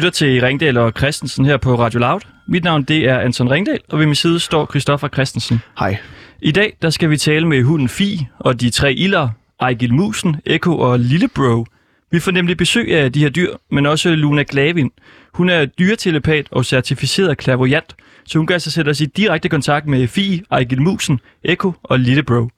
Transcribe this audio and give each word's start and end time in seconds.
Lytter 0.00 0.10
til 0.10 0.40
Ringdal 0.40 0.76
og 0.76 0.92
Christensen 0.98 1.44
her 1.44 1.56
på 1.56 1.78
Radio 1.78 2.00
Loud. 2.00 2.20
Mit 2.48 2.64
navn 2.64 2.82
det 2.82 3.08
er 3.08 3.18
Anton 3.18 3.50
Ringdal, 3.50 3.78
og 3.88 3.98
ved 3.98 4.06
min 4.06 4.14
side 4.14 4.40
står 4.40 4.66
Christoffer 4.66 5.08
Christensen. 5.08 5.60
Hej. 5.78 5.96
I 6.42 6.52
dag 6.52 6.76
der 6.82 6.90
skal 6.90 7.10
vi 7.10 7.16
tale 7.16 7.46
med 7.46 7.62
hunden 7.62 7.88
Fi 7.88 8.26
og 8.38 8.60
de 8.60 8.70
tre 8.70 8.92
ilder, 8.92 9.28
Ejgil 9.60 9.94
Musen, 9.94 10.36
Eko 10.46 10.78
og 10.78 11.00
Lillebro. 11.00 11.66
Vi 12.10 12.20
får 12.20 12.30
nemlig 12.30 12.56
besøg 12.56 12.94
af 12.94 13.12
de 13.12 13.20
her 13.20 13.28
dyr, 13.28 13.54
men 13.70 13.86
også 13.86 14.10
Luna 14.10 14.44
Glavin. 14.48 14.90
Hun 15.34 15.48
er 15.48 15.64
dyretelepat 15.64 16.46
og 16.50 16.64
certificeret 16.64 17.42
clairvoyant, 17.42 17.96
så 18.24 18.38
hun 18.38 18.46
kan 18.46 18.54
altså 18.54 18.70
sætte 18.70 18.88
os 18.90 19.00
i 19.00 19.06
direkte 19.06 19.48
kontakt 19.48 19.86
med 19.86 20.08
Fi, 20.08 20.42
Ejgil 20.50 20.82
Musen, 20.82 21.20
Eko 21.44 21.72
og 21.82 22.00
Lillebro. 22.00 22.48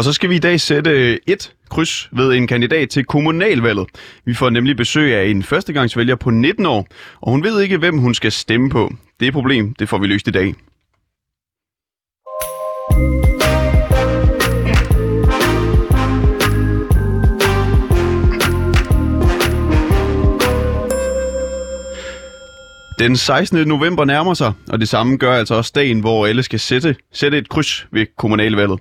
Og 0.00 0.04
så 0.04 0.12
skal 0.12 0.30
vi 0.30 0.36
i 0.36 0.38
dag 0.38 0.60
sætte 0.60 0.90
øh, 0.90 1.18
et 1.26 1.52
kryds 1.70 2.08
ved 2.12 2.32
en 2.32 2.46
kandidat 2.46 2.88
til 2.88 3.04
kommunalvalget. 3.04 3.86
Vi 4.24 4.34
får 4.34 4.50
nemlig 4.50 4.76
besøg 4.76 5.14
af 5.14 5.26
en 5.26 5.42
førstegangsvælger 5.42 6.14
på 6.14 6.30
19 6.30 6.66
år, 6.66 6.86
og 7.20 7.30
hun 7.30 7.44
ved 7.44 7.60
ikke, 7.60 7.78
hvem 7.78 7.98
hun 7.98 8.14
skal 8.14 8.32
stemme 8.32 8.70
på. 8.70 8.92
Det 9.20 9.32
problem, 9.32 9.74
det 9.74 9.88
får 9.88 9.98
vi 9.98 10.06
løst 10.06 10.28
i 10.28 10.30
dag. 10.30 10.54
Den 23.00 23.16
16. 23.16 23.68
november 23.68 24.04
nærmer 24.04 24.34
sig, 24.34 24.52
og 24.68 24.80
det 24.80 24.88
samme 24.88 25.16
gør 25.16 25.34
altså 25.34 25.54
også 25.54 25.72
dagen, 25.74 26.00
hvor 26.00 26.26
alle 26.26 26.42
skal 26.42 26.60
sætte, 26.60 26.96
sætte 27.12 27.38
et 27.38 27.48
kryds 27.48 27.86
ved 27.92 28.06
kommunalvalget. 28.18 28.80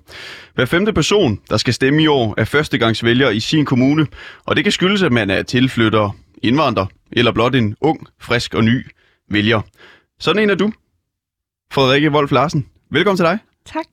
Hver 0.56 0.66
femte 0.66 0.94
person, 0.94 1.39
der 1.50 1.58
skal 1.58 1.73
stemme 1.73 2.03
i 2.03 2.08
år, 2.08 2.34
er 2.38 2.45
førstegangsvælger 2.45 3.30
i 3.30 3.39
sin 3.39 3.66
kommune, 3.66 4.08
og 4.45 4.56
det 4.56 4.64
kan 4.64 4.72
skyldes, 4.72 5.03
at 5.03 5.11
man 5.11 5.30
er 5.30 5.44
tilflytter, 5.44 6.16
indvandrer 6.44 6.86
eller 7.11 7.31
blot 7.31 7.56
en 7.56 7.76
ung, 7.81 8.08
frisk 8.22 8.53
og 8.53 8.64
ny 8.64 8.88
vælger. 9.31 9.61
Sådan 10.20 10.44
en 10.44 10.50
er 10.50 10.56
du, 10.56 10.72
Frederikke 11.72 12.11
Wolf 12.11 12.31
Larsen. 12.31 12.66
Velkommen 12.92 13.17
til 13.17 13.26
dig. 13.26 13.39
Tak. 13.66 13.88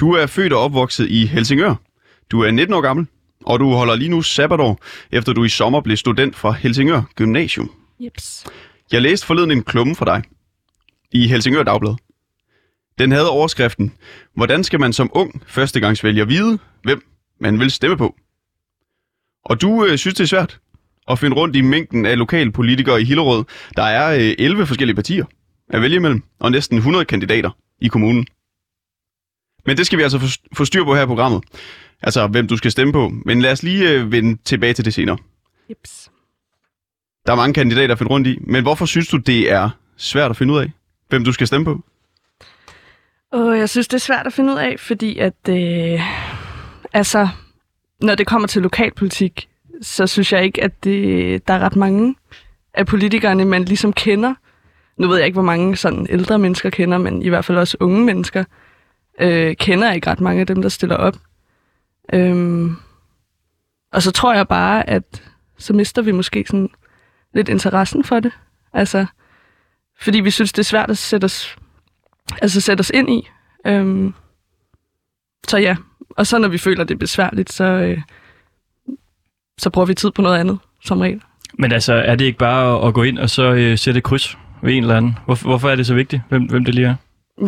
Du 0.00 0.12
er 0.12 0.26
født 0.26 0.52
og 0.52 0.60
opvokset 0.60 1.10
i 1.10 1.26
Helsingør. 1.26 1.74
Du 2.30 2.42
er 2.42 2.50
19 2.50 2.74
år 2.74 2.80
gammel, 2.80 3.06
og 3.44 3.60
du 3.60 3.70
holder 3.70 3.94
lige 3.94 4.10
nu 4.10 4.22
sabbatår, 4.22 4.80
efter 5.12 5.32
du 5.32 5.44
i 5.44 5.48
sommer 5.48 5.80
blev 5.80 5.96
student 5.96 6.36
fra 6.36 6.52
Helsingør 6.52 7.02
Gymnasium. 7.14 7.70
Jeps. 8.00 8.44
Jeg 8.92 9.02
læste 9.02 9.26
forleden 9.26 9.50
en 9.50 9.62
klumme 9.62 9.96
for 9.96 10.04
dig 10.04 10.22
i 11.12 11.26
Helsingør 11.26 11.62
Dagblad. 11.62 11.94
Den 12.98 13.12
havde 13.12 13.30
overskriften, 13.30 13.92
hvordan 14.34 14.64
skal 14.64 14.80
man 14.80 14.92
som 14.92 15.10
ung 15.12 15.42
førstegangsvælger 15.46 16.24
vide, 16.24 16.58
hvem 16.82 17.02
man 17.40 17.60
vil 17.60 17.70
stemme 17.70 17.96
på? 17.96 18.16
Og 19.44 19.60
du 19.60 19.84
øh, 19.84 19.98
synes, 19.98 20.14
det 20.14 20.22
er 20.22 20.28
svært 20.28 20.60
at 21.08 21.18
finde 21.18 21.36
rundt 21.36 21.56
i 21.56 21.60
mængden 21.60 22.06
af 22.06 22.18
lokale 22.18 22.52
politikere 22.52 23.00
i 23.00 23.04
Hillerød. 23.04 23.44
Der 23.76 23.82
er 23.82 24.14
øh, 24.14 24.34
11 24.38 24.66
forskellige 24.66 24.94
partier 24.94 25.24
at 25.68 25.82
vælge 25.82 25.96
imellem, 25.96 26.22
og 26.38 26.50
næsten 26.50 26.78
100 26.78 27.04
kandidater 27.04 27.50
i 27.80 27.88
kommunen. 27.88 28.26
Men 29.66 29.76
det 29.76 29.86
skal 29.86 29.98
vi 29.98 30.02
altså 30.02 30.18
få, 30.18 30.26
få 30.56 30.64
styr 30.64 30.84
på 30.84 30.94
her 30.94 31.02
i 31.02 31.06
programmet. 31.06 31.44
Altså, 32.02 32.26
hvem 32.26 32.48
du 32.48 32.56
skal 32.56 32.70
stemme 32.70 32.92
på. 32.92 33.12
Men 33.24 33.42
lad 33.42 33.52
os 33.52 33.62
lige 33.62 33.90
øh, 33.90 34.12
vende 34.12 34.42
tilbage 34.44 34.72
til 34.72 34.84
det 34.84 34.94
senere. 34.94 35.18
Jeps. 35.70 36.10
Der 37.26 37.32
er 37.32 37.36
mange 37.36 37.54
kandidater 37.54 37.92
at 37.94 37.98
finde 37.98 38.10
rundt 38.10 38.26
i, 38.26 38.38
men 38.40 38.62
hvorfor 38.62 38.86
synes 38.86 39.08
du, 39.08 39.16
det 39.16 39.52
er 39.52 39.70
svært 39.96 40.30
at 40.30 40.36
finde 40.36 40.54
ud 40.54 40.58
af, 40.58 40.72
hvem 41.08 41.24
du 41.24 41.32
skal 41.32 41.46
stemme 41.46 41.64
på? 41.64 41.80
Og 43.32 43.58
jeg 43.58 43.68
synes, 43.68 43.88
det 43.88 43.94
er 43.94 44.00
svært 44.00 44.26
at 44.26 44.32
finde 44.32 44.52
ud 44.52 44.58
af, 44.58 44.80
fordi 44.80 45.18
at, 45.18 45.34
øh, 45.48 46.00
altså, 46.92 47.28
når 48.00 48.14
det 48.14 48.26
kommer 48.26 48.48
til 48.48 48.62
lokalpolitik, 48.62 49.48
så 49.82 50.06
synes 50.06 50.32
jeg 50.32 50.44
ikke, 50.44 50.64
at 50.64 50.84
det, 50.84 51.48
der 51.48 51.54
er 51.54 51.58
ret 51.58 51.76
mange 51.76 52.14
af 52.74 52.86
politikerne, 52.86 53.44
man 53.44 53.64
ligesom 53.64 53.92
kender. 53.92 54.34
Nu 54.98 55.08
ved 55.08 55.16
jeg 55.16 55.26
ikke, 55.26 55.36
hvor 55.36 55.42
mange 55.42 55.76
sådan 55.76 56.06
ældre 56.10 56.38
mennesker 56.38 56.70
kender, 56.70 56.98
men 56.98 57.22
i 57.22 57.28
hvert 57.28 57.44
fald 57.44 57.58
også 57.58 57.76
unge 57.80 58.04
mennesker 58.04 58.44
øh, 59.20 59.56
kender 59.56 59.92
ikke 59.92 60.10
ret 60.10 60.20
mange 60.20 60.40
af 60.40 60.46
dem, 60.46 60.62
der 60.62 60.68
stiller 60.68 60.96
op. 60.96 61.16
Øhm, 62.12 62.76
og 63.92 64.02
så 64.02 64.10
tror 64.10 64.34
jeg 64.34 64.48
bare, 64.48 64.90
at 64.90 65.22
så 65.58 65.72
mister 65.72 66.02
vi 66.02 66.12
måske 66.12 66.44
sådan 66.46 66.70
lidt 67.36 67.48
interessen 67.48 68.04
for 68.04 68.20
det. 68.20 68.32
Altså, 68.72 69.06
fordi 70.00 70.20
vi 70.20 70.30
synes, 70.30 70.52
det 70.52 70.58
er 70.58 70.64
svært 70.64 70.90
at 70.90 70.98
sætte 70.98 71.24
os, 71.24 71.56
altså 72.42 72.60
sætte 72.60 72.80
os 72.80 72.90
ind 72.94 73.10
i. 73.10 73.28
Øhm, 73.66 74.14
så 75.48 75.58
ja, 75.58 75.76
og 76.10 76.26
så 76.26 76.38
når 76.38 76.48
vi 76.48 76.58
føler, 76.58 76.84
det 76.84 76.94
er 76.94 76.98
besværligt, 76.98 77.52
så, 77.52 77.64
øh, 77.64 77.98
så 79.58 79.70
bruger 79.70 79.86
vi 79.86 79.94
tid 79.94 80.10
på 80.10 80.22
noget 80.22 80.38
andet, 80.38 80.58
som 80.84 81.00
regel. 81.00 81.22
Men 81.58 81.72
altså, 81.72 81.94
er 81.94 82.14
det 82.14 82.24
ikke 82.24 82.38
bare 82.38 82.78
at, 82.78 82.88
at 82.88 82.94
gå 82.94 83.02
ind 83.02 83.18
og 83.18 83.30
så 83.30 83.52
øh, 83.52 83.78
sætte 83.78 84.00
kryds 84.00 84.38
ved 84.62 84.74
en 84.74 84.82
eller 84.82 84.96
anden? 84.96 85.18
Hvorfor, 85.24 85.48
hvorfor 85.48 85.70
er 85.70 85.76
det 85.76 85.86
så 85.86 85.94
vigtigt, 85.94 86.22
hvem, 86.28 86.42
hvem 86.42 86.64
det 86.64 86.74
lige 86.74 86.86
er? 86.86 86.94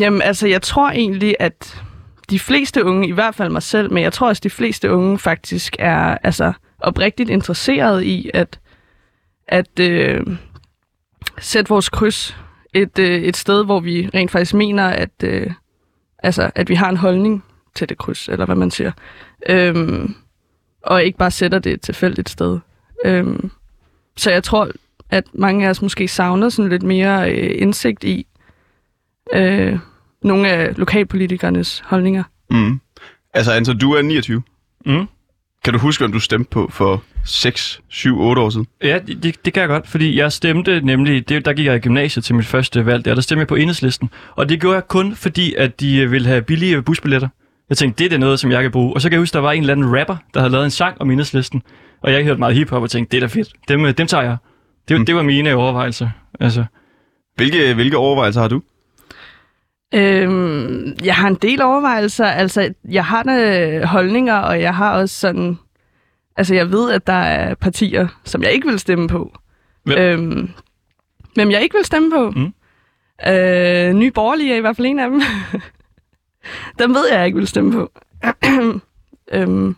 Jamen, 0.01 0.23
altså, 0.23 0.49
jeg 0.49 0.63
tror 0.63 0.91
egentlig, 0.91 1.37
at 1.39 1.83
de 2.31 2.39
fleste 2.39 2.85
unge, 2.85 3.09
i 3.09 3.13
hvert 3.13 3.35
fald 3.35 3.51
mig 3.53 3.63
selv, 3.63 3.93
men 3.93 4.03
jeg 4.03 4.13
tror 4.13 4.29
også, 4.29 4.41
de 4.41 4.51
fleste 4.51 4.91
unge 4.93 5.19
faktisk 5.19 5.77
er 5.79 6.19
altså, 6.23 6.53
oprigtigt 6.79 7.31
interesseret 7.31 8.05
i 8.05 8.31
at, 8.35 8.59
at 9.49 9.81
øh, 9.81 10.27
sætte 11.39 11.69
vores 11.69 11.89
kryds 11.89 12.37
et, 12.75 12.99
øh, 12.99 13.23
et 13.23 13.37
sted, 13.37 13.65
hvor 13.65 13.81
vi 13.81 14.11
rent 14.15 14.31
faktisk 14.31 14.55
mener, 14.55 14.87
at, 14.89 15.11
øh, 15.25 15.51
altså, 16.19 16.51
at 16.55 16.69
vi 16.69 16.75
har 16.75 16.89
en 16.89 16.97
holdning 16.97 17.45
til 17.75 17.89
det 17.89 17.99
kryds, 17.99 18.29
eller 18.29 18.47
hvad 18.47 18.57
man 18.57 18.71
siger. 18.71 18.93
Øhm, 19.49 20.15
og 20.83 21.05
ikke 21.05 21.19
bare 21.19 21.31
sætter 21.31 21.59
det 21.59 21.73
et 21.73 21.81
tilfældigt 21.81 22.29
sted. 22.29 22.59
Øhm, 23.05 23.51
så 24.17 24.31
jeg 24.31 24.45
tror, 24.45 24.69
at 25.11 25.25
mange 25.33 25.67
af 25.67 25.71
os 25.71 25.83
måske 25.83 26.09
savner 26.09 26.49
sådan 26.49 26.71
lidt 26.71 26.83
mere 26.83 27.33
øh, 27.33 27.63
indsigt 27.63 28.05
i 28.05 28.27
øh, 29.33 29.79
nogle 30.23 30.49
af 30.49 30.79
lokalpolitikernes 30.79 31.83
holdninger. 31.87 32.23
Mm. 32.51 32.81
Altså, 33.35 33.53
Anton, 33.53 33.79
du 33.79 33.93
er 33.93 34.03
29. 34.03 34.43
Mm. 34.87 35.07
Kan 35.65 35.73
du 35.73 35.79
huske, 35.79 36.03
hvem 36.03 36.13
du 36.13 36.21
stemte 36.21 36.51
på 36.51 36.69
for 36.73 37.03
6, 37.27 37.81
7, 37.89 38.21
8 38.21 38.43
år 38.43 38.51
siden? 38.51 38.67
Ja, 38.83 38.99
det, 39.07 39.45
det 39.45 39.53
kan 39.53 39.61
jeg 39.61 39.69
godt, 39.69 39.89
fordi 39.89 40.19
jeg 40.19 40.33
stemte 40.33 40.81
nemlig, 40.81 41.29
det, 41.29 41.45
der 41.45 41.53
gik 41.53 41.67
jeg 41.67 41.77
i 41.77 41.79
gymnasiet 41.79 42.25
til 42.25 42.35
mit 42.35 42.47
første 42.47 42.87
valg 42.87 43.05
der, 43.05 43.15
der 43.15 43.21
stemte 43.21 43.41
jeg 43.41 43.47
på 43.47 43.55
enhedslisten. 43.55 44.11
Og 44.37 44.49
det 44.49 44.61
gjorde 44.61 44.75
jeg 44.75 44.89
kun 44.89 45.15
fordi, 45.15 45.55
at 45.55 45.81
de 45.81 45.99
øh, 45.99 46.13
ville 46.13 46.29
have 46.29 46.43
billige 46.43 46.83
busbilletter. 46.83 47.29
Jeg 47.69 47.77
tænkte, 47.77 48.05
det 48.05 48.13
er 48.13 48.19
noget, 48.19 48.41
som 48.41 48.51
jeg 48.51 48.63
kan 48.63 48.71
bruge. 48.71 48.95
Og 48.95 49.01
så 49.01 49.09
kan 49.09 49.13
jeg 49.13 49.21
huske, 49.21 49.35
der 49.35 49.41
var 49.41 49.53
en 49.53 49.61
eller 49.61 49.73
anden 49.73 49.99
rapper, 50.01 50.17
der 50.35 50.41
havde 50.41 50.53
lavet 50.53 50.65
en 50.65 50.71
sang 50.71 51.01
om 51.01 51.11
enhedslisten. 51.11 51.63
Og 52.03 52.13
jeg 52.13 52.25
hørte 52.25 52.39
meget 52.39 52.55
hiphop 52.55 52.83
og 52.83 52.91
tænkte, 52.91 53.11
det 53.17 53.23
er 53.23 53.29
da 53.29 53.35
fedt. 53.35 53.49
Dem, 53.69 53.85
øh, 53.85 53.93
dem 53.99 54.07
tager 54.07 54.25
jeg. 54.25 54.37
Det, 54.89 54.99
mm. 54.99 55.07
det 55.07 55.15
var 55.15 55.23
mine 55.23 55.55
overvejelser. 55.55 56.09
Altså. 56.41 56.65
Hvilke, 57.37 57.75
hvilke 57.75 57.97
overvejelser 57.97 58.41
har 58.41 58.49
du? 58.49 58.63
Øhm, 59.95 60.97
jeg 61.05 61.17
har 61.17 61.29
en 61.29 61.35
del 61.35 61.63
overvejelser. 61.63 62.27
Altså, 62.27 62.75
jeg 62.89 63.05
har 63.05 63.23
da 63.23 63.87
holdninger, 63.87 64.35
og 64.35 64.61
jeg 64.61 64.75
har 64.75 65.01
også 65.01 65.15
sådan... 65.21 65.59
Altså, 66.37 66.55
jeg 66.55 66.71
ved, 66.71 66.91
at 66.91 67.07
der 67.07 67.13
er 67.13 67.55
partier, 67.55 68.09
som 68.25 68.43
jeg 68.43 68.53
ikke 68.53 68.69
vil 68.69 68.79
stemme 68.79 69.09
på. 69.09 69.33
Hvem? 69.85 69.99
Øhm, 69.99 70.51
hvem 71.35 71.51
jeg 71.51 71.63
ikke 71.63 71.77
vil 71.77 71.85
stemme 71.85 72.11
på. 72.11 72.31
Mm. 72.31 72.53
Øh, 73.27 73.93
Nye 73.93 74.11
Borgerlige 74.11 74.53
er 74.53 74.57
i 74.57 74.61
hvert 74.61 74.77
fald 74.77 74.87
en 74.87 74.99
af 74.99 75.11
dem. 75.11 75.23
dem 76.79 76.95
ved 76.95 77.09
jeg, 77.11 77.19
jeg 77.19 77.27
ikke 77.27 77.39
vil 77.39 77.49
stemme 77.49 77.73
på. 77.73 77.93
øhm, 79.33 79.77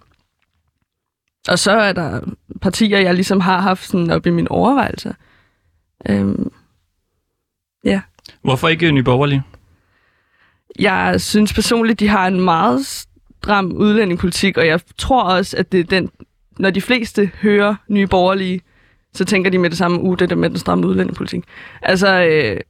og 1.49 1.59
så 1.59 1.73
er 1.73 1.93
der 1.93 2.21
partier, 2.61 2.99
jeg 2.99 3.15
ligesom 3.15 3.41
har 3.41 3.61
haft 3.61 3.85
sådan 3.85 4.11
op 4.11 4.27
i 4.27 4.31
mine 4.31 4.51
overvejelser. 4.51 5.13
Øhm, 6.09 6.53
ja. 7.85 8.01
Hvorfor 8.43 8.69
ikke 8.69 8.93
Nye 8.93 9.03
Borgerlige? 9.03 9.43
Jeg 10.81 11.21
synes 11.21 11.53
personligt, 11.53 12.01
de 12.01 12.09
har 12.09 12.27
en 12.27 12.41
meget 12.41 12.87
stram 12.87 13.73
udlændingepolitik, 13.73 14.59
og 14.59 14.67
jeg 14.67 14.81
tror 14.99 15.23
også, 15.23 15.57
at 15.57 15.73
det 15.73 15.81
er 15.81 15.85
den, 15.85 16.11
når 16.59 16.71
de 16.71 16.81
fleste 16.81 17.31
hører 17.43 17.75
nye 17.89 18.07
borgerlige, 18.07 18.61
så 19.13 19.25
tænker 19.25 19.51
de 19.51 19.59
med 19.59 19.71
det 19.71 19.79
samme, 19.79 20.01
uh, 20.01 20.19
det 20.19 20.31
der 20.31 20.37
med 20.37 20.51
den 20.51 20.59
stramme 20.59 20.87
udlændingepolitik. 20.87 21.45
Altså, 21.83 22.23
øh, 22.23 22.61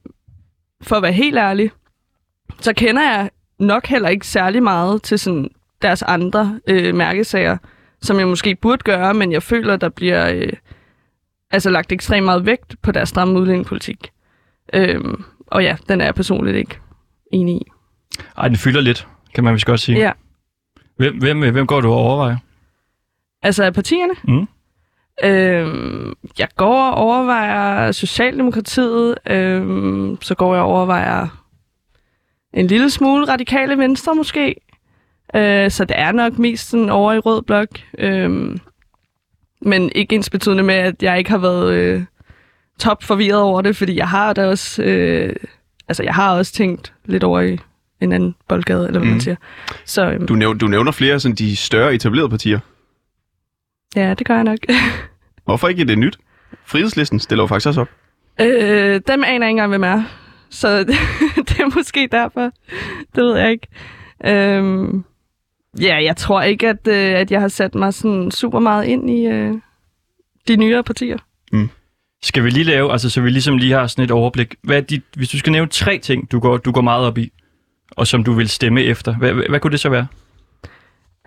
for 0.81 0.95
at 0.95 1.03
være 1.03 1.11
helt 1.11 1.37
ærlig, 1.37 1.71
så 2.59 2.73
kender 2.73 3.01
jeg 3.01 3.29
nok 3.59 3.87
heller 3.87 4.09
ikke 4.09 4.27
særlig 4.27 4.63
meget 4.63 5.03
til 5.03 5.19
sådan 5.19 5.49
deres 5.81 6.01
andre 6.01 6.59
øh, 6.67 6.95
mærkesager, 6.95 7.57
som 8.01 8.19
jeg 8.19 8.27
måske 8.27 8.55
burde 8.55 8.83
gøre, 8.83 9.13
men 9.13 9.31
jeg 9.31 9.43
føler, 9.43 9.75
der 9.75 9.89
bliver 9.89 10.29
øh, 10.33 10.53
altså 11.51 11.69
lagt 11.69 11.91
ekstremt 11.91 12.25
meget 12.25 12.45
vægt 12.45 12.75
på 12.81 12.91
deres 12.91 13.09
stramme 13.09 13.39
udlændingepolitik. 13.39 14.11
Øh, 14.73 15.01
og 15.47 15.63
ja, 15.63 15.77
den 15.89 16.01
er 16.01 16.05
jeg 16.05 16.15
personligt 16.15 16.57
ikke 16.57 16.79
enig 17.31 17.55
i. 17.55 17.71
Ej, 18.37 18.47
den 18.47 18.57
fylder 18.57 18.81
lidt, 18.81 19.07
kan 19.35 19.43
man 19.43 19.53
vist 19.53 19.65
godt 19.65 19.79
sige. 19.79 19.97
Ja. 19.97 20.11
Hvem, 20.97 21.17
hvem, 21.17 21.51
hvem 21.51 21.67
går 21.67 21.81
du 21.81 21.91
og 21.91 21.97
overvejer? 21.97 22.37
Altså 23.41 23.63
af 23.63 23.73
partierne? 23.73 24.13
Mm. 24.23 24.47
Øhm, 25.23 26.13
jeg 26.39 26.47
går 26.55 26.83
og 26.83 26.93
overvejer 26.93 27.91
Socialdemokratiet, 27.91 29.15
øhm, 29.27 30.17
så 30.21 30.35
går 30.35 30.53
jeg 30.53 30.63
og 30.63 30.69
overvejer 30.69 31.27
en 32.53 32.67
lille 32.67 32.89
smule 32.89 33.27
radikale 33.27 33.77
venstre 33.77 34.15
måske. 34.15 34.55
Øh, 35.35 35.71
så 35.71 35.85
det 35.85 35.99
er 35.99 36.11
nok 36.11 36.37
mest 36.37 36.69
sådan 36.69 36.89
over 36.89 37.13
i 37.13 37.19
rød 37.19 37.41
blok. 37.41 37.67
Øhm, 37.97 38.59
men 39.61 39.91
ikke 39.95 40.15
ens 40.15 40.29
betydende 40.29 40.63
med, 40.63 40.75
at 40.75 41.03
jeg 41.03 41.17
ikke 41.17 41.29
har 41.29 41.37
været 41.37 41.73
øh, 41.73 42.03
top 42.79 43.03
forvirret 43.03 43.41
over 43.41 43.61
det, 43.61 43.75
fordi 43.75 43.95
jeg 43.95 44.09
har 44.09 44.33
da 44.33 44.47
også, 44.47 44.83
øh, 44.83 45.35
altså 45.87 46.03
jeg 46.03 46.15
har 46.15 46.37
også 46.37 46.53
tænkt 46.53 46.93
lidt 47.05 47.23
over 47.23 47.41
i 47.41 47.57
en 48.01 48.11
anden 48.11 48.35
boldgade, 48.47 48.87
eller 48.87 48.99
hvad 48.99 49.07
mm. 49.07 49.11
Man 49.11 49.21
siger. 49.21 49.35
Så 49.85 50.11
øhm, 50.11 50.27
Du, 50.27 50.35
nævner, 50.35 50.57
du 50.59 50.67
nævner 50.67 50.91
flere 50.91 51.13
af 51.13 51.21
sådan 51.21 51.35
de 51.35 51.55
større 51.55 51.93
etablerede 51.95 52.29
partier. 52.29 52.59
ja, 53.95 54.13
det 54.13 54.27
gør 54.27 54.35
jeg 54.35 54.43
nok. 54.43 54.57
Hvorfor 55.45 55.67
ikke 55.67 55.85
det 55.85 55.97
nyt? 55.97 56.17
Frihedslisten 56.65 57.19
stiller 57.19 57.43
jo 57.43 57.47
faktisk 57.47 57.67
også 57.67 57.81
op. 57.81 57.89
øh, 58.41 59.01
dem 59.07 59.23
aner 59.23 59.23
jeg 59.23 59.33
ikke 59.33 59.45
engang, 59.49 59.69
hvem 59.69 59.83
er. 59.83 60.03
Så 60.49 60.79
det, 60.79 60.95
det 61.49 61.59
er 61.59 61.75
måske 61.75 62.07
derfor. 62.11 62.51
Det 63.15 63.23
ved 63.23 63.37
jeg 63.37 63.51
ikke. 63.51 63.67
Øhm, 64.25 65.03
ja, 65.81 66.03
jeg 66.03 66.17
tror 66.17 66.41
ikke, 66.41 66.69
at, 66.69 66.87
øh, 66.87 66.95
at 67.19 67.31
jeg 67.31 67.41
har 67.41 67.47
sat 67.47 67.75
mig 67.75 67.93
sådan 67.93 68.31
super 68.31 68.59
meget 68.59 68.85
ind 68.85 69.09
i 69.09 69.25
øh, 69.27 69.53
de 70.47 70.55
nyere 70.55 70.83
partier. 70.83 71.17
Skal 72.23 72.43
vi 72.43 72.49
lige 72.49 72.63
lave, 72.63 72.91
altså 72.91 73.09
så 73.09 73.21
vi 73.21 73.29
ligesom 73.29 73.57
lige 73.57 73.73
har 73.73 73.87
sådan 73.87 74.05
et 74.05 74.11
overblik. 74.11 74.55
Hvad 74.63 74.77
er 74.77 74.81
dit, 74.81 75.03
hvis 75.15 75.29
du 75.29 75.37
skal 75.39 75.51
nævne 75.51 75.69
tre 75.69 75.97
ting, 75.97 76.31
du 76.31 76.39
går, 76.39 76.57
du 76.57 76.71
går 76.71 76.81
meget 76.81 77.05
op 77.05 77.17
i, 77.17 77.31
og 77.95 78.07
som 78.07 78.23
du 78.23 78.33
vil 78.33 78.49
stemme 78.49 78.83
efter, 78.83 79.15
hvad, 79.15 79.33
hvad, 79.33 79.43
hvad 79.49 79.59
kunne 79.59 79.71
det 79.71 79.79
så 79.79 79.89
være? 79.89 80.07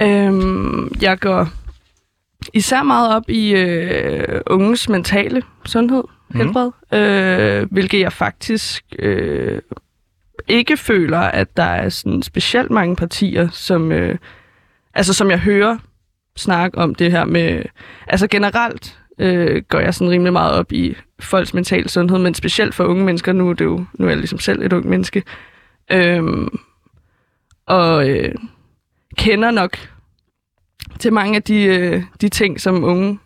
Øhm, 0.02 0.92
jeg 1.02 1.18
går 1.20 1.48
især 2.54 2.82
meget 2.82 3.16
op 3.16 3.22
i 3.28 3.54
øh, 3.54 4.40
unges 4.46 4.88
mentale 4.88 5.42
sundhed, 5.66 6.02
Mhm. 6.30 6.40
helbred, 6.40 6.70
øh, 6.92 7.66
hvilket 7.72 8.00
jeg 8.00 8.12
faktisk 8.12 8.84
øh, 8.98 9.60
ikke 10.48 10.76
føler, 10.76 11.18
at 11.18 11.56
der 11.56 11.62
er 11.62 11.88
sådan 11.88 12.22
specielt 12.22 12.70
mange 12.70 12.96
partier, 12.96 13.48
som, 13.52 13.92
øh, 13.92 14.18
altså, 14.94 15.12
som 15.14 15.30
jeg 15.30 15.38
hører 15.38 15.78
snakke 16.36 16.78
om 16.78 16.94
det 16.94 17.10
her 17.10 17.24
med... 17.24 17.62
Altså 18.06 18.26
generelt 18.26 18.98
øh, 19.18 19.62
går 19.68 19.78
jeg 19.80 19.94
sådan 19.94 20.10
rimelig 20.10 20.32
meget 20.32 20.52
op 20.54 20.72
i 20.72 20.96
folks 21.20 21.54
mentale 21.54 21.88
sundhed, 21.88 22.18
men 22.18 22.34
specielt 22.34 22.74
for 22.74 22.84
unge 22.84 23.04
mennesker. 23.04 23.32
Nu 23.32 23.50
er, 23.50 23.54
det 23.54 23.64
jo, 23.64 23.84
nu 23.94 24.04
er 24.06 24.08
jeg 24.10 24.18
ligesom 24.18 24.38
selv 24.38 24.62
et 24.62 24.72
ung 24.72 24.88
menneske. 24.88 25.22
Øhm, 25.92 26.58
og 27.66 28.08
øh, 28.10 28.34
kender 29.18 29.50
nok 29.50 29.76
til 30.98 31.12
mange 31.12 31.36
af 31.36 31.42
de, 31.42 31.64
øh, 31.64 32.02
de 32.20 32.28
ting, 32.28 32.60
som 32.60 32.84
unge 32.84 33.18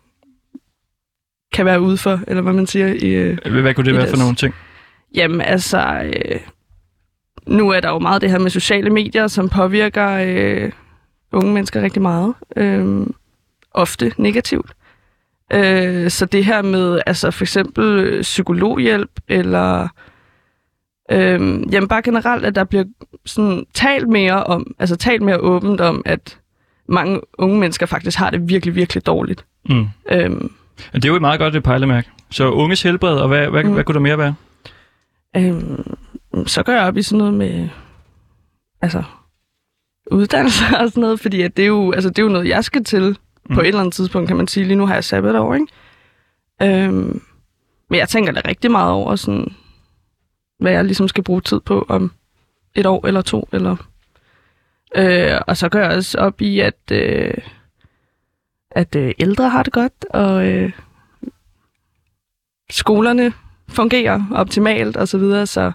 kan 1.53 1.67
være 1.67 1.81
ude 1.81 1.97
for, 1.97 2.21
eller 2.27 2.43
hvad 2.43 2.53
man 2.53 2.67
siger. 2.67 2.87
I, 2.87 3.09
øh, 3.09 3.39
Hvad, 3.63 3.75
kunne 3.75 3.85
det 3.87 3.95
være 3.95 4.03
for 4.03 4.07
deres- 4.07 4.19
nogle 4.19 4.35
ting? 4.37 4.55
jamen 5.15 5.41
altså, 5.41 6.11
øh, 6.15 6.41
nu 7.47 7.71
er 7.71 7.81
der 7.81 7.89
jo 7.91 7.99
meget 7.99 8.23
det 8.23 8.31
her 8.31 8.39
med 8.39 8.51
sociale 8.51 8.91
medier, 8.91 9.27
som 9.27 9.49
påvirker 9.49 10.09
øh, 10.09 10.73
unge 11.33 11.53
mennesker 11.53 11.83
rigtig 11.83 12.03
meget. 12.03 12.35
Øh, 12.57 13.07
ofte 13.71 14.13
negativt. 14.19 14.73
Øh, 15.53 16.11
så 16.11 16.27
det 16.27 16.45
her 16.45 16.63
med 16.63 17.01
altså 17.07 17.31
for 17.31 17.45
eksempel 17.45 17.85
øh, 17.85 18.23
psykologhjælp, 18.23 19.11
eller 19.29 19.89
øh, 21.11 21.73
jamen 21.73 21.89
bare 21.89 22.03
generelt, 22.03 22.45
at 22.45 22.55
der 22.55 22.65
bliver 22.65 22.85
sådan 23.27 23.67
talt 23.75 24.09
mere 24.09 24.45
om, 24.45 24.75
altså 24.79 24.97
talt 24.97 25.23
mere 25.23 25.39
åbent 25.39 25.81
om, 25.81 26.03
at 26.05 26.39
mange 26.89 27.21
unge 27.39 27.59
mennesker 27.61 27.87
faktisk 27.87 28.19
har 28.19 28.31
det 28.31 28.49
virkelig, 28.49 28.75
virkelig 28.75 29.07
dårligt. 29.07 29.45
Mm. 29.69 29.87
Øhm, 30.11 30.53
Det 30.95 31.05
er 31.05 31.09
jo 31.09 31.15
et 31.15 31.21
meget 31.21 31.41
godt 31.41 31.57
et 31.57 31.63
pejlemærke. 31.63 32.09
Så 32.31 32.51
unges 32.51 32.83
helbred, 32.83 33.17
og 33.17 33.29
hvad, 33.29 33.49
hvad, 33.49 33.65
mm. 33.65 33.73
Hvad 33.73 33.85
kunne 33.85 33.95
der 33.95 34.01
mere 34.01 34.19
være? 34.19 34.35
øhm, 35.37 35.97
så 36.47 36.63
går 36.63 36.73
jeg 36.73 36.83
op 36.83 36.97
i 36.97 37.03
sådan 37.03 37.19
noget 37.19 37.35
med, 37.35 37.69
altså, 38.83 39.03
uddannelse 40.11 40.65
og 40.81 40.89
sådan 40.89 41.01
noget, 41.01 41.21
fordi 41.21 41.43
at 41.43 41.57
det, 41.57 41.63
er 41.63 41.67
jo, 41.67 41.93
altså, 41.93 42.09
det 42.11 42.19
er 42.19 42.23
jo 42.23 42.29
noget, 42.29 42.49
jeg 42.49 42.65
skal 42.65 42.85
til. 42.85 43.19
Mm. 43.49 43.55
på 43.55 43.61
et 43.61 43.67
eller 43.67 43.81
andet 43.81 43.95
tidspunkt, 43.95 44.29
kan 44.29 44.37
man 44.37 44.49
sige. 44.49 44.67
Lige 44.67 44.77
nu 44.77 44.87
har 44.87 44.95
jeg 44.95 45.05
sabbatår, 45.05 45.55
ikke? 45.55 45.67
Øhm, 46.63 47.23
men 47.91 47.99
jeg 47.99 48.09
tænker 48.09 48.33
da 48.33 48.41
rigtig 48.49 48.71
meget 48.71 48.93
over, 48.93 49.17
sådan, 49.17 49.55
hvad 50.59 50.73
jeg 50.73 50.85
ligesom 50.85 51.09
skal 51.09 51.25
bruge 51.25 51.41
tid 51.41 51.61
på 51.61 51.87
om 51.89 52.13
et 52.75 52.87
år 52.87 53.07
eller 53.07 53.23
to, 53.23 53.49
eller... 53.53 53.77
Øh, 54.97 55.41
og 55.47 55.57
så 55.57 55.69
går 55.69 55.79
jeg 55.79 55.91
også 55.91 56.19
op 56.19 56.41
i, 56.41 56.61
at, 56.61 56.91
øh, 56.93 57.35
at 58.71 58.97
øh, 58.97 59.15
ældre 59.19 59.49
har 59.49 59.63
det 59.63 59.73
godt, 59.73 60.05
og 60.11 60.49
øh, 60.49 60.73
skolerne 62.71 63.33
fungerer 63.69 64.23
optimalt 64.35 64.97
og 64.97 65.09
så 65.09 65.19
videre, 65.19 65.47
så 65.47 65.73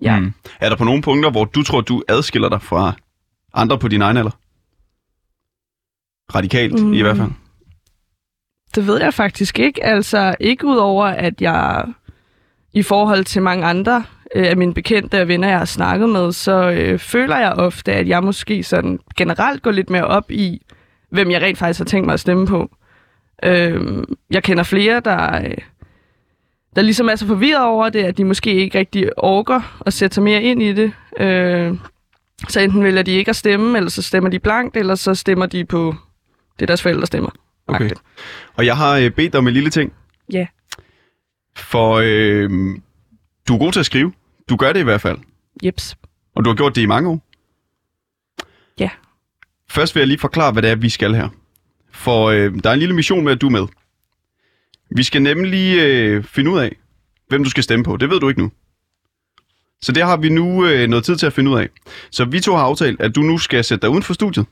ja. 0.00 0.18
Mm. 0.18 0.32
Er 0.60 0.68
der 0.68 0.76
på 0.76 0.84
nogle 0.84 1.02
punkter, 1.02 1.30
hvor 1.30 1.44
du 1.44 1.62
tror, 1.62 1.80
du 1.80 2.02
adskiller 2.08 2.48
dig 2.48 2.62
fra 2.62 2.92
andre 3.54 3.78
på 3.78 3.88
din 3.88 4.02
egen 4.02 4.16
alder? 4.16 4.38
Radikalt 6.34 6.82
mm. 6.82 6.92
i 6.92 7.02
hvert 7.02 7.16
fald. 7.16 7.30
Det 8.74 8.86
ved 8.86 9.00
jeg 9.00 9.14
faktisk 9.14 9.58
ikke. 9.58 9.84
Altså 9.84 10.36
ikke 10.40 10.66
udover, 10.66 11.06
at 11.06 11.42
jeg 11.42 11.86
i 12.72 12.82
forhold 12.82 13.24
til 13.24 13.42
mange 13.42 13.64
andre 13.64 14.04
øh, 14.34 14.46
af 14.46 14.56
mine 14.56 14.74
bekendte 14.74 15.20
og 15.20 15.28
venner, 15.28 15.48
jeg 15.48 15.58
har 15.58 15.64
snakket 15.64 16.08
med, 16.08 16.32
så 16.32 16.70
øh, 16.70 16.98
føler 16.98 17.36
jeg 17.36 17.52
ofte, 17.52 17.92
at 17.92 18.08
jeg 18.08 18.24
måske 18.24 18.62
sådan 18.62 19.00
generelt 19.16 19.62
går 19.62 19.70
lidt 19.70 19.90
mere 19.90 20.06
op 20.06 20.30
i, 20.30 20.62
hvem 21.10 21.30
jeg 21.30 21.42
rent 21.42 21.58
faktisk 21.58 21.80
har 21.80 21.84
tænkt 21.84 22.06
mig 22.06 22.12
at 22.12 22.20
stemme 22.20 22.46
på. 22.46 22.70
Øh, 23.42 24.04
jeg 24.30 24.42
kender 24.42 24.62
flere, 24.62 25.00
der, 25.00 25.36
øh, 25.44 25.56
der 26.76 26.82
ligesom 26.82 27.08
er 27.08 27.16
så 27.16 27.26
forvirret 27.26 27.64
over 27.64 27.88
det, 27.88 28.04
at 28.04 28.18
de 28.18 28.24
måske 28.24 28.54
ikke 28.54 28.78
rigtig 28.78 29.10
orker 29.16 29.80
at 29.86 29.92
sætte 29.92 30.14
sig 30.14 30.22
mere 30.22 30.42
ind 30.42 30.62
i 30.62 30.72
det. 30.72 30.92
Øh, 31.20 31.74
så 32.48 32.60
enten 32.60 32.84
vælger 32.84 33.02
de 33.02 33.12
ikke 33.12 33.28
at 33.28 33.36
stemme, 33.36 33.76
eller 33.76 33.90
så 33.90 34.02
stemmer 34.02 34.30
de 34.30 34.38
blankt, 34.38 34.76
eller 34.76 34.94
så 34.94 35.14
stemmer 35.14 35.46
de 35.46 35.64
på 35.64 35.94
det, 36.60 36.68
deres 36.68 36.82
forældre 36.82 37.06
stemmer. 37.06 37.30
Okay. 37.66 37.90
Og 38.56 38.66
jeg 38.66 38.76
har 38.76 38.96
øh, 38.96 39.10
bedt 39.10 39.32
dig 39.32 39.38
om 39.38 39.48
en 39.48 39.54
lille 39.54 39.70
ting. 39.70 39.92
Ja. 40.32 40.46
For 41.60 42.00
øh, 42.04 42.50
du 43.48 43.54
er 43.54 43.58
god 43.58 43.72
til 43.72 43.80
at 43.80 43.86
skrive. 43.86 44.12
Du 44.48 44.56
gør 44.56 44.72
det 44.72 44.80
i 44.80 44.84
hvert 44.84 45.00
fald. 45.00 45.18
Jeps. 45.64 45.96
Og 46.34 46.44
du 46.44 46.50
har 46.50 46.54
gjort 46.54 46.74
det 46.76 46.82
i 46.82 46.86
mange 46.86 47.08
år. 47.10 47.26
Ja. 48.78 48.90
Først 49.70 49.94
vil 49.94 50.00
jeg 50.00 50.08
lige 50.08 50.18
forklare, 50.18 50.52
hvad 50.52 50.62
det 50.62 50.70
er, 50.70 50.74
vi 50.74 50.88
skal 50.88 51.14
her. 51.14 51.28
For 51.92 52.26
øh, 52.26 52.54
der 52.62 52.70
er 52.70 52.74
en 52.74 52.78
lille 52.78 52.94
mission 52.94 53.24
med, 53.24 53.32
at 53.32 53.40
du 53.40 53.46
er 53.46 53.50
med. 53.50 53.66
Vi 54.96 55.02
skal 55.02 55.22
nemlig 55.22 55.78
øh, 55.78 56.24
finde 56.24 56.50
ud 56.50 56.58
af, 56.58 56.76
hvem 57.28 57.44
du 57.44 57.50
skal 57.50 57.62
stemme 57.62 57.84
på. 57.84 57.96
Det 57.96 58.10
ved 58.10 58.20
du 58.20 58.28
ikke 58.28 58.40
nu. 58.40 58.50
Så 59.82 59.92
det 59.92 60.02
har 60.02 60.16
vi 60.16 60.28
nu 60.28 60.66
øh, 60.66 60.88
noget 60.88 61.04
tid 61.04 61.16
til 61.16 61.26
at 61.26 61.32
finde 61.32 61.50
ud 61.50 61.58
af. 61.58 61.68
Så 62.10 62.24
vi 62.24 62.40
to 62.40 62.54
har 62.56 62.62
aftalt, 62.62 63.00
at 63.00 63.14
du 63.14 63.20
nu 63.20 63.38
skal 63.38 63.64
sætte 63.64 63.82
dig 63.82 63.90
uden 63.90 64.02
for 64.02 64.14
studiet. 64.14 64.46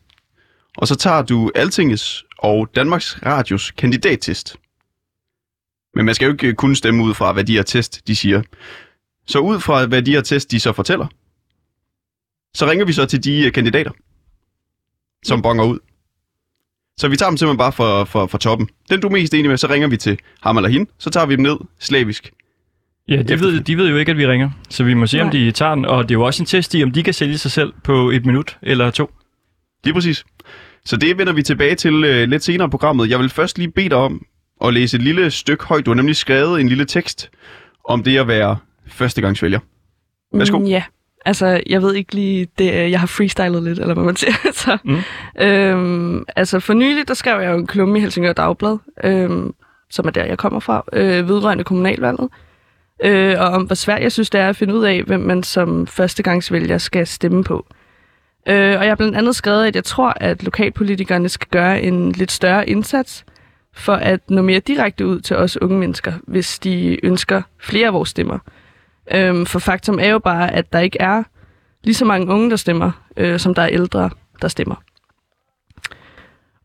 Og 0.77 0.89
så 0.89 0.95
tager 0.95 1.23
du 1.23 1.51
Altingets 1.55 2.25
og 2.39 2.69
Danmarks 2.75 3.19
Radios 3.27 3.71
kandidattest. 3.71 4.57
Men 5.99 6.07
man 6.07 6.15
skal 6.15 6.27
jo 6.27 6.33
ikke 6.33 6.47
øh, 6.47 6.55
kun 6.55 6.75
stemme 6.75 7.05
ud 7.05 7.15
fra, 7.15 7.33
hvad 7.33 7.45
de 7.45 7.53
her 7.53 7.63
test, 7.63 8.07
de 8.07 8.17
siger. 8.17 8.43
Så 9.27 9.39
ud 9.39 9.61
fra, 9.61 9.87
hvad 9.87 10.03
de 10.03 10.11
her 10.11 10.21
test, 10.21 10.51
de 10.51 10.61
så 10.61 10.73
fortæller, 10.73 11.07
så 12.55 12.71
ringer 12.71 12.85
vi 12.85 12.93
så 12.93 13.07
til 13.07 13.25
de 13.25 13.47
øh, 13.47 13.53
kandidater, 13.53 13.91
som 15.25 15.43
bonger 15.43 15.65
ud. 15.65 15.79
Så 16.97 17.09
vi 17.09 17.17
tager 17.17 17.31
dem 17.31 17.37
simpelthen 17.37 17.59
bare 17.59 17.73
for, 17.73 18.05
for, 18.05 18.27
for 18.27 18.39
toppen. 18.39 18.69
Den, 18.91 19.01
du 19.01 19.07
er 19.07 19.13
mest 19.13 19.35
enig 19.35 19.49
med, 19.49 19.57
så 19.57 19.67
ringer 19.67 19.89
vi 19.89 19.97
til 19.97 20.19
ham 20.43 20.57
eller 20.57 20.69
hende. 20.69 20.91
Så 20.99 21.11
tager 21.11 21.27
vi 21.27 21.37
dem 21.37 21.43
ned 21.43 21.57
slavisk. 21.79 22.33
Ja, 23.09 23.23
de 23.23 23.41
ved, 23.41 23.61
de 23.61 23.77
ved 23.77 23.89
jo 23.89 23.97
ikke, 23.97 24.13
at 24.13 24.19
vi 24.19 24.27
ringer. 24.27 24.51
Så 24.71 24.85
vi 24.85 24.95
må 24.95 25.07
se, 25.07 25.21
om 25.21 25.27
Nej. 25.27 25.33
de 25.33 25.51
tager 25.51 25.75
den. 25.75 25.85
Og 25.85 26.03
det 26.03 26.15
er 26.15 26.19
jo 26.19 26.23
også 26.23 26.43
en 26.43 26.47
test 26.47 26.75
i, 26.75 26.83
om 26.83 26.91
de 26.91 27.03
kan 27.03 27.15
sælge 27.15 27.39
sig 27.39 27.51
selv 27.51 27.73
på 27.85 28.11
et 28.11 28.27
minut 28.27 28.59
eller 28.63 28.91
to. 28.91 29.11
Lige 29.85 29.95
præcis. 29.95 30.25
Så 30.85 30.97
det 30.97 31.19
vender 31.19 31.33
vi 31.33 31.43
tilbage 31.43 31.75
til 31.75 32.05
øh, 32.05 32.29
lidt 32.29 32.45
senere 32.45 32.67
i 32.67 32.71
programmet. 32.71 33.11
Jeg 33.11 33.19
vil 33.19 33.29
først 33.29 33.59
lige 33.59 33.71
bede 33.71 33.89
dig 33.89 33.97
om 33.97 34.27
at 34.65 34.75
læse 34.75 34.97
et 34.97 35.03
lille 35.03 35.31
stykke 35.31 35.65
højt. 35.65 35.87
Du 35.87 35.91
har 35.91 35.95
nemlig 35.97 36.17
skrevet 36.17 36.61
en 36.61 36.69
lille 36.69 36.85
tekst 36.85 37.31
om 37.89 38.03
det 38.03 38.19
at 38.19 38.29
være 38.29 38.57
førstegangsvælger. 38.87 39.59
Værsgo. 40.33 40.59
Mm, 40.59 40.65
ja, 40.65 40.83
altså 41.27 41.61
jeg 41.67 41.83
ved 41.83 41.95
ikke 41.95 42.15
lige, 42.15 42.47
det, 42.59 42.91
jeg 42.91 43.01
har 43.01 43.07
freestylet 43.07 43.63
lidt, 43.63 43.79
eller 43.79 43.95
hvad 43.95 44.05
man 44.05 44.17
siger. 44.17 44.33
Så, 44.53 44.79
Mm. 44.85 44.99
øhm, 45.43 46.25
altså 46.37 46.61
for 46.61 46.75
nylig, 46.75 47.09
der 47.09 47.15
skrev 47.15 47.41
jeg 47.41 47.51
jo 47.53 47.57
en 47.59 47.67
klumme 47.67 47.99
i 47.99 48.01
Helsingør 48.01 48.33
Dagblad, 48.33 48.79
øhm, 49.05 49.55
som 49.91 50.07
er 50.07 50.11
der, 50.11 50.25
jeg 50.25 50.39
kommer 50.39 50.61
fra, 50.61 50.85
øh, 50.93 51.29
vedrørende 51.29 51.65
kommunalvalget. 51.65 52.29
Øh, 53.05 53.35
og 53.39 53.47
om 53.49 53.63
hvor 53.63 53.75
svært 53.75 54.03
jeg 54.03 54.13
synes, 54.13 54.31
det 54.31 54.41
er 54.41 54.49
at 54.49 54.57
finde 54.57 54.75
ud 54.75 54.85
af, 54.85 55.03
hvem 55.03 55.21
man 55.21 55.43
som 55.43 55.87
førstegangsvælger 55.87 56.79
skal 56.79 57.07
stemme 57.07 57.45
på. 57.45 57.67
Øh, 58.49 58.55
og 58.79 58.83
jeg 58.85 58.91
har 58.91 58.95
blandt 58.95 59.17
andet 59.17 59.37
skrevet, 59.37 59.67
at 59.67 59.77
jeg 59.77 59.85
tror, 59.85 60.15
at 60.17 60.43
lokalpolitikerne 60.45 61.29
skal 61.29 61.49
gøre 61.51 61.83
en 61.83 62.13
lidt 62.13 62.33
større 62.33 62.69
indsats 62.69 63.25
for 63.79 63.93
at 63.93 64.31
nå 64.31 64.43
mere 64.43 64.61
direkte 64.61 65.07
ud 65.07 65.21
til 65.21 65.37
os 65.37 65.63
unge 65.63 65.79
mennesker, 65.79 66.13
hvis 66.27 66.59
de 66.59 67.05
ønsker 67.07 67.43
flere 67.61 67.87
af 67.87 67.93
vores 67.93 68.09
stemmer. 68.09 68.39
Øhm, 69.15 69.47
for 69.47 69.59
faktum 69.59 69.99
er 69.99 70.09
jo 70.09 70.19
bare, 70.19 70.55
at 70.55 70.73
der 70.73 70.79
ikke 70.79 71.01
er 71.01 71.23
lige 71.85 71.95
så 71.95 72.05
mange 72.05 72.27
unge, 72.33 72.51
der 72.51 72.57
stemmer, 72.57 72.91
øh, 73.17 73.39
som 73.39 73.55
der 73.55 73.63
er 73.63 73.69
ældre, 73.69 74.11
der 74.43 74.49
stemmer. 74.49 74.75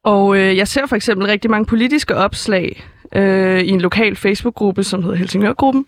Og 0.04 0.38
øh, 0.38 0.58
jeg 0.58 0.68
ser 0.68 0.86
for 0.86 0.96
eksempel 0.96 1.28
rigtig 1.28 1.52
mange 1.52 1.66
politiske 1.66 2.16
opslag 2.16 2.84
øh, 3.16 3.62
i 3.62 3.70
en 3.70 3.82
lokal 3.82 4.16
Facebook-gruppe, 4.16 4.84
som 4.84 5.04
hedder 5.04 5.18
Helsingørgruppen, 5.18 5.86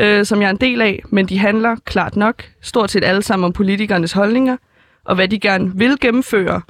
øh, 0.00 0.24
som 0.24 0.40
jeg 0.40 0.46
er 0.46 0.50
en 0.50 0.56
del 0.56 0.80
af, 0.80 1.02
men 1.10 1.26
de 1.26 1.38
handler 1.38 1.76
klart 1.84 2.16
nok 2.16 2.44
stort 2.62 2.90
set 2.90 3.04
alle 3.04 3.22
sammen 3.22 3.44
om 3.44 3.52
politikernes 3.52 4.12
holdninger, 4.12 4.56
og 5.04 5.14
hvad 5.14 5.28
de 5.28 5.38
gerne 5.38 5.72
vil 5.74 6.00
gennemføre, 6.00 6.60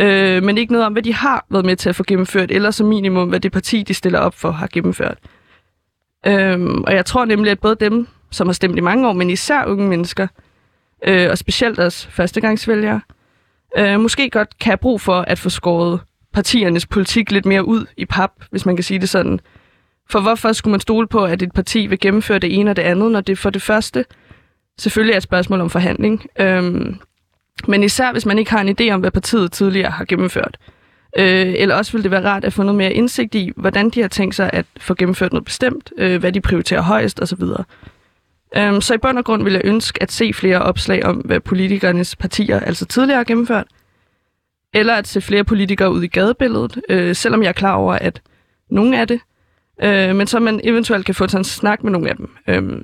øh, 0.00 0.42
men 0.42 0.58
ikke 0.58 0.72
noget 0.72 0.86
om, 0.86 0.92
hvad 0.92 1.02
de 1.02 1.14
har 1.14 1.46
været 1.50 1.64
med 1.64 1.76
til 1.76 1.88
at 1.88 1.96
få 1.96 2.04
gennemført, 2.06 2.50
eller 2.50 2.70
som 2.70 2.86
minimum, 2.86 3.28
hvad 3.28 3.40
det 3.40 3.52
parti, 3.52 3.82
de 3.82 3.94
stiller 3.94 4.18
op 4.18 4.34
for, 4.34 4.50
har 4.50 4.68
gennemført. 4.72 5.18
Øhm, 6.26 6.82
og 6.82 6.94
jeg 6.94 7.06
tror 7.06 7.24
nemlig, 7.24 7.50
at 7.50 7.60
både 7.60 7.76
dem, 7.80 8.06
som 8.30 8.46
har 8.46 8.52
stemt 8.52 8.78
i 8.78 8.80
mange 8.80 9.08
år, 9.08 9.12
men 9.12 9.30
især 9.30 9.64
unge 9.64 9.88
mennesker, 9.88 10.26
øh, 11.04 11.30
og 11.30 11.38
specielt 11.38 11.78
også 11.78 12.10
førstegangsvælgere, 12.10 13.00
øh, 13.78 14.00
måske 14.00 14.30
godt 14.30 14.58
kan 14.58 14.70
have 14.70 14.76
brug 14.76 15.00
for 15.00 15.20
at 15.20 15.38
få 15.38 15.50
skåret 15.50 16.00
partiernes 16.32 16.86
politik 16.86 17.30
lidt 17.30 17.46
mere 17.46 17.64
ud 17.64 17.86
i 17.96 18.04
pap, 18.04 18.30
hvis 18.50 18.66
man 18.66 18.76
kan 18.76 18.82
sige 18.82 19.00
det 19.00 19.08
sådan. 19.08 19.40
For 20.10 20.20
hvorfor 20.20 20.52
skulle 20.52 20.72
man 20.72 20.80
stole 20.80 21.06
på, 21.06 21.24
at 21.24 21.42
et 21.42 21.52
parti 21.52 21.86
vil 21.86 22.00
gennemføre 22.00 22.38
det 22.38 22.54
ene 22.58 22.70
og 22.70 22.76
det 22.76 22.82
andet, 22.82 23.12
når 23.12 23.20
det 23.20 23.38
for 23.38 23.50
det 23.50 23.62
første 23.62 24.04
selvfølgelig 24.78 25.12
er 25.12 25.16
et 25.16 25.22
spørgsmål 25.22 25.60
om 25.60 25.70
forhandling. 25.70 26.26
Øhm, 26.40 26.96
men 27.66 27.82
især 27.82 28.12
hvis 28.12 28.26
man 28.26 28.38
ikke 28.38 28.50
har 28.50 28.60
en 28.60 28.76
idé 28.80 28.90
om, 28.92 29.00
hvad 29.00 29.10
partiet 29.10 29.52
tidligere 29.52 29.90
har 29.90 30.04
gennemført. 30.04 30.58
Øh, 31.18 31.54
eller 31.56 31.74
også 31.74 31.92
ville 31.92 32.02
det 32.02 32.10
være 32.10 32.24
rart 32.24 32.44
at 32.44 32.52
få 32.52 32.62
noget 32.62 32.78
mere 32.78 32.92
indsigt 32.92 33.34
i, 33.34 33.52
hvordan 33.56 33.90
de 33.90 34.00
har 34.00 34.08
tænkt 34.08 34.34
sig 34.34 34.50
at 34.52 34.66
få 34.80 34.94
gennemført 34.94 35.32
noget 35.32 35.44
bestemt, 35.44 35.92
øh, 35.98 36.20
hvad 36.20 36.32
de 36.32 36.40
prioriterer 36.40 36.82
højst 36.82 37.20
osv. 37.22 37.42
Øhm, 38.56 38.80
så 38.80 38.94
i 38.94 38.98
bund 38.98 39.18
og 39.18 39.24
grund 39.24 39.42
vil 39.42 39.52
jeg 39.52 39.62
ønske 39.64 40.02
at 40.02 40.12
se 40.12 40.32
flere 40.32 40.62
opslag 40.62 41.04
om, 41.04 41.16
hvad 41.16 41.40
politikernes 41.40 42.16
partier 42.16 42.60
altså 42.60 42.86
tidligere 42.86 43.16
har 43.16 43.24
gennemført, 43.24 43.66
eller 44.74 44.94
at 44.94 45.08
se 45.08 45.20
flere 45.20 45.44
politikere 45.44 45.92
ud 45.92 46.02
i 46.02 46.06
gadebilledet, 46.06 46.80
øh, 46.88 47.14
selvom 47.14 47.42
jeg 47.42 47.48
er 47.48 47.52
klar 47.52 47.74
over, 47.74 47.94
at 47.94 48.22
nogle 48.70 49.00
af 49.00 49.08
det, 49.08 49.20
øh, 49.82 50.16
men 50.16 50.26
så 50.26 50.40
man 50.40 50.60
eventuelt 50.64 51.06
kan 51.06 51.14
få 51.14 51.28
sådan 51.28 51.40
en 51.40 51.44
snak 51.44 51.84
med 51.84 51.92
nogle 51.92 52.10
af 52.10 52.16
dem. 52.16 52.30
Øh, 52.48 52.82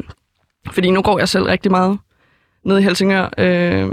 fordi 0.73 0.90
nu 0.90 1.02
går 1.02 1.19
jeg 1.19 1.28
selv 1.28 1.45
rigtig 1.45 1.71
meget 1.71 1.99
ned 2.64 2.78
i 2.78 2.83
Helsingør, 2.83 3.28
øh, 3.38 3.90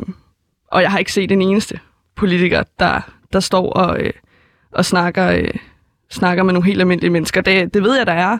og 0.72 0.82
jeg 0.82 0.92
har 0.92 1.00
ikke 1.00 1.14
set 1.14 1.32
en 1.32 1.42
eneste 1.42 1.80
politiker, 2.16 2.64
der, 2.80 3.02
der 3.34 3.40
står 3.40 3.70
og, 3.70 4.00
øh, 4.00 4.14
og 4.72 4.86
snakker, 4.86 5.32
øh, 5.32 5.54
snakker 6.10 6.44
med 6.44 6.54
nogle 6.54 6.66
helt 6.66 6.80
almindelige 6.80 7.12
mennesker. 7.12 7.42
Det, 7.42 7.74
det 7.74 7.84
ved 7.84 7.98
jeg, 7.98 8.08
der 8.08 8.14
er. 8.14 8.38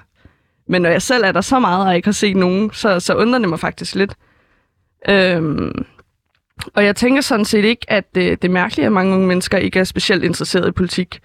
Men 0.68 0.82
når 0.82 0.90
jeg 0.90 1.02
selv 1.02 1.24
er 1.24 1.32
der 1.32 1.42
så 1.42 1.60
meget, 1.60 1.88
og 1.88 1.96
ikke 1.96 2.08
har 2.08 2.14
set 2.14 2.36
nogen, 2.36 2.72
så, 2.74 3.00
så 3.00 3.16
undrer 3.16 3.40
det 3.40 3.50
mig 3.50 3.60
faktisk 3.60 3.96
lidt. 3.96 4.16
Øhm, 5.10 5.86
og 6.74 6.86
jeg 6.86 6.96
tænker 6.96 7.22
sådan 7.22 7.46
set 7.46 7.66
ikke, 7.66 7.86
at 7.88 8.16
det, 8.16 8.42
det 8.42 8.48
er 8.48 8.52
mærkeligt, 8.52 8.86
at 8.86 8.92
mange 8.92 9.16
unge 9.16 9.28
mennesker 9.28 9.58
ikke 9.58 9.80
er 9.80 9.84
specielt 9.84 10.24
interesserede 10.24 10.70
i 10.70 10.72
politik. 10.72 11.20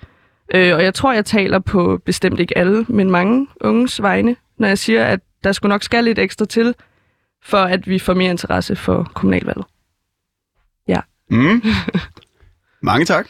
Øh, 0.54 0.75
og 0.75 0.82
jeg 0.82 0.94
tror, 0.94 1.12
jeg 1.12 1.25
taler 1.25 1.58
på 1.58 2.00
bestemt 2.04 2.40
ikke 2.40 2.58
alle, 2.58 2.86
men 2.88 3.10
mange 3.10 3.46
unges 3.60 4.02
vegne, 4.02 4.36
når 4.58 4.68
jeg 4.68 4.78
siger, 4.78 5.04
at 5.04 5.20
der 5.44 5.52
skulle 5.52 5.70
nok 5.70 5.82
skal 5.82 6.04
lidt 6.04 6.18
ekstra 6.18 6.44
til, 6.44 6.75
for 7.44 7.58
at 7.58 7.88
vi 7.88 7.98
får 7.98 8.14
mere 8.14 8.30
interesse 8.30 8.76
for 8.76 9.10
kommunalvalget. 9.14 9.64
Mm. 11.30 11.62
Mange 12.83 13.04
tak. 13.04 13.28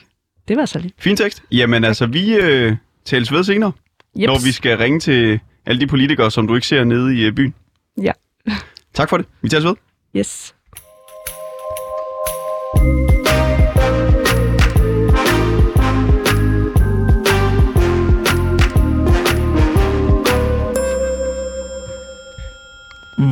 Det 0.49 0.57
var 0.57 0.67
så 0.67 0.79
lidt. 0.79 0.95
Fin 0.99 1.17
tekst. 1.17 1.43
Jamen 1.53 1.85
altså, 1.85 2.07
vi 2.07 2.35
øh, 2.35 2.77
tales 3.05 3.33
ved 3.33 3.45
senere, 3.45 3.73
Jeps. 4.17 4.27
når 4.27 4.45
vi 4.45 4.53
skal 4.53 4.79
ringe 4.79 5.01
til 5.01 5.41
alle 5.67 5.81
de 5.81 5.87
politikere, 5.87 6.31
som 6.31 6.47
du 6.47 6.55
ikke 6.55 6.67
ser 6.67 6.85
nede 6.85 7.17
i 7.17 7.25
øh, 7.25 7.33
byen. 7.33 7.55
Ja. 8.03 8.13
Tak 8.95 9.09
for 9.09 9.17
det. 9.17 9.27
Vi 9.43 9.49
tales 9.49 9.65
ved. 9.65 9.75
Yes. 10.17 10.55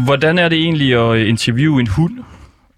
Hvordan 0.04 0.38
er 0.38 0.48
det 0.48 0.58
egentlig 0.58 0.94
at 0.94 1.26
interviewe 1.26 1.80
en 1.80 1.86
hund? 1.86 2.18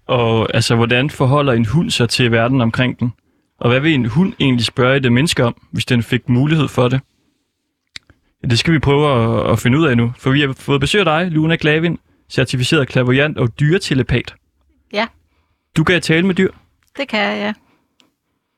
Og 0.07 0.55
altså, 0.55 0.75
hvordan 0.75 1.09
forholder 1.09 1.53
en 1.53 1.65
hund 1.65 1.89
sig 1.89 2.09
til 2.09 2.31
verden 2.31 2.61
omkring 2.61 2.99
den? 2.99 3.13
Og 3.59 3.69
hvad 3.69 3.79
vil 3.79 3.93
en 3.93 4.05
hund 4.05 4.33
egentlig 4.39 4.65
spørge 4.65 4.99
det 4.99 5.11
menneske 5.11 5.45
om, 5.45 5.55
hvis 5.71 5.85
den 5.85 6.03
fik 6.03 6.29
mulighed 6.29 6.67
for 6.67 6.87
det? 6.87 7.01
Det 8.49 8.59
skal 8.59 8.73
vi 8.73 8.79
prøve 8.79 9.11
at, 9.11 9.51
at 9.51 9.59
finde 9.59 9.77
ud 9.77 9.87
af 9.87 9.97
nu, 9.97 10.13
for 10.17 10.31
vi 10.31 10.41
har 10.41 10.53
fået 10.53 10.81
besøg 10.81 10.99
af 10.99 11.05
dig, 11.05 11.31
Luna 11.31 11.57
Glavin, 11.59 11.99
certificeret 12.29 12.87
klaverjant 12.87 13.37
og 13.37 13.59
dyretelepat. 13.59 14.35
Ja. 14.93 15.07
Du 15.77 15.83
kan 15.83 16.01
tale 16.01 16.27
med 16.27 16.35
dyr. 16.35 16.51
Det 16.97 17.07
kan 17.07 17.19
jeg, 17.19 17.37
ja. 17.37 17.53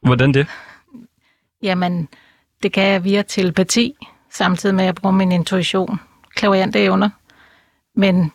Hvordan 0.07 0.33
det? 0.33 0.47
Jamen, 1.63 2.07
det 2.63 2.71
kan 2.71 2.83
jeg 2.83 3.03
via 3.03 3.21
telepati, 3.21 3.95
samtidig 4.31 4.75
med 4.75 4.83
at 4.83 4.85
jeg 4.85 4.95
bruger 4.95 5.15
min 5.15 5.31
intuition, 5.31 5.99
klaverante 6.35 6.79
evner. 6.79 7.09
Men 7.95 8.31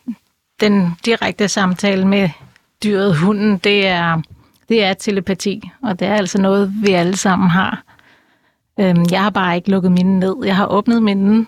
den 0.59 0.91
direkte 1.05 1.47
samtale 1.47 2.07
med 2.07 2.29
dyret, 2.83 3.17
hunden, 3.17 3.57
det 3.57 3.87
er, 3.87 4.21
det 4.69 4.83
er 4.83 4.93
telepati, 4.93 5.69
og 5.81 5.99
det 5.99 6.07
er 6.07 6.15
altså 6.15 6.41
noget, 6.41 6.73
vi 6.81 6.91
alle 6.91 7.17
sammen 7.17 7.49
har. 7.49 7.83
Øhm, 8.79 9.05
jeg 9.11 9.23
har 9.23 9.29
bare 9.29 9.55
ikke 9.55 9.71
lukket 9.71 9.91
mine 9.91 10.19
ned. 10.19 10.35
Jeg 10.45 10.55
har 10.55 10.67
åbnet 10.67 11.03
minden, 11.03 11.47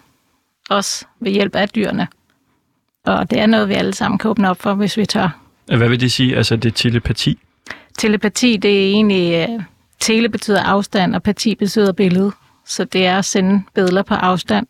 også 0.69 1.05
ved 1.19 1.31
hjælp 1.31 1.55
af 1.55 1.69
dyrene. 1.69 2.07
Og 3.05 3.29
det 3.29 3.39
er 3.39 3.45
noget, 3.45 3.69
vi 3.69 3.73
alle 3.73 3.93
sammen 3.93 4.17
kan 4.17 4.29
åbne 4.29 4.49
op 4.49 4.61
for, 4.61 4.73
hvis 4.73 4.97
vi 4.97 5.05
tør. 5.05 5.39
Hvad 5.65 5.89
vil 5.89 5.99
det 5.99 6.11
sige? 6.11 6.37
Altså, 6.37 6.55
det 6.55 6.69
er 6.71 6.75
telepati. 6.75 7.39
Telepati, 7.97 8.57
det 8.57 8.71
er 8.71 8.91
egentlig... 8.91 9.49
Øh, 9.49 9.63
tele 9.99 10.29
betyder 10.29 10.63
afstand, 10.63 11.15
og 11.15 11.23
pati 11.23 11.55
betyder 11.55 11.91
billede. 11.91 12.31
Så 12.65 12.83
det 12.83 13.05
er 13.05 13.17
at 13.17 13.25
sende 13.25 13.63
billeder 13.75 14.01
på 14.01 14.13
afstand. 14.13 14.67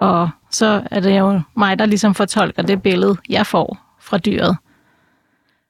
Og 0.00 0.30
så 0.50 0.82
er 0.90 1.00
det 1.00 1.18
jo 1.18 1.40
mig, 1.56 1.78
der 1.78 1.86
ligesom 1.86 2.14
fortolker 2.14 2.62
det 2.62 2.82
billede, 2.82 3.16
jeg 3.28 3.46
får 3.46 3.78
fra 4.00 4.18
dyret. 4.18 4.56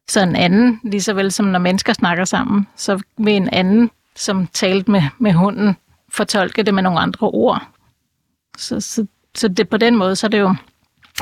Så 0.08 0.20
en 0.22 0.36
anden, 0.36 0.80
lige 0.84 1.00
så 1.02 1.12
vel 1.14 1.32
som 1.32 1.46
når 1.46 1.58
mennesker 1.58 1.92
snakker 1.92 2.24
sammen, 2.24 2.66
så 2.76 3.02
vil 3.18 3.34
en 3.36 3.48
anden, 3.52 3.90
som 4.16 4.46
talte 4.46 4.90
med, 4.90 5.02
med 5.18 5.32
hunden, 5.32 5.76
fortolke 6.12 6.62
det 6.62 6.74
med 6.74 6.82
nogle 6.82 7.00
andre 7.00 7.26
ord. 7.26 7.62
Så, 8.58 8.80
så, 8.80 9.06
så 9.34 9.48
det, 9.48 9.68
på 9.68 9.76
den 9.76 9.96
måde, 9.96 10.16
så 10.16 10.26
er 10.26 10.28
det 10.28 10.38
jo 10.40 10.54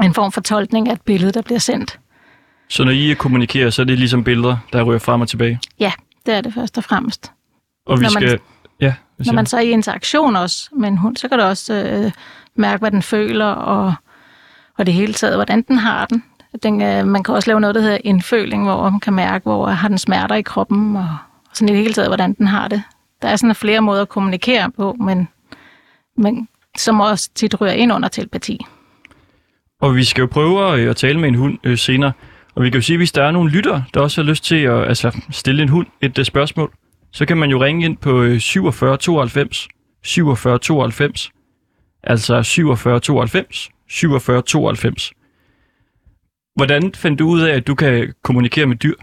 en 0.03 0.15
form 0.15 0.33
for 0.33 0.41
tolkning 0.41 0.89
af 0.89 0.93
et 0.93 1.01
billede, 1.01 1.33
der 1.33 1.43
bliver 1.43 1.59
sendt. 1.59 1.99
Så 2.69 2.85
når 2.85 2.91
I 2.93 3.15
kommunikerer, 3.19 3.71
så 3.71 3.83
er 3.83 3.87
det 3.87 3.99
ligesom 3.99 4.25
billeder, 4.25 4.57
der 4.73 4.83
ryger 4.83 4.99
frem 4.99 5.21
og 5.21 5.29
tilbage? 5.29 5.61
Ja, 5.81 5.93
det 6.27 6.35
er 6.35 6.41
det 6.41 6.55
først 6.55 6.79
og 6.79 6.85
fremmest. 6.85 7.33
Og 7.87 7.99
vi 8.01 8.05
Når 8.05 8.11
man- 8.13 8.23
skal... 8.29 8.41
Ja, 8.81 8.95
Når 9.27 9.33
man 9.33 9.47
så 9.47 9.57
er 9.57 9.61
i 9.61 9.71
interaktion 9.71 10.37
også 10.37 10.69
med 10.73 10.89
en 10.89 10.97
hund, 10.99 11.17
så 11.17 11.29
kan 11.29 11.39
du 11.39 11.45
også 11.45 11.75
øh, 11.75 12.13
mærke, 12.55 12.79
hvad 12.81 12.91
den 12.91 13.03
føler, 13.03 13.47
og, 13.47 13.95
og 14.79 14.87
det 14.87 14.95
hele 14.95 15.13
taget, 15.15 15.37
hvordan 15.37 15.63
den 15.63 15.79
har 15.79 16.07
den 16.07 16.23
den 16.63 16.83
øh, 16.83 17.07
man 17.07 17.23
kan 17.23 17.35
også 17.35 17.51
lave 17.51 17.61
noget, 17.61 17.75
der 17.75 17.81
hedder 17.81 17.99
indføling, 18.05 18.65
hvor 18.65 18.91
man 18.91 19.01
kan 19.01 19.13
mærke, 19.13 19.43
hvor 19.43 19.67
har 19.67 19.89
den 19.89 19.99
smerter 19.99 20.35
i 20.35 20.43
kroppen, 20.43 20.97
og 20.97 21.17
sådan 21.53 21.69
i 21.69 21.73
det 21.73 21.81
hele 21.81 21.95
taget, 21.95 22.09
hvordan 22.09 22.35
den 22.35 22.47
har 22.47 22.69
det. 22.69 22.83
Der 23.23 23.29
er 23.29 23.37
sådan 23.37 23.55
flere 23.55 23.81
måder 23.81 24.03
at 24.03 24.09
kommunikere 24.09 24.71
på, 24.71 24.97
men, 25.01 25.29
men 26.17 26.49
som 26.77 27.01
også 27.01 27.31
tit 27.35 27.61
ryger 27.61 27.73
ind 27.73 27.93
under 27.93 28.09
telepati. 28.09 28.67
Og 29.81 29.97
vi 29.97 30.05
skal 30.05 30.21
jo 30.21 30.27
prøve 30.27 30.73
at 30.73 30.79
øh, 30.79 30.95
tale 30.95 31.21
med 31.21 31.29
en 31.29 31.35
hund 31.35 31.59
øh, 31.65 31.79
senere. 31.79 32.13
Og 32.55 32.63
vi 32.63 32.71
kan 32.71 32.79
jo 32.79 32.83
sige, 32.83 32.95
at 32.95 32.99
hvis 32.99 33.13
der 33.13 33.23
er 33.23 33.31
nogle 33.31 33.51
lytter, 33.51 33.83
der 33.95 34.01
også 34.01 34.23
har 34.23 34.29
lyst 34.29 34.45
til 34.45 34.57
at 34.57 34.89
altså, 34.89 35.21
stille 35.31 35.63
en 35.63 35.69
hund 35.69 35.87
et 36.01 36.19
uh, 36.19 36.25
spørgsmål, 36.25 36.73
så 37.13 37.27
kan 37.27 37.37
man 37.37 37.51
jo 37.51 37.65
ringe 37.65 37.85
ind 37.85 37.97
på 37.97 38.23
øh, 38.23 38.41
47 38.41 38.97
92 38.97 39.69
47 40.03 40.59
92. 40.59 41.31
Altså 42.03 42.43
47 42.43 43.01
92 43.01 43.71
47 43.89 44.43
92. 44.43 45.13
Hvordan 46.57 46.93
fandt 46.95 47.19
du 47.19 47.29
ud 47.29 47.41
af, 47.41 47.55
at 47.57 47.67
du 47.67 47.75
kan 47.75 48.15
kommunikere 48.23 48.67
med 48.67 48.77
dyr? 48.77 48.95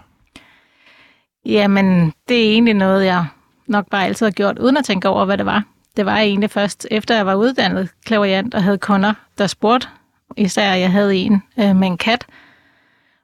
Jamen, 1.45 2.13
det 2.29 2.37
er 2.47 2.51
egentlig 2.51 2.73
noget, 2.73 3.05
jeg 3.05 3.25
nok 3.67 3.89
bare 3.89 4.05
altid 4.05 4.25
har 4.25 4.31
gjort, 4.31 4.59
uden 4.59 4.77
at 4.77 4.85
tænke 4.85 5.09
over, 5.09 5.25
hvad 5.25 5.37
det 5.37 5.45
var. 5.45 5.63
Det 5.97 6.05
var 6.05 6.17
egentlig 6.17 6.51
først, 6.51 6.87
efter 6.91 7.15
jeg 7.15 7.25
var 7.25 7.35
uddannet 7.35 7.89
klaverjant 8.05 8.53
og 8.53 8.63
havde 8.63 8.77
kunder, 8.77 9.13
der 9.37 9.47
spurgte, 9.47 9.87
især 10.37 10.73
jeg 10.73 10.91
havde 10.91 11.15
en 11.15 11.43
øh, 11.59 11.75
med 11.75 11.87
en 11.87 11.97
kat, 11.97 12.25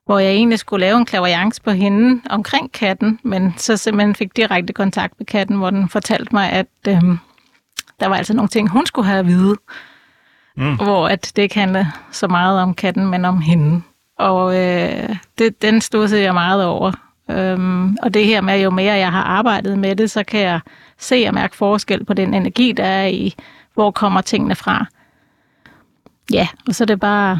hvor 0.05 0.19
jeg 0.19 0.31
egentlig 0.31 0.59
skulle 0.59 0.85
lave 0.85 0.97
en 0.97 1.05
klaverjance 1.05 1.61
på 1.61 1.71
hende 1.71 2.21
omkring 2.29 2.71
katten, 2.71 3.19
men 3.23 3.53
så 3.57 3.77
simpelthen 3.77 4.15
fik 4.15 4.35
direkte 4.35 4.73
kontakt 4.73 5.13
med 5.19 5.25
katten, 5.25 5.57
hvor 5.57 5.69
den 5.69 5.89
fortalte 5.89 6.35
mig, 6.35 6.49
at 6.49 6.67
øh, 6.87 7.01
der 7.99 8.07
var 8.07 8.15
altså 8.15 8.33
nogle 8.33 8.49
ting, 8.49 8.69
hun 8.69 8.85
skulle 8.85 9.07
have 9.07 9.19
at 9.19 9.27
vide, 9.27 9.55
Mm. 10.55 10.75
hvor 10.75 11.07
at 11.07 11.31
det 11.35 11.41
ikke 11.41 11.59
handlede 11.59 11.87
så 12.11 12.27
meget 12.27 12.61
om 12.61 12.73
katten, 12.73 13.07
men 13.07 13.25
om 13.25 13.41
hende. 13.41 13.81
Og 14.19 14.55
øh, 14.55 15.15
det, 15.37 15.61
den 15.61 15.81
stussede 15.81 16.21
jeg 16.21 16.33
meget 16.33 16.65
over. 16.65 16.91
Øhm, 17.29 17.97
og 18.03 18.13
det 18.13 18.25
her 18.25 18.41
med, 18.41 18.61
jo 18.61 18.69
mere 18.69 18.93
jeg 18.93 19.11
har 19.11 19.23
arbejdet 19.23 19.79
med 19.79 19.95
det, 19.95 20.11
så 20.11 20.23
kan 20.23 20.39
jeg 20.39 20.59
se 20.97 21.25
og 21.27 21.33
mærke 21.33 21.55
forskel 21.55 22.05
på 22.05 22.13
den 22.13 22.33
energi, 22.33 22.71
der 22.71 22.83
er 22.83 23.07
i, 23.07 23.35
hvor 23.73 23.91
kommer 23.91 24.21
tingene 24.21 24.55
fra. 24.55 24.85
Ja, 26.33 26.47
og 26.67 26.75
så 26.75 26.83
er 26.83 26.85
det 26.85 26.99
bare 26.99 27.39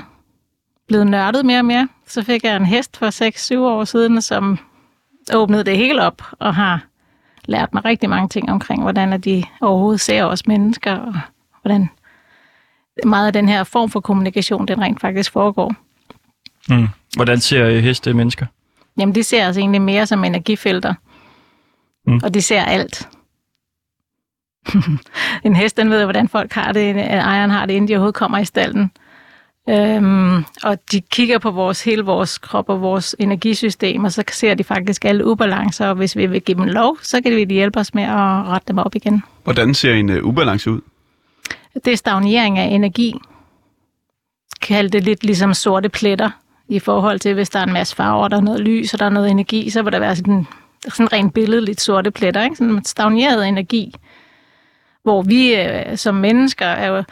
blevet 0.88 1.08
nørdet 1.08 1.46
mere 1.46 1.60
og 1.60 1.66
mere. 1.66 1.88
Så 2.08 2.24
fik 2.24 2.44
jeg 2.44 2.56
en 2.56 2.66
hest 2.66 2.98
for 2.98 3.56
6-7 3.56 3.60
år 3.60 3.84
siden, 3.84 4.22
som 4.22 4.60
åbnede 5.34 5.64
det 5.64 5.78
hele 5.78 6.02
op 6.04 6.22
og 6.40 6.56
har 6.56 6.84
lært 7.46 7.74
mig 7.74 7.86
rigtig 7.86 8.10
mange 8.10 8.30
ting 8.30 8.52
omkring, 8.52 8.82
hvordan 8.82 9.14
at 9.14 9.26
de 9.26 9.44
overhovedet 9.62 10.02
ser 10.02 10.24
os 10.24 10.48
mennesker, 10.48 10.96
og 10.96 11.14
hvordan 11.62 11.90
meget 13.06 13.28
af 13.28 13.34
den 13.34 13.50
her 13.50 13.64
form 13.64 13.90
for 13.90 14.00
kommunikation, 14.00 14.68
den 14.68 14.82
rent 14.82 15.02
faktisk 15.02 15.32
foregår. 15.32 15.76
Mm. 16.70 16.88
Hvordan 17.16 17.40
ser 17.40 17.68
øh, 17.68 17.84
heste 17.84 18.14
mennesker? 18.14 18.46
Jamen, 18.98 19.16
de 19.16 19.24
ser 19.24 19.50
os 19.50 19.58
egentlig 19.58 19.82
mere 19.82 20.06
som 20.06 20.24
energifelter. 20.24 20.94
Mm. 22.08 22.20
Og 22.24 22.34
de 22.34 22.42
ser 22.42 22.64
alt. 22.64 23.08
en 25.46 25.56
hest, 25.56 25.78
den 25.78 25.90
ved, 25.90 26.04
hvordan 26.04 26.28
folk 26.28 26.54
har 26.54 26.72
det, 26.72 26.98
ejeren 26.98 27.52
har 27.52 27.66
det, 27.66 27.74
inden 27.74 27.88
de 27.88 27.94
overhovedet 27.94 28.16
kommer 28.16 28.38
i 28.38 28.46
stallen. 28.46 28.92
Øhm, 29.70 30.46
og 30.64 30.78
de 30.92 31.02
kigger 31.02 31.38
på 31.38 31.52
vores 31.52 31.84
hele 31.84 32.04
vores 32.04 32.38
krop 32.38 32.70
og 32.70 32.82
vores 32.82 33.16
energisystem, 33.20 34.04
og 34.04 34.12
så 34.12 34.24
ser 34.32 34.54
de 34.54 34.64
faktisk 34.64 35.06
alle 35.06 35.26
ubalancer, 35.26 35.88
og 35.88 35.96
hvis 35.96 36.16
vi 36.16 36.26
vil 36.26 36.42
give 36.42 36.58
dem 36.58 36.66
lov, 36.66 36.98
så 37.02 37.22
kan 37.22 37.32
de 37.32 37.54
hjælpe 37.54 37.80
os 37.80 37.94
med 37.94 38.04
at 38.04 38.10
rette 38.48 38.68
dem 38.68 38.78
op 38.78 38.96
igen. 38.96 39.24
Hvordan 39.44 39.74
ser 39.74 39.94
en 39.94 40.10
uh, 40.10 40.24
ubalance 40.24 40.72
ud? 40.72 40.82
Det 41.86 41.94
er 41.94 41.98
stagnering 41.98 42.58
af 42.58 42.66
energi. 42.66 43.16
Kald 44.62 44.90
det 44.90 45.04
lidt 45.04 45.24
ligesom 45.24 45.54
sorte 45.54 45.90
pletter 45.90 46.30
i 46.70 46.80
forhold 46.80 47.20
til, 47.20 47.34
hvis 47.34 47.50
der 47.50 47.60
er 47.60 47.64
en 47.64 47.74
masse 47.74 47.96
farver, 47.96 48.28
der 48.28 48.38
er 48.38 48.42
noget 48.42 48.60
lys, 48.60 48.94
og 48.94 49.00
der 49.00 49.06
er 49.06 49.10
noget 49.10 49.32
energi, 49.32 49.70
så 49.70 49.82
vil 49.82 49.94
der 49.94 50.00
være 50.00 50.16
sådan, 50.16 50.48
sådan 50.90 51.14
rent 51.14 51.34
billedligt 51.34 51.82
sorte 51.82 52.12
pletter, 52.12 52.44
ikke? 52.44 52.56
sådan 52.56 52.74
en 52.74 52.86
stagneret 52.86 53.48
energi, 53.48 53.94
hvor 55.04 55.22
vi 55.22 55.56
øh, 55.56 55.98
som 55.98 56.16
mennesker 56.16 56.66
er 56.66 56.88
jo, 56.88 57.04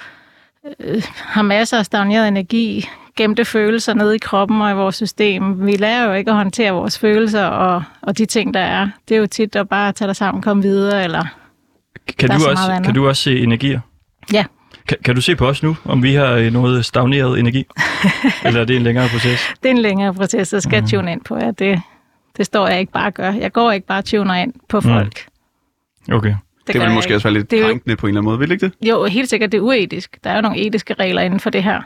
øh, 0.79 1.03
har 1.15 1.41
masser 1.41 1.77
af 1.77 1.85
stagneret 1.85 2.27
energi, 2.27 2.89
gemte 3.17 3.45
følelser 3.45 3.93
nede 3.93 4.15
i 4.15 4.19
kroppen 4.19 4.61
og 4.61 4.71
i 4.71 4.73
vores 4.73 4.95
system. 4.95 5.65
Vi 5.65 5.71
lærer 5.71 6.05
jo 6.05 6.13
ikke 6.13 6.31
at 6.31 6.37
håndtere 6.37 6.71
vores 6.71 6.99
følelser 6.99 7.45
og, 7.45 7.83
og 8.01 8.17
de 8.17 8.25
ting, 8.25 8.53
der 8.53 8.59
er. 8.59 8.87
Det 9.09 9.15
er 9.15 9.19
jo 9.19 9.27
tit 9.27 9.55
at 9.55 9.69
bare 9.69 9.91
tage 9.91 10.07
dig 10.07 10.15
sammen, 10.15 10.41
komme 10.41 10.63
videre, 10.63 11.03
eller 11.03 11.25
Kan 12.17 12.29
du, 12.29 12.39
så 12.39 12.49
også, 12.49 12.81
kan 12.83 12.93
du 12.93 13.07
også 13.07 13.23
se 13.23 13.39
energier? 13.39 13.79
ja, 14.33 14.45
Kan, 14.88 14.98
kan 15.06 15.15
du 15.15 15.22
se 15.22 15.36
på 15.36 15.48
os 15.48 15.63
nu, 15.63 15.77
om 15.86 16.03
vi 16.03 16.13
har 16.13 16.32
øh, 16.34 16.53
noget 16.53 16.86
stagneret 16.86 17.39
energi? 17.39 17.65
Eller 18.46 18.62
er 18.62 18.65
det 18.65 18.75
en 18.75 18.82
længere 18.82 19.10
proces? 19.10 19.39
det 19.63 19.70
er 19.70 19.74
en 19.75 19.82
længere 19.82 20.13
proces, 20.13 20.50
der 20.50 20.60
skal 20.60 20.82
mm. 20.82 20.88
tune 20.88 21.12
ind 21.12 21.22
på 21.24 21.36
jer. 21.36 21.51
Det, 21.51 21.82
det 22.38 22.46
står 22.46 22.67
jeg 22.67 22.79
ikke 22.79 22.91
bare 22.91 23.06
og 23.08 23.13
gør. 23.13 23.32
Jeg 23.32 23.51
går 23.51 23.72
ikke 23.72 23.88
bare 23.88 23.98
og 23.98 24.06
tuner 24.06 24.36
ind 24.36 24.53
på 24.70 24.82
folk. 24.82 25.25
Okay. 26.12 26.29
Det, 26.29 26.38
det 26.67 26.75
vil 26.75 26.82
jeg 26.82 26.91
måske 26.91 27.08
ikke. 27.10 27.15
også 27.15 27.27
være 27.27 27.34
lidt 27.34 27.51
Det 27.51 27.58
er 27.58 27.62
jo- 27.62 27.67
krænkende 27.67 27.96
på 27.96 28.08
en 28.08 28.10
eller 28.10 28.20
anden 28.22 28.29
måde, 28.29 28.39
vil 28.39 28.50
det 28.50 28.53
ikke 28.56 28.65
det? 28.82 28.89
Jo, 28.89 29.06
helt 29.06 29.29
sikkert, 29.29 29.51
det 29.51 29.58
er 29.58 29.62
uetisk. 29.62 30.17
Der 30.24 30.29
er 30.29 30.36
jo 30.36 30.41
nogle 30.41 30.58
etiske 30.67 30.94
regler 30.94 31.22
inden 31.22 31.39
for 31.39 31.50
det 31.50 31.63
her, 31.63 31.82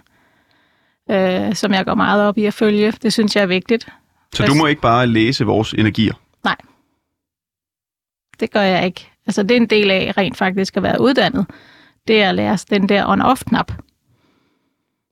øh, 1.11 1.55
som 1.55 1.73
jeg 1.73 1.85
går 1.85 1.95
meget 1.95 2.23
op 2.27 2.37
i 2.37 2.45
at 2.45 2.53
følge. 2.53 2.91
Det 2.91 3.13
synes 3.13 3.35
jeg 3.35 3.41
er 3.41 3.45
vigtigt. 3.45 3.87
Så 4.33 4.45
du 4.45 4.53
må 4.53 4.65
ikke 4.67 4.81
bare 4.81 5.07
læse 5.07 5.45
vores 5.45 5.73
energier. 5.73 6.13
Nej, 6.43 6.55
det 8.39 8.51
gør 8.51 8.61
jeg 8.61 8.85
ikke. 8.85 9.07
Altså, 9.27 9.43
det 9.43 9.51
er 9.51 9.55
en 9.57 9.65
del 9.67 9.91
af 9.91 10.13
rent 10.17 10.37
faktisk 10.37 10.77
at 10.77 10.83
være 10.83 11.01
uddannet. 11.01 11.45
Det 12.07 12.21
er 12.21 12.29
at 12.29 12.35
lære 12.35 12.57
den 12.69 12.89
der 12.89 13.05
on-off-knap. 13.05 13.71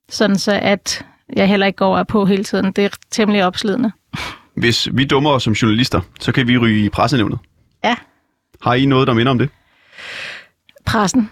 Sådan 0.09 0.37
så, 0.37 0.59
at 0.61 1.05
jeg 1.35 1.47
heller 1.47 1.65
ikke 1.65 1.77
går 1.77 2.03
på 2.03 2.25
hele 2.25 2.43
tiden. 2.43 2.71
Det 2.71 2.85
er 2.85 2.89
temmelig 3.11 3.45
opslidende. 3.45 3.91
Hvis 4.53 4.87
vi 4.93 5.05
dummer 5.05 5.31
os 5.31 5.43
som 5.43 5.53
journalister, 5.53 6.01
så 6.19 6.31
kan 6.31 6.47
vi 6.47 6.57
ryge 6.57 6.85
i 6.85 6.89
pressenævnet. 6.89 7.39
Ja. 7.83 7.95
Har 8.61 8.73
I 8.73 8.85
noget, 8.85 9.07
der 9.07 9.13
minder 9.13 9.31
om 9.31 9.37
det? 9.37 9.49
Pressen. 10.85 11.29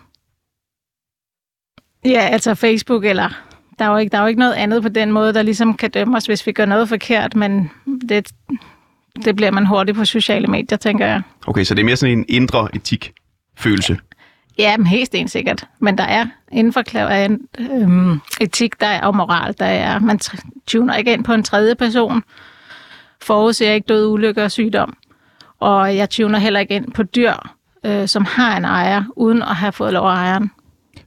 Ja, 2.05 2.19
altså 2.19 2.55
Facebook 2.55 3.05
eller... 3.05 3.29
Der 3.79 3.85
er, 3.85 3.89
jo 3.89 3.97
ikke, 3.97 4.11
der 4.11 4.17
er 4.17 4.21
jo 4.21 4.27
ikke 4.27 4.39
noget 4.39 4.53
andet 4.53 4.83
på 4.83 4.89
den 4.89 5.11
måde, 5.11 5.33
der 5.33 5.41
ligesom 5.41 5.77
kan 5.77 5.91
dømme 5.91 6.17
os, 6.17 6.25
hvis 6.25 6.47
vi 6.47 6.51
gør 6.51 6.65
noget 6.65 6.89
forkert, 6.89 7.35
men 7.35 7.71
det, 8.09 8.31
det 9.25 9.35
bliver 9.35 9.51
man 9.51 9.65
hurtigt 9.65 9.97
på 9.97 10.05
sociale 10.05 10.47
medier, 10.47 10.77
tænker 10.77 11.05
jeg. 11.05 11.21
Okay, 11.47 11.63
så 11.63 11.73
det 11.73 11.81
er 11.81 11.85
mere 11.85 11.95
sådan 11.95 12.17
en 12.17 12.25
indre 12.27 12.69
etik-følelse. 12.75 13.97
Ja, 14.59 14.77
men 14.77 14.87
helt 14.87 15.31
sikkert. 15.31 15.63
Men 15.79 15.97
der 15.97 16.03
er 16.03 16.25
inden 16.51 16.73
for 16.73 16.81
klar, 16.81 17.37
øhm, 17.59 18.19
etik, 18.41 18.79
der 18.79 18.87
er 18.87 19.01
og 19.01 19.15
moral, 19.15 19.55
der 19.59 19.65
er, 19.65 19.99
man 19.99 20.19
tuner 20.67 20.95
ikke 20.95 21.13
ind 21.13 21.23
på 21.23 21.33
en 21.33 21.43
tredje 21.43 21.75
person, 21.75 22.23
forudser 23.21 23.71
ikke 23.71 23.85
død, 23.87 24.07
ulykke 24.07 24.43
og 24.43 24.51
sygdom. 24.51 24.97
Og 25.59 25.95
jeg 25.95 26.09
tuner 26.09 26.39
heller 26.39 26.59
ikke 26.59 26.75
ind 26.75 26.91
på 26.91 27.03
dyr, 27.03 27.33
øh, 27.85 28.07
som 28.07 28.25
har 28.25 28.57
en 28.57 28.65
ejer, 28.65 29.03
uden 29.15 29.41
at 29.41 29.55
have 29.55 29.71
fået 29.71 29.93
lov 29.93 30.07
af 30.09 30.15
ejeren. 30.15 30.51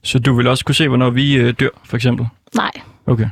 Så 0.03 0.19
du 0.19 0.33
vil 0.35 0.47
også 0.47 0.65
kunne 0.65 0.75
se, 0.75 0.87
hvornår 0.87 1.09
vi 1.09 1.33
øh, 1.35 1.53
dør, 1.59 1.69
for 1.85 1.95
eksempel? 1.95 2.27
Nej, 2.55 2.71
Okay. 3.07 3.29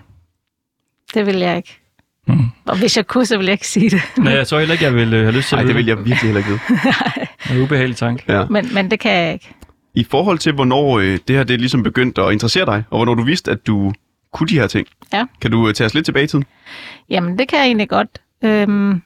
det 1.13 1.25
vil 1.25 1.35
jeg 1.37 1.57
ikke. 1.57 1.79
Hmm. 2.27 2.45
Og 2.65 2.77
hvis 2.77 2.97
jeg 2.97 3.07
kunne, 3.07 3.25
så 3.25 3.37
ville 3.37 3.47
jeg 3.47 3.53
ikke 3.53 3.67
sige 3.67 3.89
det. 3.89 4.01
Nej, 4.17 4.33
jeg 4.33 4.47
tror 4.47 4.59
heller 4.59 4.73
ikke, 4.73 4.85
jeg 4.85 4.93
vil 4.95 5.13
øh, 5.13 5.21
have 5.21 5.31
lyst 5.31 5.47
til 5.49 5.55
Nej, 5.55 5.61
at 5.61 5.67
det 5.67 5.75
vide 5.75 5.85
vil 5.85 5.87
jeg 5.87 5.97
virkelig 5.97 6.33
heller 6.33 6.37
ikke. 6.37 6.51
Det 7.43 7.51
er 7.51 7.55
en 7.55 7.61
ubehagelig 7.61 7.97
tanke. 7.97 8.23
Ja. 8.33 8.45
Men, 8.49 8.73
men 8.73 8.91
det 8.91 8.99
kan 8.99 9.11
jeg 9.11 9.33
ikke. 9.33 9.49
I 9.93 10.03
forhold 10.03 10.37
til, 10.37 10.53
hvornår 10.53 10.99
øh, 10.99 11.19
det 11.27 11.35
her 11.35 11.43
det 11.43 11.59
ligesom 11.59 11.83
begyndt 11.83 12.17
at 12.17 12.31
interessere 12.31 12.65
dig, 12.65 12.83
og 12.89 12.97
hvornår 12.97 13.13
du 13.15 13.23
vidste, 13.23 13.51
at 13.51 13.67
du 13.67 13.93
kunne 14.33 14.47
de 14.49 14.59
her 14.59 14.67
ting, 14.67 14.87
Ja. 15.13 15.25
kan 15.41 15.51
du 15.51 15.67
øh, 15.67 15.73
tage 15.73 15.85
os 15.85 15.93
lidt 15.93 16.05
tilbage 16.05 16.23
i 16.23 16.27
tiden? 16.27 16.45
Jamen, 17.09 17.37
det 17.37 17.47
kan 17.47 17.59
jeg 17.59 17.65
egentlig 17.65 17.89
godt. 17.89 18.21
Øhm, 18.43 19.01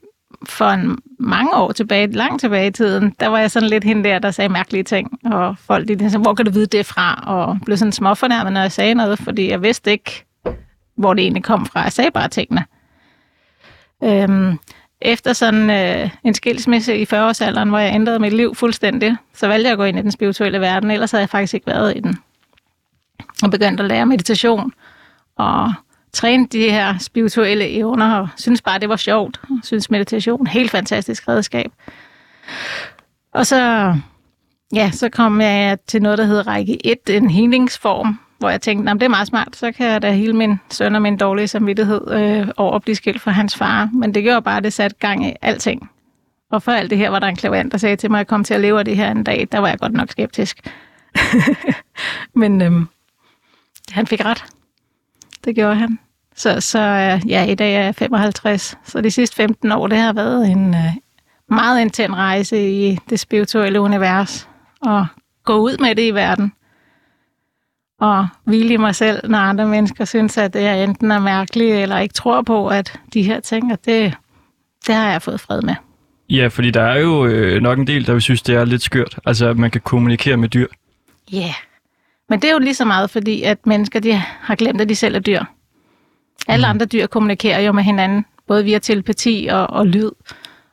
for 0.46 0.65
en, 0.65 0.98
mange 1.19 1.56
år 1.56 1.72
tilbage, 1.72 2.08
langt 2.12 2.39
tilbage 2.39 2.67
i 2.67 2.72
tiden, 2.72 3.15
der 3.19 3.28
var 3.28 3.39
jeg 3.39 3.52
sådan 3.52 3.69
lidt 3.69 3.84
hende 3.84 4.04
der, 4.04 4.19
der 4.19 4.32
sagde 4.32 4.50
mærkelige 4.50 4.84
ting. 4.84 5.12
Og 5.26 5.56
folk, 5.58 5.88
de 5.88 6.00
sagde, 6.00 6.17
hvor 6.22 6.34
kan 6.34 6.46
du 6.46 6.52
vide 6.52 6.65
det 6.65 6.86
fra? 6.86 7.24
Og 7.28 7.58
blev 7.65 7.78
sådan 7.78 7.91
småfornærmet, 7.91 8.54
når 8.54 8.62
jeg 8.62 8.72
sagde 8.72 8.93
noget, 8.93 9.19
fordi 9.19 9.50
jeg 9.50 9.62
vidste 9.62 9.91
ikke, 9.91 10.26
hvor 10.98 11.13
det 11.13 11.22
egentlig 11.24 11.43
kom 11.43 11.65
fra. 11.65 11.82
Jeg 11.82 11.91
sagde 11.91 12.12
bare 12.12 12.28
tingene. 12.28 12.65
Øhm, 14.04 14.58
efter 15.04 15.34
sådan 15.34 15.70
øh, 15.70 16.10
en 16.24 16.34
skilsmisse 16.34 16.98
i 16.98 17.04
40-årsalderen, 17.04 17.70
hvor 17.70 17.78
jeg 17.78 17.96
ændrede 17.96 18.20
mit 18.20 18.34
liv 18.34 18.56
fuldstændig, 18.56 19.18
så 19.34 19.48
valgte 19.48 19.68
jeg 19.68 19.72
at 19.72 19.78
gå 19.78 19.84
ind 19.84 20.00
i 20.00 20.02
den 20.02 20.12
spirituelle 20.12 20.60
verden, 20.60 20.92
ellers 20.92 21.12
havde 21.12 21.22
jeg 21.22 21.30
faktisk 21.30 21.54
ikke 21.54 21.68
været 21.68 21.98
i 21.98 22.00
den. 22.00 22.18
Og 23.44 23.52
begyndte 23.52 23.84
at 23.84 23.89
lære 23.89 24.06
meditation 24.06 24.74
og 25.36 25.74
træne 26.13 26.48
de 26.48 26.72
her 26.72 26.98
spirituelle 26.98 27.70
evner, 27.70 28.16
og 28.16 28.30
synes 28.38 28.62
bare, 28.62 28.80
det 28.80 28.89
var 28.89 28.96
sjovt. 28.96 29.42
Synes 29.63 29.89
meditation, 29.89 30.48
helt 30.48 30.72
fantastisk 30.72 31.28
redskab. 31.28 31.72
Og 33.34 33.48
så, 33.48 33.94
ja, 34.74 34.92
så 34.92 35.10
kom 35.10 35.42
jeg 35.42 35.78
til 35.88 36.02
noget, 36.02 36.18
der 36.18 36.26
hedder 36.26 36.48
række 36.48 36.88
1, 36.88 36.98
en 37.10 37.30
healingsform, 37.30 38.20
hvor 38.44 38.50
jeg 38.50 38.62
tænkte, 38.62 38.86
"Nå, 38.86 38.94
det 38.94 39.04
er 39.04 39.10
meget 39.10 39.28
smart, 39.28 39.56
så 39.56 39.72
kan 39.72 39.88
jeg 39.88 40.02
da 40.02 40.12
hele 40.12 40.34
min 40.34 40.60
søn 40.70 40.96
og 40.96 41.02
min 41.02 41.18
dårlige 41.18 41.48
samvittighed 41.48 42.12
øh, 42.12 42.48
over 42.58 42.76
at 42.76 42.82
blive 42.82 42.96
skilt 42.96 43.22
fra 43.22 43.32
hans 43.32 43.56
far. 43.56 43.90
Men 43.94 44.14
det 44.14 44.24
gjorde 44.24 44.42
bare, 44.42 44.58
at 44.58 44.64
det 44.64 44.74
satte 44.74 44.96
gang 45.00 45.28
i 45.28 45.34
alting. 45.42 45.90
Og 46.52 46.64
for 46.64 46.72
alt 46.72 46.90
det 46.90 46.98
her 46.98 47.10
var 47.10 47.20
der 47.20 47.28
en 47.28 47.36
klavant, 47.36 47.72
der 47.72 47.78
sagde 47.78 47.96
til 47.96 48.12
mig, 48.12 48.18
at 48.18 48.20
jeg 48.20 48.28
kom 48.28 48.44
til 48.44 48.54
at 48.54 48.62
leve 48.62 48.80
af 48.80 48.86
det 48.86 48.96
her 48.96 49.12
en 49.12 49.24
dag. 49.24 49.48
Der 49.52 49.60
var 49.60 49.68
jeg 49.68 49.80
godt 49.80 49.94
nok 49.94 50.12
skeptisk. 50.12 50.70
Men 52.42 52.62
øhm, 52.62 52.88
han 53.92 54.08
fik 54.08 54.26
ret. 54.26 54.44
Det 55.46 55.56
gjorde 55.56 55.76
han. 55.76 56.00
Så, 56.36 56.62
så 56.62 56.80
øh, 56.80 57.30
ja, 57.30 57.46
i 57.46 57.56
dag 57.56 57.76
er 57.76 57.84
jeg 57.84 57.96
55. 57.96 58.78
Så 58.84 59.02
de 59.02 59.12
sidste 59.12 59.36
15 59.36 59.72
år, 59.72 59.88
det 59.88 59.98
har 59.98 60.14
været 60.14 60.52
en 60.52 60.74
øh, 60.74 60.94
meget 61.50 61.82
intens 61.82 62.14
rejse 62.14 62.72
i 62.72 63.00
det 63.10 63.20
spirituelle 63.20 63.82
univers. 63.82 64.50
Og 64.82 65.06
gå 65.44 65.58
ud 65.58 65.78
med 65.78 65.96
det 65.96 66.08
i 66.08 66.12
verden. 66.12 66.54
Og 68.04 68.28
hvile 68.44 68.74
i 68.74 68.78
mig 68.78 68.96
selv, 68.96 69.30
når 69.30 69.38
andre 69.38 69.68
mennesker 69.68 70.06
synes, 70.06 70.38
at 70.38 70.54
det 70.54 70.66
er 70.66 70.74
enten 70.74 71.12
er 71.12 71.20
mærkeligt, 71.20 71.76
eller 71.76 71.98
ikke 71.98 72.13
tror 72.13 72.42
på, 72.42 72.68
at 72.68 73.00
de 73.13 73.24
her 73.24 73.39
ting, 73.39 73.72
at 73.72 73.86
det, 73.86 74.13
det 74.88 74.96
har 74.96 75.12
jeg 75.12 75.22
fået 75.22 75.39
fred 75.39 75.62
med. 75.62 75.76
Ja, 76.30 76.48
fordi 76.48 76.72
der 76.72 76.82
er 76.82 77.00
jo 77.00 77.26
øh, 77.26 77.62
nok 77.62 77.80
en 77.80 77.88
del, 77.88 78.08
der 78.08 78.13
vil 78.13 78.22
synes, 78.22 78.42
det 78.42 78.56
er 78.56 78.66
lidt 78.66 78.82
skørt. 78.82 79.20
Altså, 79.26 79.48
at 79.48 79.58
man 79.58 79.72
kan 79.72 79.82
kommunikere 79.82 80.38
med 80.38 80.50
dyr. 80.50 80.68
Ja, 81.32 81.38
yeah. 81.38 81.54
men 82.30 82.42
det 82.42 82.48
er 82.48 82.54
jo 82.54 82.60
lige 82.60 82.74
så 82.74 82.86
meget, 82.86 83.10
fordi 83.10 83.44
at 83.44 83.66
mennesker 83.66 84.00
de 84.00 84.13
har 84.39 84.56
glemt, 84.56 84.82
at 84.82 84.89
de 84.89 84.96
selv 84.96 85.16
er 85.16 85.20
dyr. 85.20 85.44
Alle 86.48 86.68
andre 86.68 86.86
dyr 86.86 87.08
kommunikerer 87.08 87.60
jo 87.60 87.72
med 87.72 87.84
hinanden, 87.84 88.26
både 88.48 88.63
via 88.63 88.80
telepati 88.80 89.48
og, 89.52 89.70
og 89.70 89.88
lyd. 89.88 90.12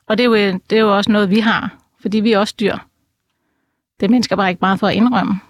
Og 0.07 0.19
det 0.19 0.25
er, 0.25 0.29
jo, 0.29 0.35
det 0.71 0.77
er 0.77 0.81
jo 0.81 0.97
også 0.97 1.13
noget, 1.13 1.31
vi 1.31 1.41
har, 1.41 1.71
fordi 2.03 2.21
vi 2.21 2.33
er 2.33 2.39
også 2.39 2.55
dyr. 2.61 2.77
Det 4.01 4.07
er 4.07 4.11
mennesker 4.11 4.37
bare 4.37 4.49
ikke 4.49 4.61
meget 4.61 4.81
for 4.81 4.87
at 4.87 4.95
indrømme. 4.95 5.41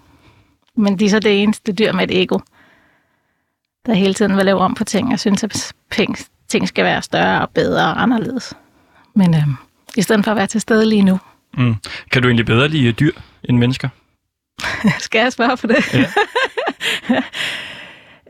Men 0.77 0.99
de 0.99 1.05
er 1.05 1.09
så 1.09 1.19
det 1.19 1.43
eneste 1.43 1.73
dyr 1.73 1.91
med 1.91 2.03
et 2.03 2.21
ego, 2.21 2.39
der 3.85 3.93
hele 3.93 4.13
tiden 4.13 4.37
vil 4.37 4.45
lave 4.45 4.59
om 4.59 4.75
på 4.75 4.83
ting, 4.83 5.13
og 5.13 5.19
synes, 5.19 5.43
at 5.43 5.73
ting 6.47 6.67
skal 6.67 6.85
være 6.85 7.01
større 7.01 7.41
og 7.41 7.49
bedre 7.49 7.83
og 7.83 8.01
anderledes. 8.01 8.53
Men 9.15 9.35
øhm, 9.35 9.55
i 9.95 10.01
stedet 10.01 10.23
for 10.23 10.31
at 10.31 10.37
være 10.37 10.47
til 10.47 10.61
stede 10.61 10.85
lige 10.89 11.01
nu, 11.03 11.19
Mm. 11.57 11.75
Kan 12.11 12.21
du 12.21 12.27
egentlig 12.27 12.45
bedre 12.45 12.67
lide 12.67 12.87
øh, 12.87 12.93
dyr 12.99 13.11
end 13.43 13.57
mennesker? 13.57 13.89
Skal 14.99 15.19
jeg 15.19 15.33
svare 15.33 15.57
på 15.57 15.67
det? 15.67 15.93
Ja. 15.93 16.05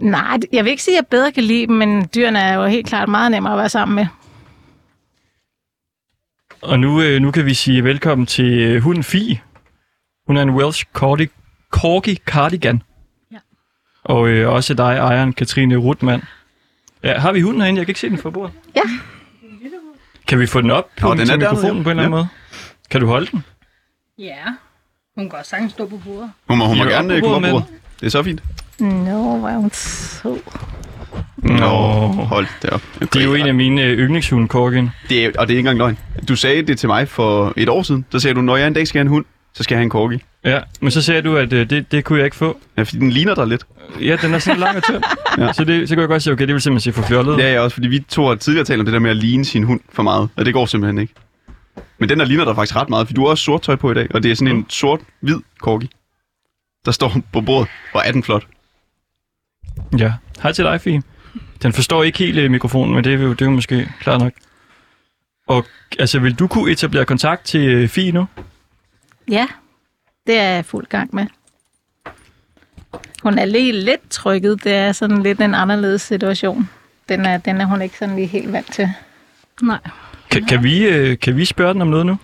Nej, 0.02 0.38
jeg 0.52 0.64
vil 0.64 0.72
ikke 0.72 0.84
sige, 0.84 0.98
at 0.98 1.02
jeg 1.02 1.08
bedre 1.08 1.32
kan 1.32 1.44
lide 1.44 1.68
dem, 1.68 1.76
men 1.76 2.10
dyrene 2.16 2.40
er 2.40 2.54
jo 2.54 2.66
helt 2.66 2.88
klart 2.88 3.10
meget 3.10 3.32
nemmere 3.32 3.54
at 3.54 3.60
være 3.60 3.70
sammen 3.70 3.96
med. 3.96 4.06
Og 6.62 6.80
nu, 6.80 7.02
øh, 7.02 7.22
nu 7.22 7.32
kan 7.32 7.46
vi 7.46 7.54
sige 7.54 7.84
velkommen 7.84 8.28
til 8.28 8.46
øh, 8.60 8.82
hunden 8.82 9.04
Fie. 9.04 9.42
Hun 10.28 10.38
er 10.38 10.42
en 10.42 10.50
Welsh 10.50 10.86
Corgi, 10.94 11.28
Corgi 11.72 12.16
Cardigan. 12.26 12.82
Ja. 13.32 13.38
Og 14.04 14.28
øh, 14.30 14.50
også 14.54 14.74
dig, 14.74 14.96
ejeren 14.98 15.34
Katrine 15.34 15.76
Rutmann. 15.78 16.24
Ja, 17.04 17.20
har 17.20 17.32
vi 17.32 17.42
hunden 17.42 17.62
herinde? 17.62 17.80
Jeg 17.80 17.86
kan 17.86 17.92
ikke 17.92 18.00
se 18.00 18.10
den 18.10 18.18
fra 18.18 18.30
bordet. 18.30 18.54
Ja. 18.76 18.82
Kan 20.28 20.40
vi 20.40 20.46
få 20.48 20.62
den 20.62 20.72
op 20.72 20.88
på 21.00 21.08
Nå, 21.08 21.14
den 21.16 21.30
er 21.30 21.38
mikrofonen 21.38 21.78
ja. 21.78 21.84
på 21.84 21.90
en 21.90 22.00
eller 22.00 22.04
anden 22.04 22.04
Ja. 22.04 22.10
måde? 22.10 22.28
Kan 22.90 23.02
du 23.02 23.08
holde 23.08 23.28
den? 23.32 23.44
Ja, 24.20 24.36
hun 25.18 25.30
kan 25.30 25.40
også 25.40 25.50
sagtens 25.50 25.72
stå 25.72 25.88
på 25.88 25.98
bordet. 26.06 26.32
Hun 26.50 26.58
må, 26.58 26.66
hun 26.66 26.78
må 26.78 26.84
er 26.84 26.90
gerne 26.90 27.14
øh, 27.14 27.22
på 27.22 27.28
komme 27.28 27.48
op 27.48 27.52
på 27.54 27.60
bordet. 27.60 27.80
Det 28.00 28.06
er 28.06 28.10
så 28.12 28.24
fint. 28.24 28.44
Nå, 28.80 29.38
hvor 29.38 29.50
er 29.50 29.58
hun 29.58 29.70
så. 29.74 30.38
Nå. 31.38 31.68
Hold 32.08 32.48
det 32.62 32.70
op. 32.70 32.82
Det 33.00 33.16
er 33.16 33.24
jo 33.24 33.34
en 33.34 33.48
af 33.48 33.54
mine 33.56 33.82
øh, 33.84 33.98
yndlingshunde, 34.00 34.48
Corgin. 34.48 34.90
Det 35.10 35.26
er, 35.26 35.32
og 35.40 35.48
det 35.48 35.54
er 35.54 35.58
ikke 35.58 35.70
engang 35.70 35.78
løgn. 35.78 35.98
Du 36.28 36.36
sagde 36.36 36.62
det 36.62 36.80
til 36.80 36.90
mig 36.90 37.08
for 37.08 37.54
et 37.58 37.70
år 37.70 37.84
siden. 37.84 38.06
Så 38.12 38.20
sagde 38.20 38.36
du, 38.36 38.42
når 38.42 38.58
jeg 38.58 38.68
en 38.68 38.74
dag 38.74 38.88
skal 38.88 39.00
have 39.00 39.02
en 39.02 39.08
hund, 39.08 39.26
så 39.54 39.64
skal 39.64 39.76
jeg 39.76 39.80
have 39.80 39.84
en 39.84 39.90
corgi. 39.90 40.24
Ja, 40.46 40.60
men 40.82 40.92
så 40.92 41.02
sagde 41.02 41.22
du, 41.22 41.38
at 41.38 41.54
øh, 41.54 41.70
det, 41.70 41.92
det 41.92 42.04
kunne 42.04 42.20
jeg 42.20 42.26
ikke 42.26 42.38
få. 42.38 42.60
Ja, 42.78 42.84
fordi 42.84 42.98
den 42.98 43.10
ligner 43.10 43.36
dig 43.36 43.48
lidt. 43.48 43.64
Ja, 44.02 44.18
den 44.22 44.34
er 44.34 44.40
sådan 44.40 44.60
lang 44.60 44.78
og 44.78 44.84
tynd. 44.84 45.04
Ja. 45.38 45.46
ja. 45.46 45.54
så, 45.54 45.64
det, 45.64 45.90
så 45.90 45.96
kan 45.96 46.00
jeg 46.00 46.08
godt 46.08 46.24
sige, 46.24 46.34
okay, 46.34 46.48
det 46.48 46.54
vil 46.54 46.62
simpelthen 46.62 46.94
se 46.94 47.02
for 47.02 47.08
fjollet. 47.08 47.38
Det 47.38 47.46
er 47.46 47.50
jeg 47.50 47.62
også, 47.62 47.74
fordi 47.74 47.88
vi 47.88 48.00
to 48.00 48.28
har 48.28 48.36
tidligere 48.36 48.66
talt 48.66 48.80
om 48.80 48.86
det 48.86 48.94
der 48.94 49.00
med 49.00 49.10
at 49.10 49.18
ligne 49.18 49.46
sin 49.46 49.64
hund 49.64 49.80
for 49.90 50.04
meget, 50.04 50.30
og 50.36 50.46
det 50.46 50.54
går 50.54 50.66
simpelthen 50.66 50.98
ikke. 50.98 51.14
Men 52.00 52.10
den 52.10 52.20
der 52.20 52.26
ligner 52.26 52.46
dig 52.46 52.56
faktisk 52.56 52.76
ret 52.76 52.90
meget, 52.90 53.08
for 53.08 53.14
du 53.14 53.22
har 53.22 53.30
også 53.30 53.44
sort 53.44 53.62
tøj 53.62 53.76
på 53.76 53.92
i 53.92 53.94
dag, 53.94 54.08
og 54.14 54.24
det 54.24 54.32
er 54.32 54.36
sådan 54.36 54.56
en 54.56 54.66
sort-hvid 54.70 55.40
corgi, 55.60 55.90
der 56.86 56.92
står 56.92 57.14
på 57.34 57.42
bordet, 57.42 57.70
og 57.94 58.02
er 58.06 58.12
den 58.12 58.24
flot. 58.24 58.48
Ja. 59.98 60.14
Hej 60.44 60.52
til 60.52 60.66
dig, 60.66 60.82
Fie. 60.82 61.02
Den 61.64 61.74
forstår 61.74 62.04
ikke 62.04 62.18
helt 62.20 62.38
øh, 62.38 62.52
mikrofonen, 62.52 62.96
men 62.96 63.04
det 63.04 63.14
er 63.14 63.18
jo, 63.18 63.30
det 63.30 63.42
er 63.42 63.46
jo 63.46 63.52
måske 63.52 63.90
klart 64.00 64.22
nok. 64.22 64.34
Og 65.48 65.66
altså, 66.00 66.20
vil 66.20 66.34
du 66.34 66.48
kunne 66.48 66.72
etablere 66.72 67.06
kontakt 67.06 67.46
til 67.46 67.70
øh, 67.70 67.88
Fie 67.88 68.12
nu? 68.12 68.26
Ja, 69.30 69.48
det 70.28 70.38
er 70.38 70.50
jeg 70.50 70.66
fuld 70.66 70.86
gang 70.86 71.16
med. 71.16 71.28
Hun 73.24 73.38
er 73.38 73.46
lige 73.46 73.72
lidt 73.72 74.10
trykket. 74.10 74.64
Det 74.64 74.74
er 74.74 74.92
sådan 74.92 75.24
lidt 75.24 75.42
en 75.42 75.56
anderledes 75.56 76.02
situation. 76.02 76.70
Den 77.10 77.26
er, 77.26 77.38
den 77.38 77.62
er 77.62 77.66
hun 77.66 77.82
ikke 77.82 77.98
sådan 77.98 78.16
lige 78.16 78.28
helt 78.28 78.54
vant 78.54 78.74
til. 78.74 78.90
Nej. 79.62 79.80
Kan, 80.32 80.46
kan, 80.46 80.64
vi, 80.64 80.88
øh, 80.88 81.20
kan 81.20 81.38
vi 81.38 81.46
spørge 81.46 81.74
den 81.74 81.82
om 81.82 81.88
noget 81.88 82.06
nu? 82.06 82.18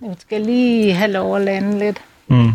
Hun 0.00 0.18
skal 0.18 0.40
lige 0.40 0.94
have 0.94 1.12
lov 1.12 1.36
at 1.36 1.42
lande 1.42 1.78
lidt. 1.78 2.02
Mm. 2.26 2.52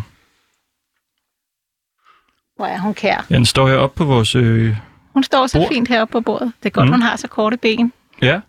Hvor 2.55 2.65
er 2.65 2.79
hun 2.79 2.93
kær. 2.93 3.25
Ja, 3.29 3.35
den 3.35 3.45
står 3.45 3.67
her 3.67 3.75
oppe 3.75 3.97
på 3.97 4.05
vores... 4.05 4.35
Øh... 4.35 4.77
Hun 5.13 5.23
står 5.23 5.47
så 5.47 5.57
Bord. 5.57 5.67
fint 5.67 5.87
heroppe 5.87 6.11
på 6.11 6.21
bordet. 6.21 6.51
Det 6.63 6.69
er 6.69 6.73
godt, 6.73 6.85
mm. 6.85 6.91
hun 6.91 7.01
har 7.01 7.15
så 7.15 7.27
korte 7.27 7.57
ben. 7.57 7.93
Ja. 8.21 8.39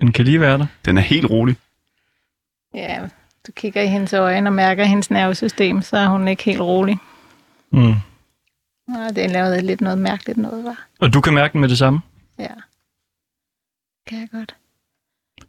Den 0.00 0.12
kan 0.12 0.24
lige 0.24 0.40
være 0.40 0.58
der. 0.58 0.66
Den 0.84 0.98
er 0.98 1.02
helt 1.02 1.30
rolig. 1.30 1.56
Ja, 2.76 3.08
du 3.46 3.52
kigger 3.52 3.82
i 3.82 3.86
hendes 3.86 4.12
øjne 4.12 4.48
og 4.50 4.52
mærker 4.54 4.84
hendes 4.84 5.10
nervesystem, 5.10 5.82
så 5.82 5.96
er 5.96 6.06
hun 6.06 6.28
ikke 6.28 6.42
helt 6.44 6.60
rolig. 6.60 6.98
Mm. 7.70 7.94
Og 8.88 9.16
det 9.16 9.24
er 9.24 9.28
lavet 9.28 9.64
lidt 9.64 9.80
noget 9.80 9.98
mærkeligt 9.98 10.38
noget, 10.38 10.64
var. 10.64 10.86
Og 11.00 11.12
du 11.12 11.20
kan 11.20 11.34
mærke 11.34 11.52
den 11.52 11.60
med 11.60 11.68
det 11.68 11.78
samme. 11.78 12.00
Ja. 12.38 12.48
Kan 14.06 14.18
jeg 14.20 14.28
godt. 14.32 14.56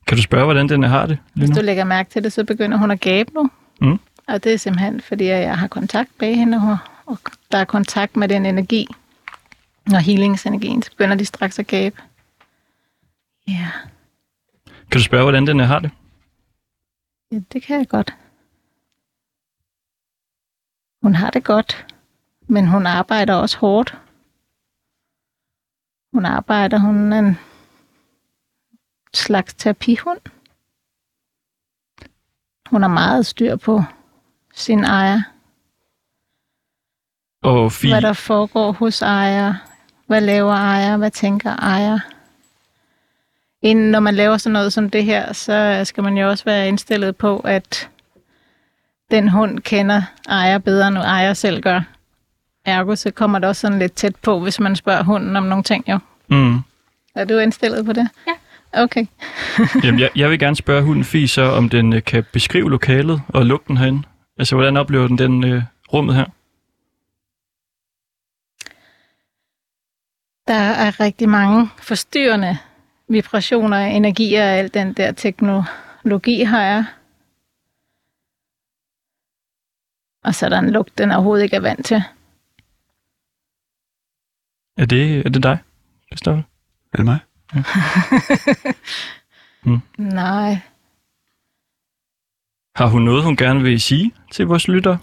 Kan 0.08 0.18
du 0.18 0.24
spørge, 0.24 0.44
hvordan 0.46 0.70
den 0.70 0.84
har 0.84 1.06
det 1.06 1.18
Hvis 1.34 1.50
du 1.50 1.62
lægger 1.62 1.84
mærke 1.84 2.10
til 2.10 2.24
det, 2.24 2.34
så 2.34 2.44
begynder 2.44 2.78
hun 2.78 2.92
at 2.92 3.00
gabe 3.00 3.34
nu. 3.34 3.50
Mm. 3.82 4.00
Og 4.28 4.44
det 4.44 4.54
er 4.54 4.58
simpelthen, 4.58 5.02
fordi 5.02 5.26
jeg 5.26 5.58
har 5.58 5.68
kontakt 5.68 6.10
bag 6.20 6.36
hende, 6.38 6.80
og- 7.06 7.18
der 7.52 7.58
er 7.58 7.66
kontakt 7.66 8.16
med 8.16 8.28
den 8.28 8.46
energi. 8.46 8.88
Og 9.94 10.00
healingsenergien, 10.02 10.82
så 10.84 10.92
begynder 10.92 11.16
de 11.16 11.26
straks 11.26 11.60
at 11.60 11.68
gabe. 11.68 12.02
Ja, 13.48 13.68
Kan 14.92 15.00
du 15.00 15.04
spørge, 15.04 15.24
hvordan 15.24 15.48
den 15.48 15.60
har 15.60 15.80
det? 15.80 15.92
Ja 17.32 17.40
det 17.54 17.63
kan 17.63 17.78
jeg 17.80 17.88
godt. 17.88 18.18
Hun 21.02 21.16
har 21.16 21.30
det 21.30 21.44
godt, 21.44 21.96
men 22.48 22.68
hun 22.68 22.86
arbejder 22.86 23.34
også 23.34 23.58
hårdt. 23.58 23.98
Hun 26.13 26.26
arbejder, 26.26 26.78
hun 26.80 27.13
er 27.13 27.20
en 27.20 27.38
slags 29.13 29.54
terapihund. 29.54 30.20
Hun 32.70 32.82
har 32.82 32.90
meget 32.90 33.26
styr 33.26 33.56
på 33.56 33.82
sin 34.54 34.84
ejer. 34.84 35.22
Og 37.44 37.72
Fie, 37.72 37.92
hvad 37.92 38.02
der 38.02 38.13
foregår 38.13 38.72
hos 38.72 39.02
ejer, 39.02 39.54
hvad 40.06 40.22
laver 40.22 40.54
ejer, 40.54 40.98
hvad 40.98 41.12
tænker 41.12 41.56
ejer. 41.56 42.00
Inden 43.67 43.91
når 43.91 43.99
man 43.99 44.15
laver 44.15 44.38
sådan 44.38 44.53
noget 44.53 44.73
som 44.73 44.89
det 44.89 45.03
her, 45.03 45.34
så 45.34 45.82
skal 45.84 46.03
man 46.03 46.17
jo 46.17 46.30
også 46.30 46.45
være 46.45 46.67
indstillet 46.67 47.15
på, 47.15 47.38
at 47.39 47.89
den 49.12 49.30
hund 49.30 49.60
kender 49.60 50.01
ejer 50.30 50.58
bedre, 50.58 50.88
end 50.88 50.97
ejer 50.97 51.34
selv 51.34 51.62
gør. 51.62 51.82
Ergo, 52.65 52.95
så 52.95 53.12
kommer 53.12 53.39
det 53.39 53.49
også 53.49 53.62
sådan 53.62 53.80
lidt 53.80 53.93
tæt 53.93 54.15
på, 54.15 54.39
hvis 54.39 54.60
man 54.60 54.75
spørger 54.75 55.03
hunden 55.03 55.36
om 55.36 55.43
nogle 55.43 55.63
ting, 55.63 55.89
jo. 55.89 55.99
mm. 56.27 56.60
Er 57.15 57.25
du 57.25 57.38
indstillet 57.38 57.86
på 57.86 57.93
det? 57.93 58.10
Ja. 58.27 58.34
Okay. 58.84 59.06
Jamen, 59.84 59.99
jeg, 59.99 60.10
jeg 60.15 60.30
vil 60.30 60.39
gerne 60.39 60.56
spørge 60.56 60.84
hunden 60.84 61.03
Fie 61.03 61.27
så, 61.27 61.41
om 61.41 61.69
den 61.69 61.93
øh, 61.93 62.03
kan 62.03 62.23
beskrive 62.34 62.69
lokalet 62.69 63.21
og 63.27 63.45
lugten 63.45 63.77
herinde. 63.77 64.03
Altså, 64.39 64.56
hvordan 64.56 64.77
oplever 64.77 65.08
den 65.08 65.17
den 65.17 65.43
øh, 65.43 65.63
rummet 65.93 66.15
her? 66.15 66.25
Der 70.47 70.53
er 70.53 70.99
rigtig 70.99 71.30
mange 71.30 71.69
forstyrrende 71.82 72.58
vibrationer, 73.10 73.78
energier 73.78 74.43
og 74.43 74.50
al 74.50 74.74
den 74.74 74.93
der 74.93 75.12
teknologi 75.12 76.43
har 76.43 76.62
jeg. 76.62 76.86
Og 80.24 80.36
så 80.36 80.46
er 80.46 80.50
der 80.50 80.60
en 80.60 80.70
lugt, 80.70 80.98
den 80.98 81.12
overhovedet 81.12 81.43
ikke 81.43 81.56
er 81.56 81.60
vant 81.62 81.86
til. 81.86 82.04
Er 84.78 84.86
det, 84.86 85.26
er 85.26 85.30
det 85.30 85.43
dig, 85.43 85.58
Christoffer? 86.06 86.43
Er 86.93 86.98
det 86.98 87.06
mig? 87.06 87.20
Nej, 89.98 90.58
Har 92.76 92.88
hun 92.88 93.02
noget, 93.02 93.24
hun 93.24 93.36
gerne 93.38 93.63
vil 93.63 93.82
sige 93.82 94.13
til 94.32 94.48
vores 94.48 94.67
lyttere? 94.67 95.00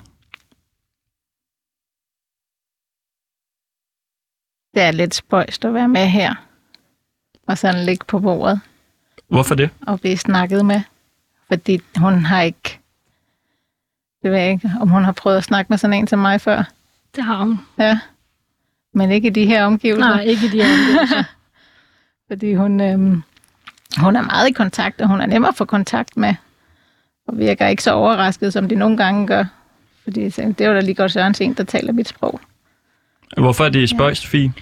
det 4.75 4.83
er 4.83 4.91
lidt 4.91 5.15
spøjst 5.15 5.65
at 5.65 5.75
være 5.75 5.89
med 5.89 6.07
her. 6.09 6.35
Og 7.47 7.59
sådan 7.59 7.85
ligge 7.85 8.05
på 8.09 8.19
bordet 8.19 8.61
Hvorfor 9.29 9.55
det? 9.55 9.71
og 9.87 10.01
blive 10.01 10.17
snakket 10.17 10.67
med. 10.67 10.81
Fordi 11.49 11.81
hun 11.97 12.25
har 12.25 12.43
ikke... 12.43 12.79
Det 14.23 14.31
ved 14.31 14.39
jeg 14.39 14.51
ikke, 14.51 14.71
om 14.81 14.89
hun 14.89 15.05
har 15.05 15.13
prøvet 15.13 15.37
at 15.37 15.45
snakke 15.45 15.67
med 15.71 15.79
sådan 15.79 15.95
en 15.97 16.07
som 16.07 16.19
mig 16.19 16.41
før. 16.41 16.63
Det 17.17 17.25
har 17.25 17.39
hun. 17.39 17.61
Ja. 17.79 17.99
Men 18.95 19.11
ikke 19.11 19.29
i 19.29 19.31
de 19.31 19.47
her 19.47 19.65
omgivelser. 19.65 20.09
Nej, 20.09 20.21
ikke 20.21 20.47
i 20.47 20.49
de 20.49 20.63
her 20.63 20.73
omgivelser. 20.73 21.25
Fordi 22.29 22.55
hun, 22.55 22.81
øhm, 22.81 23.23
hun 23.99 24.17
er 24.17 24.23
meget 24.23 24.49
i 24.49 24.53
kontakt, 24.53 25.01
og 25.01 25.09
hun 25.09 25.21
er 25.21 25.27
nem 25.27 25.45
at 25.45 25.55
få 25.57 25.65
kontakt 25.65 26.17
med. 26.17 26.35
Og 27.29 27.39
virker 27.39 27.67
ikke 27.67 27.83
så 27.83 27.93
overrasket, 27.93 28.53
som 28.53 28.69
de 28.69 28.75
nogle 28.75 28.97
gange 28.97 29.27
gør. 29.27 29.45
Fordi 30.05 30.29
det 30.29 30.69
var 30.69 30.75
da 30.75 30.81
lige 30.81 30.95
godt 30.95 31.13
Sørens 31.13 31.41
en, 31.41 31.55
der 31.55 31.65
taler 31.65 31.93
mit 31.93 32.09
sprog. 32.09 32.41
Hvorfor 33.37 33.65
er 33.65 33.69
det 33.69 33.89
spøjst, 33.91 34.27
Fie? 34.27 34.53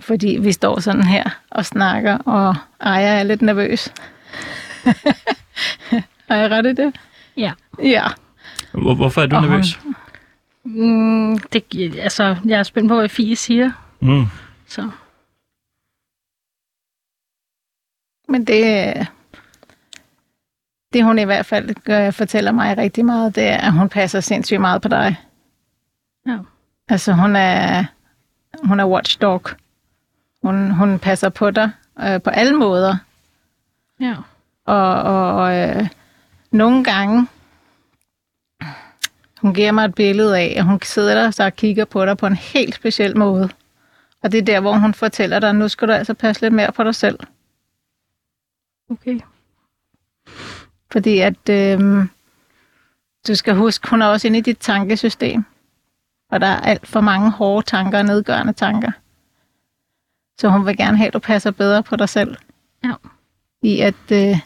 Fordi 0.00 0.38
vi 0.40 0.52
står 0.52 0.80
sådan 0.80 1.02
her 1.02 1.24
og 1.50 1.66
snakker, 1.66 2.18
og 2.18 2.56
Aya 2.80 3.18
er 3.18 3.22
lidt 3.22 3.42
nervøs. 3.42 3.88
Har 6.28 6.36
jeg 6.36 6.50
ret 6.50 6.66
i 6.66 6.72
det? 6.72 6.96
Ja. 7.36 7.52
Ja. 7.82 8.04
Hvor, 8.72 8.94
hvorfor 8.94 9.22
er 9.22 9.26
du 9.26 9.36
Og 9.36 9.42
hun- 9.42 9.50
nervøs? 9.50 9.78
Mm, 10.64 11.38
det, 11.38 11.96
altså, 11.98 12.36
jeg 12.44 12.58
er 12.58 12.62
spændt 12.62 12.88
på, 12.88 12.96
hvad 12.98 13.08
Fie 13.08 13.36
siger. 13.36 13.70
Mm. 14.00 14.24
Så. 14.66 14.90
Men 18.28 18.44
det, 18.44 18.94
det 20.92 21.04
hun 21.04 21.18
i 21.18 21.24
hvert 21.24 21.46
fald 21.46 21.74
gør, 21.74 22.10
fortæller 22.10 22.52
mig 22.52 22.78
rigtig 22.78 23.04
meget, 23.04 23.34
det 23.34 23.44
er, 23.44 23.56
at 23.56 23.72
hun 23.72 23.88
passer 23.88 24.20
sindssygt 24.20 24.60
meget 24.60 24.82
på 24.82 24.88
dig. 24.88 25.16
Ja. 26.26 26.38
Altså 26.88 27.12
hun 27.12 27.36
er, 27.36 27.84
hun 28.64 28.80
er 28.80 28.86
watchdog. 28.86 29.42
Hun, 30.44 30.70
hun 30.70 30.98
passer 30.98 31.28
på 31.28 31.50
dig 31.50 31.70
øh, 32.00 32.22
på 32.22 32.30
alle 32.30 32.56
måder. 32.56 32.96
Ja. 34.00 34.14
Og, 34.66 35.02
og 35.02 35.56
øh, 35.56 35.88
nogle 36.50 36.84
gange, 36.84 37.26
hun 39.40 39.54
giver 39.54 39.72
mig 39.72 39.84
et 39.84 39.94
billede 39.94 40.38
af, 40.38 40.54
at 40.56 40.64
hun 40.64 40.82
sidder 40.82 41.14
der 41.14 41.30
så 41.30 41.44
og 41.44 41.56
kigger 41.56 41.84
på 41.84 42.06
dig 42.06 42.16
på 42.16 42.26
en 42.26 42.36
helt 42.36 42.74
speciel 42.74 43.18
måde. 43.18 43.48
Og 44.22 44.32
det 44.32 44.38
er 44.38 44.44
der, 44.44 44.60
hvor 44.60 44.72
hun 44.72 44.94
fortæller 44.94 45.38
dig, 45.38 45.54
nu 45.54 45.68
skal 45.68 45.88
du 45.88 45.92
altså 45.92 46.14
passe 46.14 46.42
lidt 46.42 46.54
mere 46.54 46.72
på 46.72 46.84
dig 46.84 46.94
selv. 46.94 47.18
Okay. 48.90 49.20
Fordi 50.92 51.18
at 51.18 51.48
øh, 51.50 52.06
du 53.28 53.34
skal 53.34 53.54
huske, 53.54 53.90
hun 53.90 54.02
er 54.02 54.06
også 54.06 54.26
inde 54.26 54.38
i 54.38 54.42
dit 54.42 54.58
tankesystem. 54.58 55.44
Og 56.30 56.40
der 56.40 56.46
er 56.46 56.60
alt 56.60 56.86
for 56.86 57.00
mange 57.00 57.30
hårde 57.30 57.66
tanker 57.66 57.98
og 57.98 58.04
nedgørende 58.04 58.52
tanker. 58.52 58.92
Så 60.38 60.48
hun 60.48 60.66
vil 60.66 60.76
gerne 60.76 60.96
have, 60.96 61.06
at 61.06 61.12
du 61.14 61.18
passer 61.18 61.50
bedre 61.50 61.82
på 61.82 61.96
dig 61.96 62.08
selv. 62.08 62.36
Ja. 62.84 62.92
I 63.62 63.80
at, 63.80 63.94
øh, 64.12 64.38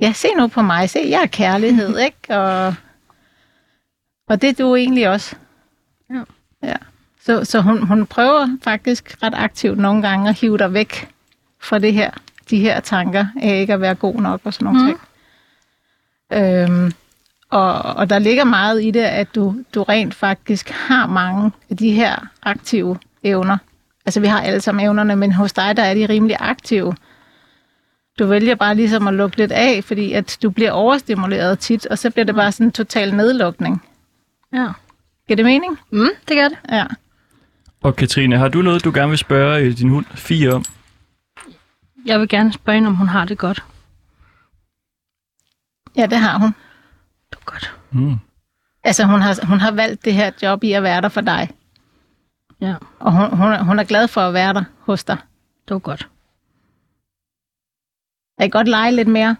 ja, 0.00 0.12
se 0.12 0.28
nu 0.38 0.46
på 0.46 0.62
mig, 0.62 0.90
se, 0.90 0.98
jeg 1.08 1.22
er 1.22 1.26
kærlighed, 1.26 1.98
ikke? 1.98 2.38
Og, 2.38 2.74
og 4.28 4.42
det 4.42 4.48
er 4.48 4.64
du 4.64 4.74
egentlig 4.76 5.08
også. 5.08 5.36
Ja. 6.10 6.22
ja. 6.62 6.76
Så, 7.22 7.44
så 7.44 7.60
hun, 7.60 7.86
hun 7.86 8.06
prøver 8.06 8.56
faktisk 8.62 9.16
ret 9.22 9.34
aktivt 9.36 9.78
nogle 9.78 10.02
gange 10.08 10.28
at 10.28 10.40
hive 10.40 10.58
dig 10.58 10.72
væk 10.72 11.08
fra 11.62 11.78
det 11.78 11.92
her, 11.92 12.10
de 12.50 12.58
her 12.58 12.80
tanker 12.80 13.26
af 13.42 13.60
ikke 13.60 13.72
at 13.74 13.80
være 13.80 13.94
god 13.94 14.14
nok 14.14 14.40
og 14.44 14.54
sådan 14.54 14.64
nogle 14.64 14.80
Mhm. 14.80 14.88
mm. 14.88 14.98
ting. 14.98 15.00
Øhm, 16.32 16.92
og, 17.50 17.82
og 17.82 18.10
der 18.10 18.18
ligger 18.18 18.44
meget 18.44 18.82
i 18.82 18.90
det, 18.90 19.00
at 19.00 19.34
du, 19.34 19.64
du 19.74 19.82
rent 19.82 20.14
faktisk 20.14 20.70
har 20.70 21.06
mange 21.06 21.52
af 21.70 21.76
de 21.76 21.92
her 21.92 22.26
aktive 22.42 22.98
evner. 23.22 23.56
Altså 24.10 24.20
vi 24.20 24.26
har 24.26 24.40
alle 24.40 24.60
sammen 24.60 24.84
evnerne, 24.84 25.16
men 25.16 25.32
hos 25.32 25.52
dig 25.52 25.76
der 25.76 25.82
er 25.82 25.94
de 25.94 26.06
rimelig 26.06 26.36
aktive. 26.40 26.94
du 28.18 28.26
vælger 28.26 28.54
bare 28.54 28.74
ligesom 28.74 29.08
at 29.08 29.14
lukke 29.14 29.36
lidt 29.36 29.52
af, 29.52 29.84
fordi 29.84 30.12
at 30.12 30.38
du 30.42 30.50
bliver 30.50 30.70
overstimuleret 30.70 31.58
tit, 31.58 31.86
og 31.86 31.98
så 31.98 32.10
bliver 32.10 32.24
det 32.24 32.34
bare 32.34 32.52
sådan 32.52 32.66
en 32.66 32.72
total 32.72 33.14
nedlukning. 33.14 33.82
Ja. 34.52 34.68
Giver 35.26 35.36
det 35.36 35.44
mening? 35.44 35.78
Mm, 35.90 36.08
det 36.28 36.36
gør 36.36 36.48
det. 36.48 36.58
Ja. 36.70 36.86
Og 37.82 37.96
Katrine, 37.96 38.38
har 38.38 38.48
du 38.48 38.62
noget, 38.62 38.84
du 38.84 38.90
gerne 38.94 39.08
vil 39.08 39.18
spørge 39.18 39.60
øh, 39.60 39.78
din 39.78 39.88
hund 39.88 40.06
Fie 40.14 40.54
om? 40.54 40.64
Jeg 42.06 42.20
vil 42.20 42.28
gerne 42.28 42.52
spørge 42.52 42.76
hende, 42.76 42.88
om 42.88 42.94
hun 42.94 43.08
har 43.08 43.24
det 43.24 43.38
godt. 43.38 43.64
Ja, 45.96 46.06
det 46.06 46.18
har 46.18 46.38
hun. 46.38 46.54
Det 47.30 47.36
er 47.36 47.44
godt. 47.44 47.74
Mm. 47.90 48.16
Altså, 48.84 49.04
hun 49.04 49.20
har, 49.20 49.46
hun 49.46 49.60
har 49.60 49.70
valgt 49.70 50.04
det 50.04 50.14
her 50.14 50.30
job 50.42 50.64
i 50.64 50.72
at 50.72 50.82
være 50.82 51.00
der 51.00 51.08
for 51.08 51.20
dig. 51.20 51.48
Ja, 52.60 52.74
Og 52.98 53.12
hun, 53.12 53.36
hun, 53.38 53.52
er- 53.52 53.62
hun 53.62 53.78
er 53.78 53.84
glad 53.84 54.08
for 54.08 54.20
at 54.20 54.34
være 54.34 54.52
der 54.54 54.64
hos 54.78 55.04
dig. 55.04 55.16
det 55.68 55.74
var 55.74 55.78
godt. 55.78 56.08
Jeg 58.38 58.44
kan 58.44 58.50
godt 58.50 58.68
lege 58.68 58.92
lidt 58.96 59.08
mere. 59.08 59.36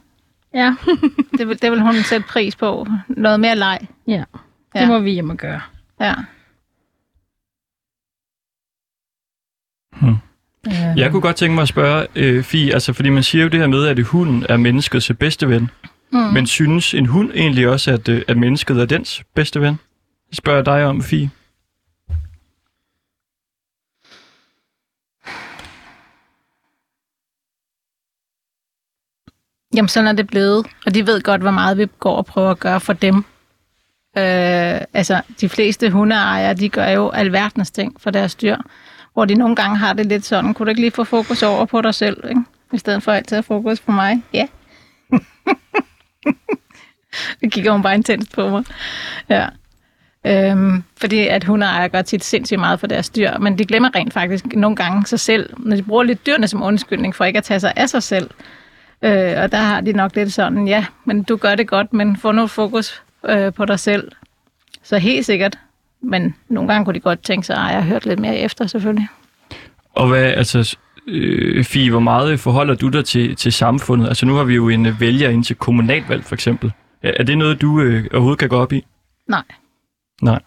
Ja, 0.55 0.77
Det 1.39 1.49
vil, 1.49 1.63
det 1.63 1.71
vil 1.71 1.81
hun 1.81 1.95
sætte 1.95 2.27
pris 2.29 2.57
på. 2.57 2.87
Noget 3.09 3.41
mere 3.41 3.57
leg. 3.57 3.79
ja. 4.07 4.25
Det 4.73 4.81
Ja. 4.81 4.87
må 4.89 4.99
vi 4.99 5.11
hjem 5.11 5.31
og 5.31 5.37
gøre. 5.37 5.61
Ja. 6.01 6.15
Hmm. 10.01 10.17
Øh, 10.67 10.99
Jeg 10.99 11.11
kunne 11.11 11.23
godt 11.23 11.37
tænke 11.37 11.55
mig 11.55 11.63
at 11.63 11.69
spørge 11.69 12.07
øh, 12.17 12.43
Fie, 12.45 12.73
altså 12.75 12.93
fordi 12.93 13.09
man 13.09 13.23
siger 13.23 13.43
jo 13.43 13.49
det 13.49 13.61
her 13.61 13.67
med, 13.67 13.87
at 13.87 14.03
hunden 14.07 14.47
er 14.49 14.57
menneskets 14.57 15.13
bedste 15.19 15.49
ven. 15.49 15.71
Mm. 16.13 16.19
Men 16.19 16.47
synes 16.47 16.95
en 16.95 17.07
hund 17.07 17.31
egentlig 17.35 17.69
også, 17.69 17.91
at, 17.93 18.09
øh, 18.09 18.23
at 18.29 18.37
mennesket 18.37 18.81
er 18.81 18.85
dens 18.87 19.25
bedste 19.35 19.61
ven? 19.61 19.75
Det 20.29 20.37
spørger 20.37 20.59
jeg 20.59 20.67
dig 20.67 20.85
om, 20.87 21.03
Fie. 21.03 21.31
Jamen, 29.75 29.89
sådan 29.89 30.09
er 30.09 30.13
det 30.13 30.27
blevet. 30.27 30.67
Og 30.87 30.95
de 30.95 31.07
ved 31.07 31.23
godt, 31.23 31.41
hvor 31.41 31.51
meget 31.51 31.79
vi 31.79 31.87
går 32.01 32.17
og 32.17 32.27
prøver 32.27 32.51
at 32.51 32.59
gøre 32.59 32.81
for 32.81 32.93
dem. 32.93 33.17
Øh, 34.19 34.81
altså, 34.95 35.23
de 35.41 35.49
fleste 35.49 35.91
hundeejere, 35.91 36.55
de 36.55 36.69
gør 36.69 36.89
jo 36.89 37.11
alverdens 37.11 37.71
ting 37.71 38.01
for 38.01 38.11
deres 38.11 38.35
dyr. 38.35 38.57
Hvor 39.13 39.25
de 39.25 39.35
nogle 39.35 39.57
gange 39.57 39.77
har 39.77 39.93
det 39.93 40.07
lidt 40.07 40.25
sådan, 40.25 40.55
kunne 40.55 40.67
du 40.67 40.69
ikke 40.69 40.81
lige 40.81 40.91
få 40.91 41.05
fokus 41.05 41.43
over 41.43 41.65
på 41.65 41.81
dig 41.81 41.95
selv, 41.95 42.25
ikke? 42.29 42.43
I 42.73 42.79
stedet 42.79 43.03
for 43.03 43.13
altid 43.13 43.39
at 43.39 43.45
fokus 43.45 43.81
på 43.81 43.93
mig. 43.93 44.23
Ja. 44.33 44.47
Det 47.41 47.53
kigger 47.53 47.73
hun 47.73 47.83
bare 47.83 47.95
intenst 47.95 48.33
på 48.33 48.49
mig. 48.49 48.65
Ja. 49.29 49.47
Øhm, 50.27 50.83
fordi 50.97 51.19
at 51.29 51.45
hundeejere 51.45 51.89
gør 51.89 52.03
tit 52.03 52.25
sindssygt 52.25 52.61
meget 52.61 52.81
for 52.81 52.87
deres 52.87 53.11
dyr, 53.11 53.39
men 53.39 53.59
de 53.59 53.65
glemmer 53.65 53.95
rent 53.95 54.13
faktisk 54.13 54.47
nogle 54.47 54.77
gange 54.77 55.07
sig 55.07 55.21
selv, 55.21 55.55
når 55.59 55.77
de 55.77 55.83
bruger 55.83 56.03
lidt 56.03 56.27
dyrene 56.27 56.49
som 56.49 56.63
undskyldning 56.63 57.15
for 57.15 57.25
ikke 57.25 57.37
at 57.37 57.45
tage 57.45 57.61
sig 57.61 57.73
af 57.77 57.89
sig 57.89 58.03
selv. 58.03 58.31
Øh, 59.05 59.43
og 59.43 59.53
der 59.53 59.59
har 59.59 59.81
de 59.81 59.93
nok 59.93 60.17
lidt 60.17 60.33
sådan, 60.33 60.69
ja, 60.69 60.87
men 61.05 61.23
du 61.23 61.37
gør 61.37 61.55
det 61.55 61.69
godt, 61.69 61.93
men 61.93 62.17
få 62.17 62.33
nu 62.33 62.47
fokus 62.47 63.03
øh, 63.29 63.53
på 63.53 63.65
dig 63.65 63.79
selv. 63.79 64.13
Så 64.83 64.99
helt 64.99 65.27
sikkert. 65.27 65.59
Men 66.03 66.35
nogle 66.49 66.73
gange 66.73 66.85
kunne 66.85 66.95
de 66.95 67.01
godt 67.01 67.23
tænke 67.23 67.47
sig, 67.47 67.57
at 67.57 67.63
jeg 67.75 67.83
har 67.83 67.91
hørt 67.91 68.07
lidt 68.07 68.21
mere 68.21 68.37
efter, 68.39 68.67
selvfølgelig. 68.67 69.09
Og 69.93 70.09
hvad, 70.09 70.25
altså, 70.25 70.77
øh, 71.07 71.65
Fie, 71.65 71.91
hvor 71.91 72.01
meget 72.01 72.41
forholder 72.41 72.75
du 72.75 72.89
dig 72.89 73.05
til, 73.05 73.37
til 73.37 73.53
samfundet? 73.53 74.09
Altså 74.09 74.27
nu 74.27 74.35
har 74.35 74.45
vi 74.45 74.55
jo 74.55 74.69
en 74.69 74.87
øh, 74.87 75.01
vælger 75.01 75.29
ind 75.29 75.45
til 75.45 75.57
kommunalvalg, 75.57 76.25
for 76.25 76.35
eksempel. 76.35 76.73
Er, 77.03 77.13
er 77.17 77.23
det 77.23 77.39
noget, 77.39 77.61
du 77.61 77.81
øh, 77.81 78.05
overhovedet 78.13 78.39
kan 78.39 78.49
gå 78.49 78.57
op 78.57 78.73
i? 78.73 78.85
Nej. 79.29 79.43
Nej. 80.23 80.41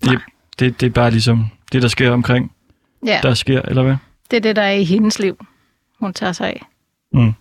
Det, 0.00 0.12
Nej. 0.12 0.22
det, 0.58 0.80
det 0.80 0.86
er 0.86 0.90
bare 0.90 1.10
ligesom 1.10 1.46
det, 1.72 1.82
der 1.82 1.88
sker 1.88 2.10
omkring, 2.10 2.52
Ja, 3.06 3.20
der 3.22 3.34
sker, 3.34 3.62
eller 3.62 3.82
hvad? 3.82 3.96
det 4.30 4.36
er 4.36 4.40
det, 4.40 4.56
der 4.56 4.62
er 4.62 4.72
i 4.72 4.84
hendes 4.84 5.18
liv, 5.18 5.46
hun 6.00 6.12
tager 6.12 6.32
sig 6.32 6.46
af. 6.48 6.62
Mm. 7.16 7.32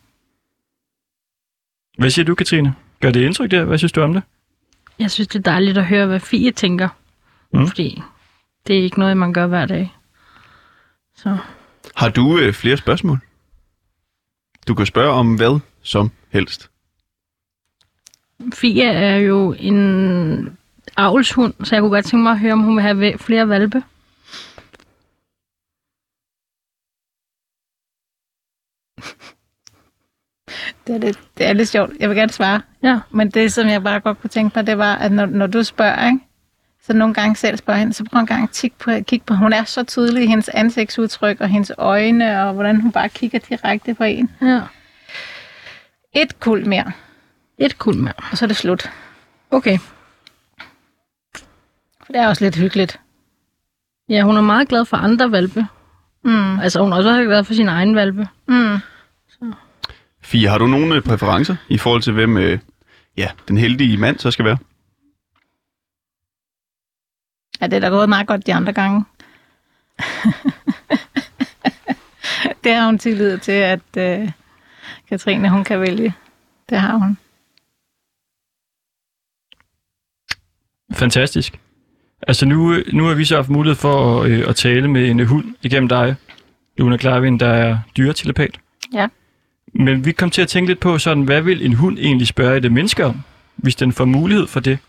Hvad 1.98 2.10
siger 2.10 2.26
du, 2.26 2.36
Katrine? 2.36 2.76
Gør 3.00 3.12
det 3.12 3.22
indtryk 3.22 3.52
der? 3.52 3.64
Hvad 3.64 3.78
synes 3.78 3.92
du 3.92 4.02
om 4.02 4.14
det? 4.14 4.24
Jeg 5.00 5.12
synes, 5.12 5.28
det 5.28 5.40
er 5.40 5.52
dejligt 5.52 5.78
at 5.78 5.86
høre, 5.86 6.08
hvad 6.08 6.20
Fie 6.20 6.52
tænker. 6.52 6.90
Mm. 7.54 7.68
Fordi 7.68 8.02
det 8.68 8.80
er 8.80 8.84
ikke 8.84 9.00
noget, 9.00 9.18
man 9.18 9.34
gør 9.34 9.48
hver 9.48 9.66
dag. 9.66 9.94
Så 11.16 11.38
Har 11.96 12.10
du 12.10 12.38
øh, 12.40 12.54
flere 12.54 12.78
spørgsmål? 12.78 13.20
Du 14.68 14.76
kan 14.76 14.86
spørge 14.86 15.12
om 15.12 15.36
hvad 15.36 15.60
som 15.82 16.12
helst. 16.30 16.70
Fie 18.54 18.84
er 18.84 19.18
jo 19.18 19.56
en 19.60 20.58
avlshund, 20.98 21.54
så 21.64 21.76
jeg 21.76 21.82
kunne 21.82 21.90
godt 21.92 22.06
tænke 22.06 22.24
mig 22.24 22.32
at 22.32 22.40
høre, 22.40 22.54
om 22.54 22.60
hun 22.60 22.76
vil 22.76 22.84
have 22.84 23.18
flere 23.18 23.50
valpe. 23.50 23.84
Det 30.88 30.96
er, 30.96 31.00
lidt, 31.00 31.20
det 31.38 31.46
er 31.48 31.54
lidt 31.54 31.70
sjovt. 31.70 31.92
Jeg 32.00 32.10
vil 32.10 32.18
gerne 32.18 32.32
svare. 32.32 32.62
Ja. 32.84 33.00
Men 33.12 33.30
det, 33.30 33.54
som 33.54 33.68
jeg 33.68 33.84
bare 33.84 34.00
godt 34.00 34.22
kunne 34.22 34.30
tænke 34.30 34.54
mig, 34.56 34.68
det 34.68 34.78
var, 34.78 34.96
at 34.96 35.12
når, 35.12 35.26
når 35.26 35.48
du 35.48 35.64
spørger, 35.64 36.08
ikke? 36.08 36.20
så 36.86 36.94
nogle 36.94 37.14
gange 37.14 37.36
selv 37.36 37.58
spørger 37.58 37.80
hende, 37.80 37.94
så 37.94 38.04
prøv 38.04 38.20
en 38.20 38.28
gang 38.28 38.44
at 38.44 38.70
på, 38.80 38.92
kigge 39.08 39.26
på. 39.26 39.34
Hun 39.34 39.54
er 39.54 39.64
så 39.64 39.84
tydelig 39.84 40.24
i 40.24 40.28
hendes 40.28 40.50
ansigtsudtryk 40.50 41.42
og 41.42 41.48
hendes 41.48 41.72
øjne, 41.78 42.42
og 42.44 42.54
hvordan 42.54 42.82
hun 42.82 42.92
bare 42.92 43.10
kigger 43.10 43.40
direkte 43.40 43.94
på 43.94 44.04
en. 44.04 44.32
Ja. 44.42 44.62
Et 46.14 46.40
kul 46.40 46.68
mere, 46.68 46.92
Et 47.58 47.78
kul 47.78 47.96
mere. 47.96 48.14
og 48.32 48.38
så 48.38 48.46
er 48.46 48.48
det 48.48 48.58
slut. 48.58 48.92
Okay. 49.52 49.78
For 52.06 52.14
det 52.14 52.22
er 52.22 52.28
også 52.28 52.44
lidt 52.44 52.56
hyggeligt. 52.56 53.00
Ja, 54.10 54.22
hun 54.22 54.38
er 54.38 54.42
meget 54.42 54.68
glad 54.68 54.86
for 54.86 54.98
andre 54.98 55.32
valpe. 55.32 55.66
Mm. 56.24 56.60
Altså, 56.60 56.82
hun 56.82 56.92
er 56.94 56.98
også 56.98 57.24
glad 57.24 57.44
for 57.44 57.54
sin 57.54 57.68
egen 57.68 57.96
valpe. 57.96 58.28
Mm. 58.48 58.78
Fie, 60.26 60.48
har 60.48 60.58
du 60.58 60.68
nogle 60.68 60.96
øh, 60.96 61.02
præferencer 61.02 61.56
i 61.70 61.78
forhold 61.78 62.02
til, 62.02 62.14
hvem 62.14 62.38
øh, 62.38 62.60
ja, 63.18 63.30
den 63.48 63.58
heldige 63.58 63.98
mand 63.98 64.20
så 64.20 64.32
skal 64.32 64.46
være? 64.46 64.58
Ja, 67.62 67.68
det 67.68 67.74
er 67.74 67.80
da 67.80 67.88
gået 67.88 68.10
meget 68.10 68.28
godt 68.28 68.48
de 68.48 68.54
andre 68.54 68.74
gange. 68.74 69.06
det 72.64 72.74
har 72.74 72.86
hun 72.86 72.98
tillid 72.98 73.38
til, 73.38 73.52
at 73.52 73.98
øh, 73.98 74.32
Katrine, 75.10 75.50
hun 75.50 75.64
kan 75.64 75.82
vælge. 75.82 76.14
Det 76.70 76.80
har 76.80 76.98
hun. 76.98 77.18
Fantastisk. 80.94 81.60
Altså 82.28 82.46
nu, 82.46 82.76
nu 82.94 83.06
har 83.06 83.14
vi 83.14 83.26
så 83.26 83.36
haft 83.36 83.50
mulighed 83.50 83.76
for 83.76 84.22
at, 84.22 84.32
øh, 84.32 84.50
at 84.50 84.56
tale 84.56 84.88
med 84.88 85.10
en 85.10 85.28
hund 85.28 85.56
igennem 85.62 85.90
dig, 85.90 86.16
Luna 86.78 86.98
Klarvin, 86.98 87.40
der 87.40 87.50
er 87.50 87.78
dyretelepat. 87.98 88.60
Ja. 88.94 89.08
Men 89.80 90.06
vi 90.06 90.12
kom 90.12 90.30
til 90.30 90.42
at 90.42 90.48
tænke 90.48 90.70
lidt 90.70 90.80
på 90.80 90.98
sådan, 90.98 91.24
hvad 91.24 91.42
vil 91.42 91.66
en 91.66 91.74
hund 91.74 91.98
egentlig 91.98 92.28
spørge 92.28 92.58
et 92.58 92.72
menneske 92.72 93.06
om, 93.06 93.16
hvis 93.56 93.76
den 93.76 93.92
får 93.92 94.06
mulighed 94.06 94.48
for 94.48 94.60
det? 94.60 94.80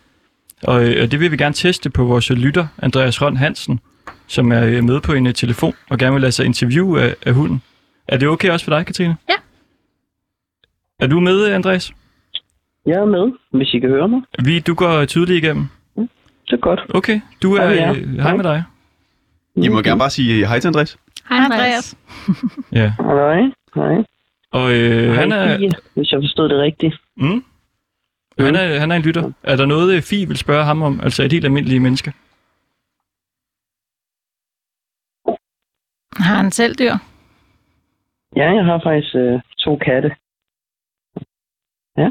Og, 0.62 0.84
øh, 0.84 1.02
og 1.02 1.10
det 1.10 1.20
vil 1.20 1.32
vi 1.32 1.36
gerne 1.36 1.54
teste 1.54 1.90
på 1.90 2.04
vores 2.04 2.30
lytter, 2.30 2.66
Andreas 2.78 3.22
Røn 3.22 3.36
Hansen, 3.36 3.80
som 4.26 4.52
er 4.52 4.66
øh, 4.66 4.84
med 4.84 5.00
på 5.00 5.12
en 5.12 5.26
øh, 5.26 5.34
telefon 5.34 5.74
og 5.90 5.98
gerne 5.98 6.12
vil 6.12 6.20
lade 6.20 6.32
sig 6.32 6.46
interviewe 6.46 7.02
af, 7.02 7.14
af 7.26 7.34
hunden. 7.34 7.62
Er 8.08 8.16
det 8.16 8.28
okay 8.28 8.50
også 8.50 8.64
for 8.64 8.72
dig, 8.72 8.86
Katrine? 8.86 9.16
Ja. 9.28 9.34
Er 11.00 11.06
du 11.06 11.20
med, 11.20 11.46
Andreas? 11.46 11.92
Jeg 12.86 12.94
er 12.94 13.04
med, 13.04 13.32
hvis 13.52 13.74
I 13.74 13.78
kan 13.78 13.88
høre 13.88 14.08
mig. 14.08 14.22
Vi, 14.44 14.58
du 14.60 14.74
går 14.74 15.04
tydeligt 15.04 15.44
igennem. 15.44 15.66
Det 15.96 16.52
er 16.52 16.56
godt. 16.56 16.80
Okay, 16.94 17.20
du 17.42 17.54
er... 17.54 17.68
Hej. 17.68 17.96
Øh, 17.96 18.18
hej 18.18 18.36
med 18.36 18.44
dig. 18.44 18.64
I 19.56 19.68
må 19.68 19.82
gerne 19.82 19.98
bare 19.98 20.10
sige 20.10 20.46
hej 20.46 20.60
til 20.60 20.68
Andreas. 20.68 20.98
Hej, 21.28 21.38
Andreas. 21.38 21.96
Ja. 22.72 22.92
Hej. 23.00 23.42
Hej. 23.74 24.04
Og 24.52 24.72
øh, 24.72 25.14
han, 25.14 25.32
er, 25.32 25.58
Fie, 25.58 25.70
hvis 25.94 26.12
jeg 26.12 26.20
forstod 26.22 26.48
det 26.48 26.58
rigtigt. 26.58 26.94
mm, 27.16 27.44
han, 28.38 28.54
er, 28.56 28.78
han 28.78 28.90
er 28.90 28.96
en 28.96 29.02
lytter. 29.02 29.32
Er 29.42 29.56
der 29.56 29.66
noget, 29.66 29.96
øh, 29.96 30.02
Fie 30.02 30.28
vil 30.28 30.36
spørge 30.36 30.64
ham 30.64 30.82
om? 30.82 31.00
Altså 31.00 31.22
et 31.22 31.32
helt 31.32 31.44
almindeligt 31.44 31.82
menneske? 31.82 32.12
Har 36.26 36.36
han 36.36 36.50
selv 36.50 36.74
dyr? 36.74 36.94
Ja, 38.36 38.50
jeg 38.52 38.64
har 38.64 38.80
faktisk 38.84 39.14
øh, 39.14 39.40
to 39.58 39.76
katte. 39.76 40.08
Ja. 41.96 42.10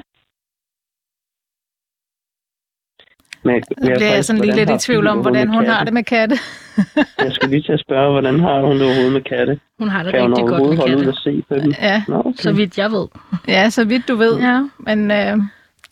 Men 3.45 3.55
jeg, 3.55 3.63
Så 3.69 3.75
bliver 3.95 4.13
jeg 4.13 4.25
sådan 4.25 4.41
lige 4.41 4.55
lidt 4.55 4.69
i 4.69 4.77
tvivl 4.87 5.07
om, 5.07 5.19
hvordan 5.21 5.47
hun 5.47 5.65
har 5.65 5.83
det 5.83 5.93
med 5.93 6.03
katte. 6.03 6.35
Jeg 7.25 7.31
skal 7.31 7.49
lige 7.49 7.61
til 7.61 7.71
at 7.71 7.79
spørge, 7.79 8.11
hvordan 8.11 8.39
har 8.39 8.61
hun 8.61 8.71
det 8.75 8.81
overhovedet 8.85 9.13
med 9.13 9.21
katte? 9.21 9.59
Hun 9.79 9.89
har 9.89 10.03
det 10.03 10.13
Kan 10.13 10.21
rigtig 10.21 10.41
godt 10.47 10.51
overhovedet 10.61 10.77
med 10.77 10.77
holde 10.77 10.95
ud 10.97 11.03
katte. 11.03 11.09
og 11.09 11.15
se 11.23 11.43
på 11.49 11.55
dem? 11.55 11.73
Ja, 11.81 12.03
Nå, 12.07 12.19
okay. 12.19 12.31
Så 12.35 12.51
vidt 12.53 12.77
jeg 12.77 12.91
ved. 12.91 13.07
ja, 13.47 13.69
så 13.69 13.85
vidt 13.85 14.07
du 14.07 14.15
ved. 14.15 14.39
Ja. 14.39 14.63
Men 14.79 15.11
øh, 15.11 15.37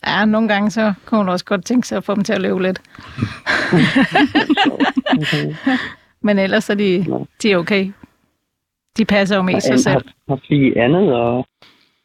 ja, 0.06 0.24
nogle 0.24 0.48
gange 0.48 0.70
så 0.70 0.92
kunne 1.04 1.18
hun 1.18 1.28
også 1.28 1.44
godt 1.44 1.64
tænke 1.64 1.88
sig 1.88 1.96
at 1.98 2.04
få 2.04 2.14
dem 2.14 2.24
til 2.24 2.32
at 2.32 2.42
løbe 2.42 2.62
lidt. 2.62 2.80
Men 6.22 6.38
ellers 6.38 6.70
er 6.70 6.74
de, 6.74 7.04
Nå. 7.08 7.26
de 7.42 7.52
er 7.52 7.56
okay. 7.56 7.92
De 8.98 9.04
passer 9.04 9.36
jo 9.36 9.42
mest 9.42 9.66
sig 9.66 9.80
selv. 9.80 9.92
har, 9.94 10.02
har 10.28 10.38
Fie 10.48 10.78
andet 10.82 11.12
og, 11.14 11.46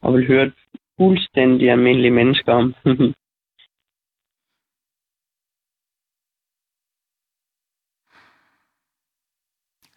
og 0.02 0.14
vil 0.14 0.28
høre 0.28 0.52
fuldstændig 1.00 1.72
almindelige 1.72 2.12
mennesker 2.12 2.52
om? 2.54 2.76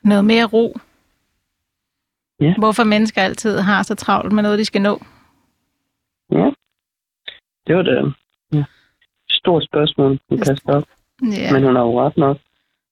Noget 0.03 0.25
mere 0.25 0.45
ro. 0.45 0.79
Ja. 2.41 2.55
Hvorfor 2.59 2.85
mennesker 2.85 3.23
altid 3.23 3.59
har 3.59 3.83
så 3.83 3.95
travlt 3.95 4.33
med 4.33 4.43
noget, 4.43 4.59
de 4.59 4.65
skal 4.65 4.83
nå. 4.83 5.03
Ja. 6.33 6.51
Det 7.67 7.77
var 7.77 7.83
det. 7.83 8.15
Ja. 8.53 8.65
Stort 9.31 9.65
spørgsmål, 9.65 10.21
hun 10.29 10.39
kaster 10.39 10.75
op. 10.75 10.85
Ja. 11.33 11.53
Men 11.53 11.65
hun 11.65 11.77
har 11.77 11.83
jo 11.83 12.01
ret 12.07 12.17
nok. 12.17 12.37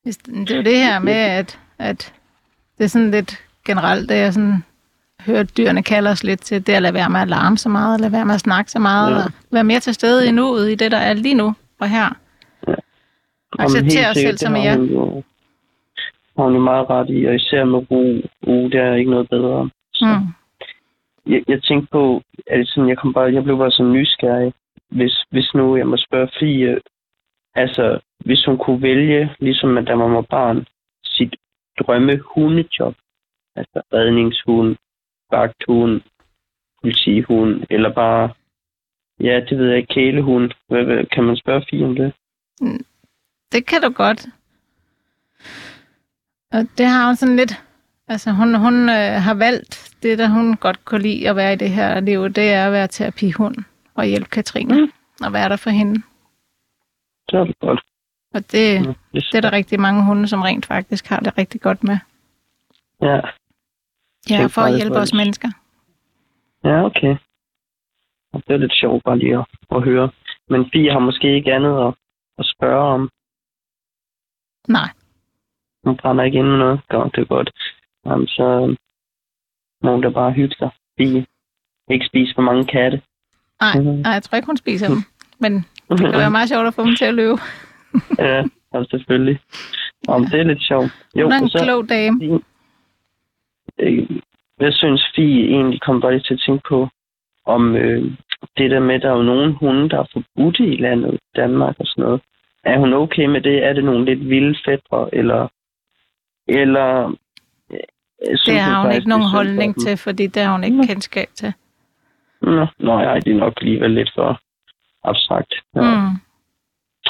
Det 0.04 0.50
er 0.50 0.56
jo 0.56 0.62
det 0.62 0.76
her 0.76 0.98
med, 0.98 1.12
at, 1.12 1.58
at 1.78 2.14
det 2.78 2.84
er 2.84 2.88
sådan 2.88 3.10
lidt 3.10 3.38
generelt, 3.66 4.08
det 4.08 4.14
jeg 4.16 4.34
sådan 4.34 4.64
hører, 5.20 5.40
at 5.40 5.56
dyrene 5.56 5.82
kalder 5.82 6.10
os 6.10 6.24
lidt 6.24 6.40
til, 6.40 6.66
det 6.66 6.72
er 6.72 6.76
at 6.76 6.82
lade 6.82 6.94
være 6.94 7.10
med 7.10 7.20
at 7.20 7.28
larme 7.28 7.58
så 7.58 7.68
meget, 7.68 8.00
lade 8.00 8.12
være 8.12 8.24
med 8.24 8.34
at 8.34 8.40
snakke 8.40 8.70
så 8.70 8.78
meget, 8.78 9.10
Ja. 9.10 9.24
og 9.24 9.30
være 9.50 9.64
mere 9.64 9.80
til 9.80 9.94
stede 9.94 10.28
i 10.28 10.30
nuet, 10.32 10.70
i 10.70 10.74
det, 10.74 10.90
der 10.90 10.96
er 10.98 11.12
lige 11.14 11.34
nu 11.34 11.54
og 11.80 11.88
her. 11.88 12.16
Ja. 12.68 12.74
Acceptere 13.58 14.10
os 14.10 14.16
selv, 14.16 14.38
som 14.38 14.56
er. 14.56 14.74
jo- 14.76 15.22
har 16.36 16.44
hun 16.44 16.54
jo 16.54 16.60
meget 16.60 16.90
ret 16.90 17.10
i, 17.10 17.24
og 17.24 17.34
især 17.34 17.64
med 17.64 17.90
ro. 17.90 18.04
ro 18.46 18.68
det 18.68 18.74
er 18.74 18.94
ikke 18.94 19.10
noget 19.10 19.28
bedre. 19.28 19.70
Så. 19.94 20.06
Mm. 20.06 21.32
jeg, 21.32 21.42
jeg 21.48 21.62
tænkte 21.62 21.88
på, 21.92 22.22
at 22.46 22.68
sådan, 22.68 22.88
jeg, 22.88 22.98
kom 22.98 23.12
bare, 23.12 23.34
jeg 23.34 23.44
blev 23.44 23.58
bare 23.58 23.70
så 23.70 23.82
nysgerrig, 23.82 24.52
hvis, 24.90 25.24
hvis 25.30 25.54
nu 25.54 25.76
jeg 25.76 25.86
må 25.86 25.96
spørge 25.96 26.28
Fie, 26.40 26.80
altså 27.54 28.00
hvis 28.24 28.44
hun 28.44 28.58
kunne 28.58 28.82
vælge, 28.82 29.34
ligesom 29.38 29.78
at 29.78 29.86
da 29.86 29.94
man 29.94 30.12
var 30.12 30.26
barn, 30.30 30.66
sit 31.04 31.36
drømme 31.80 32.20
hundejob, 32.34 32.94
altså 33.56 33.82
redningshund, 33.92 34.76
vagthund, 35.30 36.00
politihund, 36.80 37.62
eller 37.70 37.94
bare, 37.94 38.32
ja, 39.20 39.40
det 39.48 39.58
ved 39.58 39.68
jeg 39.68 39.76
ikke, 39.76 39.94
kælehund. 39.94 40.50
Hvad, 40.68 40.84
hvad, 40.84 41.04
kan 41.06 41.24
man 41.24 41.36
spørge 41.36 41.64
Fie 41.70 41.84
om 41.84 41.94
det? 41.94 42.12
Det 43.52 43.66
kan 43.66 43.82
du 43.82 43.90
godt. 43.90 44.26
Og 46.52 46.66
det 46.78 46.86
har 46.86 47.06
hun 47.06 47.16
sådan 47.16 47.36
lidt... 47.36 47.52
Altså, 48.08 48.30
hun, 48.32 48.54
hun 48.54 48.88
øh, 48.88 49.12
har 49.26 49.34
valgt 49.34 49.94
det, 50.02 50.18
der 50.18 50.28
hun 50.28 50.56
godt 50.56 50.84
kunne 50.84 51.02
lide 51.02 51.28
at 51.28 51.36
være 51.36 51.52
i 51.52 51.56
det 51.56 51.70
her 51.70 52.00
liv, 52.00 52.28
det 52.28 52.52
er 52.52 52.66
at 52.66 52.72
være 52.72 52.88
terapihund 52.88 53.56
og 53.94 54.04
hjælpe 54.04 54.28
Katrine 54.30 54.74
Mm. 54.74 54.80
mm. 54.80 54.92
og 55.26 55.32
være 55.32 55.48
der 55.48 55.56
for 55.56 55.70
hende. 55.70 56.02
Så 57.30 57.36
er 57.36 57.44
det 57.44 57.58
godt. 57.60 57.80
Og 58.34 58.52
det, 58.52 58.74
Ja, 58.74 58.80
det, 58.80 58.94
det 59.32 59.34
er 59.34 59.40
der 59.40 59.52
rigtig 59.52 59.80
mange 59.80 60.04
hunde, 60.04 60.28
som 60.28 60.42
rent 60.42 60.66
faktisk 60.66 61.06
har 61.06 61.20
det 61.20 61.38
rigtig 61.38 61.60
godt 61.60 61.84
med. 61.84 61.98
Ja, 63.02 63.20
Ja, 64.30 64.46
for 64.46 64.60
at 64.62 64.76
hjælpe 64.76 64.96
os 64.98 65.10
det. 65.10 65.16
mennesker. 65.16 65.48
ja 66.64 66.84
okay. 66.84 67.16
Det 68.34 68.54
er 68.54 68.56
lidt 68.56 68.72
sjovt 68.74 69.04
bare 69.04 69.18
lige 69.18 69.38
at, 69.38 69.46
at 69.70 69.82
høre. 69.84 70.10
Men 70.48 70.70
Fie 70.72 70.92
har 70.92 70.98
måske 70.98 71.34
ikke 71.36 71.52
andet 71.52 71.86
at, 71.88 71.94
at 72.38 72.46
spørge 72.54 72.94
om. 72.94 73.10
Nej, 74.68 74.88
Hun 75.84 75.96
brænder 75.96 76.24
ikke 76.24 76.38
ind 76.38 76.46
med 76.46 76.58
noget. 76.58 76.80
Godt, 76.88 77.16
det 77.16 77.22
er 77.22 77.26
godt. 77.26 77.50
Jamen, 78.06 78.26
så 78.26 78.76
må 79.82 79.90
hun 79.90 80.02
da 80.02 80.08
bare 80.08 80.32
hygge 80.32 80.54
sig. 80.58 80.70
Fie. 80.98 81.26
Ikke 81.90 82.06
spise 82.06 82.34
for 82.34 82.42
mange 82.42 82.64
katte. 82.64 83.02
nej, 83.60 83.74
Mhm. 83.80 84.00
nej, 84.00 84.12
jeg 84.12 84.22
tror 84.22 84.36
ikke, 84.36 84.46
hun 84.46 84.56
spiser 84.56 84.88
dem. 84.88 84.96
Men 85.38 85.52
det 85.88 85.98
kan 86.00 86.12
være 86.12 86.30
meget 86.30 86.48
sjovt 86.48 86.66
at 86.66 86.74
få 86.74 86.84
dem 86.84 86.94
til 86.96 87.04
at 87.04 87.14
løbe. 87.14 87.38
ja, 88.26 88.44
altså 88.72 88.90
selvfølgelig. 88.90 89.40
Om 90.08 90.24
det 90.26 90.40
er 90.40 90.44
lidt 90.44 90.62
sjovt. 90.62 90.90
Jo, 91.16 91.22
Hun 91.24 91.32
er 91.32 91.38
en 91.38 91.48
så, 91.48 91.60
klog 91.64 91.88
dame. 91.88 92.40
øh, 93.78 94.08
jeg 94.60 94.72
synes, 94.74 95.02
Fie 95.16 95.44
egentlig 95.48 95.80
kom 95.80 96.00
bare 96.00 96.18
til 96.20 96.34
at 96.34 96.42
tænke 96.46 96.62
på, 96.68 96.88
om 97.46 97.76
øh, 97.76 98.02
det 98.56 98.70
der 98.70 98.80
med, 98.80 98.94
at 98.94 99.02
der 99.02 99.08
er 99.10 99.16
jo 99.16 99.22
nogle 99.22 99.52
hunde, 99.52 99.88
der 99.88 99.98
er 99.98 100.06
forbudte 100.12 100.66
i 100.66 100.76
landet, 100.76 101.18
Danmark 101.36 101.74
og 101.78 101.86
sådan 101.86 102.04
noget. 102.04 102.20
Er 102.64 102.78
hun 102.78 102.92
okay 102.92 103.26
med 103.26 103.40
det? 103.40 103.64
Er 103.64 103.72
det 103.72 103.84
nogle 103.84 104.04
lidt 104.04 104.28
vilde 104.28 104.58
fædre, 104.64 105.14
eller... 105.14 105.48
Eller... 106.58 107.16
øh, 107.70 107.78
synes 108.20 108.42
Det 108.44 108.60
har 108.60 108.82
hun 108.82 108.92
ikke 108.92 109.08
nogen 109.08 109.22
det 109.22 109.30
holdning 109.30 109.80
til, 109.80 109.96
fordi 109.96 110.26
det 110.26 110.42
har 110.42 110.52
hun 110.52 110.64
ikke 110.64 110.76
Nå. 110.76 110.82
kendskab 110.86 111.28
til. 111.34 111.52
Nå, 112.42 112.66
nå 112.78 113.00
ja, 113.00 113.14
det 113.14 113.32
er 113.32 113.38
nok 113.38 113.54
alligevel 113.60 113.90
lidt 113.90 114.10
for 114.14 114.40
abstrakt. 115.04 115.54
Ja. 115.74 115.80
Mm. 115.80 115.86
Mm. 115.86 116.16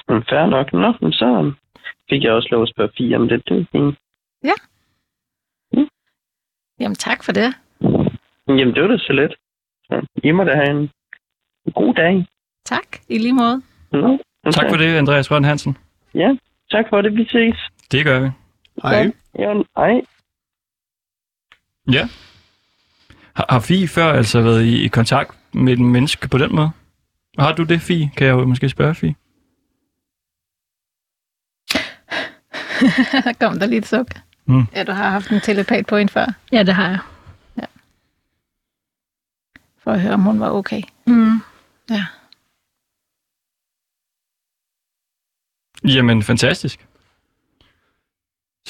Men 0.09 0.24
fair 0.29 0.46
nok. 0.46 0.72
Nå, 0.72 0.92
men 1.00 1.12
så 1.12 1.53
fik 2.11 2.22
jeg 2.24 2.33
også 2.33 2.48
lov 2.50 2.62
at 2.62 2.68
spørge 2.68 2.90
Fie 2.98 3.16
om 3.16 3.29
det. 3.29 3.48
Det 3.48 3.61
er 3.61 3.64
fint. 3.72 3.98
Jamen 6.81 6.94
tak 6.94 7.24
for 7.24 7.33
det. 7.33 7.55
Jamen, 8.48 8.74
det 8.74 8.83
var 8.83 8.88
da 8.88 8.98
så 8.98 9.12
let. 9.12 9.35
Så 9.85 10.07
I 10.24 10.31
må 10.31 10.44
da 10.44 10.55
have 10.55 10.70
en 10.70 10.90
god 11.74 11.94
dag. 11.94 12.26
Tak, 12.64 12.87
i 13.09 13.18
lige 13.18 13.33
måde. 13.33 13.62
Nå, 13.92 14.18
Tak 14.53 14.70
for 14.70 14.76
det, 14.76 14.96
Andreas 14.96 15.31
Røn 15.31 15.44
Hansen. 15.44 15.76
Ja, 16.14 16.37
tak 16.70 16.85
for 16.88 17.03
det. 17.03 17.16
Vi 17.16 17.24
ses. 17.24 17.57
Det 17.92 18.05
gør 18.05 18.20
vi. 18.20 18.29
Hej. 18.83 18.92
Ja, 18.92 19.11
hej. 19.77 20.01
Ja. 21.93 22.09
Har, 23.35 23.47
har 23.51 23.61
Fie 23.61 23.88
før 23.88 24.12
altså 24.12 24.40
været 24.40 24.64
i, 24.64 24.85
i 24.85 24.88
kontakt 24.88 25.38
med 25.55 25.73
et 25.73 25.79
menneske 25.81 26.29
på 26.29 26.38
den 26.38 26.55
måde? 26.55 26.71
Har 27.38 27.53
du 27.53 27.62
det, 27.64 27.81
Fie? 27.81 28.11
Kan 28.16 28.27
jeg 28.27 28.33
jo 28.33 28.45
måske 28.47 28.69
spørge, 28.69 28.95
Fie? 28.95 29.14
Der 33.12 33.33
kom 33.40 33.59
der 33.59 33.66
lige 33.66 33.79
et 33.79 33.87
suk. 33.87 34.07
Mm. 34.47 34.62
Ja, 34.75 34.85
du 34.85 34.93
har 34.93 35.11
haft 35.11 35.31
en 35.31 35.40
telepat 35.40 35.87
på 35.87 35.97
hende 35.97 36.12
før, 36.12 36.27
Ja, 36.53 36.62
det 36.62 36.75
har 36.75 36.88
jeg. 36.88 36.99
for 39.79 39.90
at 39.93 40.01
høre, 40.01 40.14
om 40.14 40.23
hun 40.23 40.40
var 40.40 40.51
okay. 40.51 40.83
Mm. 41.07 41.40
Jamen, 45.85 46.23
fantastisk. 46.23 46.87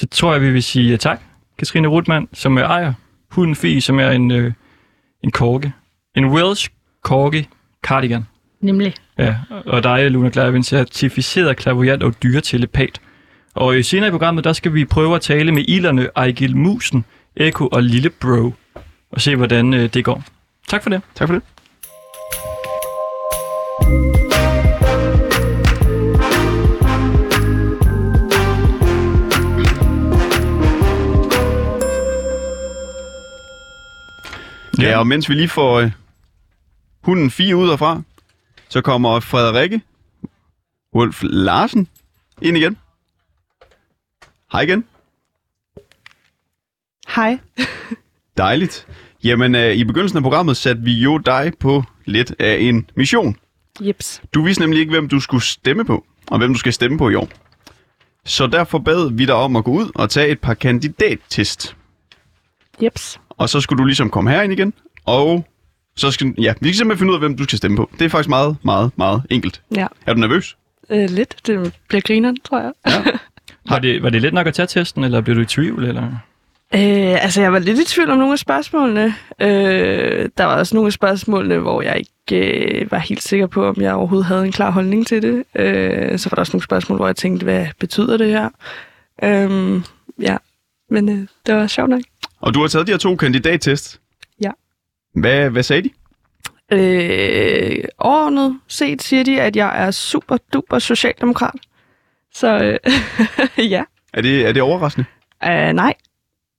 Så 0.01 0.07
tror 0.07 0.33
jeg, 0.33 0.41
vi 0.41 0.51
vil 0.51 0.63
sige 0.63 0.97
tak, 0.97 1.21
Katrine 1.57 1.87
Rutmann, 1.87 2.27
som 2.33 2.57
er 2.57 2.63
ejer 2.63 2.93
hunden 3.31 3.55
Fie, 3.55 3.81
som 3.81 3.99
er 3.99 4.09
en, 4.09 4.31
øh, 4.31 4.53
en 5.23 5.31
korke. 5.31 5.73
En 6.15 6.25
Welsh 6.25 6.69
korke 7.03 7.47
cardigan. 7.83 8.25
Nemlig. 8.61 8.93
Ja, 9.17 9.35
og 9.65 9.83
dig, 9.83 10.11
Luna 10.11 10.29
Klavin, 10.29 10.63
certificeret 10.63 11.57
klaviant 11.57 12.03
og 12.03 12.23
dyretelepat. 12.23 13.01
Og 13.53 13.75
øh, 13.75 13.83
senere 13.83 14.07
i 14.07 14.11
programmet, 14.11 14.43
der 14.43 14.53
skal 14.53 14.73
vi 14.73 14.85
prøve 14.85 15.15
at 15.15 15.21
tale 15.21 15.51
med 15.51 15.63
ilderne 15.67 16.09
Ejgil 16.15 16.57
Musen, 16.57 17.05
Eko 17.35 17.67
og 17.67 17.83
Lille 17.83 18.09
Bro, 18.09 18.53
og 19.11 19.21
se, 19.21 19.35
hvordan 19.35 19.73
øh, 19.73 19.93
det 19.93 20.05
går. 20.05 20.23
Tak 20.67 20.83
for 20.83 20.89
det. 20.89 21.01
Tak 21.15 21.27
for 21.27 21.35
det. 21.35 21.43
Ja, 34.81 34.89
ja 34.89 34.97
og 34.97 35.07
mens 35.07 35.29
vi 35.29 35.33
lige 35.33 35.49
får 35.49 35.79
øh, 35.79 35.91
hunden 37.01 37.31
fire 37.31 37.55
ud 37.55 37.69
herfra, 37.69 38.01
så 38.69 38.81
kommer 38.81 39.19
Frederikke 39.19 39.81
Wolf 40.95 41.19
Larsen 41.23 41.87
ind 42.41 42.57
igen. 42.57 42.77
Hej 44.51 44.61
igen. 44.61 44.85
Hej. 47.15 47.39
Dejligt. 48.37 48.87
Jamen, 49.23 49.55
øh, 49.55 49.75
i 49.75 49.83
begyndelsen 49.83 50.17
af 50.17 50.23
programmet 50.23 50.57
satte 50.57 50.81
vi 50.81 50.93
jo 50.93 51.17
dig 51.17 51.51
på 51.59 51.83
lidt 52.05 52.35
af 52.39 52.57
en 52.59 52.89
mission. 52.95 53.35
Jeps. 53.81 54.21
Du 54.33 54.43
vidste 54.43 54.61
nemlig 54.63 54.79
ikke, 54.79 54.89
hvem 54.89 55.09
du 55.09 55.19
skulle 55.19 55.43
stemme 55.43 55.85
på, 55.85 56.05
og 56.27 56.37
hvem 56.37 56.53
du 56.53 56.59
skal 56.59 56.73
stemme 56.73 56.97
på 56.97 57.09
i 57.09 57.15
år. 57.15 57.29
Så 58.25 58.47
derfor 58.47 58.79
bad 58.79 59.11
vi 59.11 59.25
dig 59.25 59.35
om 59.35 59.55
at 59.55 59.63
gå 59.63 59.71
ud 59.71 59.91
og 59.95 60.09
tage 60.09 60.27
et 60.27 60.39
par 60.39 60.53
kandidattest. 60.53 61.75
Jeps. 62.83 63.19
Og 63.41 63.49
så 63.49 63.61
skulle 63.61 63.79
du 63.79 63.85
ligesom 63.85 64.09
komme 64.09 64.31
herind 64.31 64.53
igen, 64.53 64.73
og 65.05 65.47
så 65.95 66.11
skal, 66.11 66.33
ja, 66.37 66.53
vi 66.61 66.67
skal 66.67 66.75
simpelthen 66.75 66.97
finde 66.97 67.11
ud 67.11 67.15
af, 67.15 67.21
hvem 67.21 67.37
du 67.37 67.43
skal 67.43 67.57
stemme 67.57 67.77
på. 67.77 67.89
Det 67.99 68.05
er 68.05 68.09
faktisk 68.09 68.29
meget, 68.29 68.57
meget, 68.63 68.91
meget 68.95 69.21
enkelt. 69.29 69.61
Ja. 69.75 69.87
Er 70.05 70.13
du 70.13 70.19
nervøs? 70.19 70.57
Øh, 70.89 71.09
lidt. 71.09 71.35
Det 71.47 71.73
bliver 71.87 72.01
grineren, 72.01 72.37
tror 72.43 72.59
jeg. 72.61 72.73
Var 73.69 73.79
det, 73.79 74.03
var 74.03 74.09
det 74.09 74.21
let 74.21 74.33
nok 74.33 74.47
at 74.47 74.53
tage 74.53 74.67
testen, 74.67 75.03
eller 75.03 75.21
blev 75.21 75.35
du 75.35 75.41
i 75.41 75.45
tvivl? 75.45 75.85
Eller? 75.85 76.03
Øh, 76.73 77.23
altså, 77.23 77.41
jeg 77.41 77.53
var 77.53 77.59
lidt 77.59 77.79
i 77.79 77.85
tvivl 77.85 78.09
om 78.09 78.17
nogle 78.17 78.33
af 78.33 78.39
spørgsmålene. 78.39 79.15
Øh, 79.39 80.29
der 80.37 80.45
var 80.45 80.55
også 80.55 80.75
nogle 80.75 80.87
af 80.87 80.93
spørgsmålene, 80.93 81.57
hvor 81.57 81.81
jeg 81.81 81.97
ikke 81.97 82.81
øh, 82.81 82.91
var 82.91 82.97
helt 82.97 83.23
sikker 83.23 83.47
på, 83.47 83.65
om 83.65 83.81
jeg 83.81 83.93
overhovedet 83.93 84.25
havde 84.25 84.45
en 84.45 84.51
klar 84.51 84.71
holdning 84.71 85.07
til 85.07 85.21
det. 85.21 85.43
Øh, 85.55 86.19
så 86.19 86.29
var 86.29 86.35
der 86.35 86.41
også 86.41 86.53
nogle 86.53 86.63
spørgsmål, 86.63 86.97
hvor 86.97 87.07
jeg 87.07 87.15
tænkte, 87.15 87.43
hvad 87.43 87.67
betyder 87.79 88.17
det 88.17 88.27
her? 88.27 88.49
Øh, 89.23 89.81
ja, 90.19 90.37
men 90.89 91.09
øh, 91.09 91.27
det 91.45 91.55
var 91.55 91.67
sjovt 91.67 91.89
nok. 91.89 92.01
Og 92.41 92.53
du 92.53 92.61
har 92.61 92.67
taget 92.67 92.87
de 92.87 92.91
her 92.91 92.97
to 92.97 93.15
kandidattest. 93.15 94.01
Ja. 94.41 94.51
Hvad, 95.15 95.49
hvad 95.49 95.63
sagde 95.63 95.81
de? 95.81 95.89
Øh, 96.73 97.83
overordnet 97.97 98.59
set 98.67 99.01
siger 99.01 99.23
de, 99.23 99.41
at 99.41 99.55
jeg 99.55 99.83
er 99.87 99.91
super 99.91 100.37
duper 100.53 100.79
socialdemokrat. 100.79 101.53
Så 102.33 102.57
øh, 102.63 102.79
ja, 103.71 103.83
Er 104.13 104.21
det, 104.21 104.47
er 104.47 104.51
det 104.51 104.61
overraskende? 104.61 105.05
uh, 105.45 105.73
nej. 105.75 105.93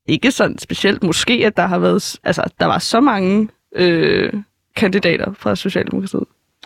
Ikke 0.09 0.31
sådan 0.31 0.59
specielt. 0.59 1.03
Måske, 1.03 1.33
at 1.47 1.57
der 1.57 1.67
har 1.67 1.79
været, 1.79 2.17
altså, 2.25 2.45
der 2.61 2.67
var 2.67 2.79
så 2.79 3.01
mange 3.01 3.49
øh, 3.77 4.33
kandidater 4.77 5.33
fra 5.39 5.57
Socialdemokratiet. 5.57 6.25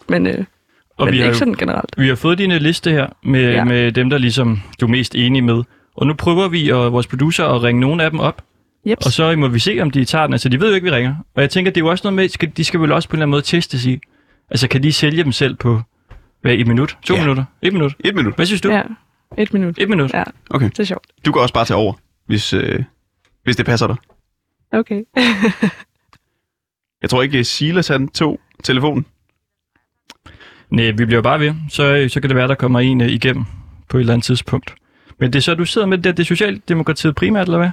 Men, 0.08 0.26
øh, 0.26 0.44
Og 0.96 1.04
men 1.04 1.12
vi 1.12 1.18
har, 1.18 1.24
ikke 1.24 1.34
jo, 1.34 1.38
sådan 1.38 1.54
generelt. 1.54 1.94
vi 1.98 2.08
har 2.08 2.14
fået 2.14 2.38
din 2.38 2.50
øh, 2.52 2.60
liste 2.60 2.90
her 2.90 3.06
med, 3.22 3.52
ja. 3.52 3.64
Med 3.64 3.92
dem, 3.92 4.10
der 4.10 4.18
ligesom 4.18 4.62
du 4.80 4.86
er 4.86 4.90
mest 4.90 5.14
enige 5.14 5.42
med. 5.42 5.62
Og 5.96 6.06
nu 6.06 6.14
prøver 6.14 6.48
vi 6.48 6.68
og 6.68 6.92
vores 6.92 7.06
producer 7.06 7.44
at 7.44 7.62
ringe 7.62 7.80
nogle 7.80 8.04
af 8.04 8.10
dem 8.10 8.20
op, 8.20 8.42
Jeps. 8.86 9.06
Og 9.06 9.12
så 9.12 9.36
må 9.36 9.48
vi 9.48 9.58
se, 9.58 9.78
om 9.82 9.90
de 9.90 10.04
tager 10.04 10.26
den. 10.26 10.34
Altså, 10.34 10.48
de 10.48 10.60
ved 10.60 10.68
jo 10.68 10.74
ikke, 10.74 10.84
vi 10.84 10.90
ringer. 10.90 11.14
Og 11.34 11.42
jeg 11.42 11.50
tænker, 11.50 11.70
det 11.72 11.80
er 11.80 11.84
jo 11.84 11.90
også 11.90 12.02
noget 12.04 12.14
med, 12.16 12.28
skal, 12.28 12.52
de 12.56 12.64
skal 12.64 12.80
vel 12.80 12.92
også 12.92 13.08
på 13.08 13.12
en 13.12 13.16
eller 13.16 13.22
anden 13.24 13.30
måde 13.30 13.42
testes 13.42 13.86
i. 13.86 14.00
Altså, 14.50 14.68
kan 14.68 14.82
de 14.82 14.92
sælge 14.92 15.24
dem 15.24 15.32
selv 15.32 15.54
på 15.54 15.80
hvad, 16.42 16.54
et 16.54 16.66
minut? 16.66 16.98
To 17.02 17.14
Ja. 17.14 17.20
minutter? 17.20 17.44
Et 17.62 17.72
minut? 17.72 17.94
Et 18.04 18.14
minut. 18.14 18.34
Hvad 18.36 18.46
synes 18.46 18.60
du? 18.60 18.70
Ja, 18.70 18.82
et 19.38 19.52
minut. 19.52 19.78
Et 19.78 19.88
minut? 19.88 20.12
Ja, 20.14 20.22
Okay. 20.50 20.68
det 20.70 20.78
er 20.78 20.84
sjovt. 20.84 21.06
Du 21.26 21.32
kan 21.32 21.42
også 21.42 21.54
bare 21.54 21.64
tage 21.64 21.78
over, 21.78 21.92
hvis, 22.26 22.52
øh, 22.52 22.84
hvis 23.44 23.56
det 23.56 23.66
passer 23.66 23.86
dig. 23.86 23.96
Okay. 24.72 25.02
Jeg 27.02 27.10
tror 27.10 27.22
ikke, 27.22 27.44
Silas 27.44 27.88
han 27.88 28.08
tog 28.08 28.40
telefonen. 28.64 29.06
Nej, 30.70 30.90
vi 30.90 31.04
bliver 31.04 31.22
bare 31.22 31.40
ved. 31.40 31.54
Så, 31.70 32.06
så 32.08 32.20
kan 32.20 32.30
det 32.30 32.36
være, 32.36 32.48
der 32.48 32.54
kommer 32.54 32.80
en 32.80 33.00
øh, 33.00 33.08
igennem 33.08 33.44
på 33.88 33.96
et 33.96 34.00
eller 34.00 34.12
andet 34.12 34.24
tidspunkt. 34.24 34.74
Men 35.20 35.32
det 35.32 35.38
er 35.38 35.42
så, 35.42 35.54
du 35.54 35.64
sidder 35.64 35.86
med 35.86 35.96
det, 35.98 36.04
der- 36.04 36.12
det 36.12 36.22
er 36.22 36.26
Socialdemokratiet 36.26 37.14
primært, 37.14 37.46
eller 37.46 37.58
hvad? 37.58 37.70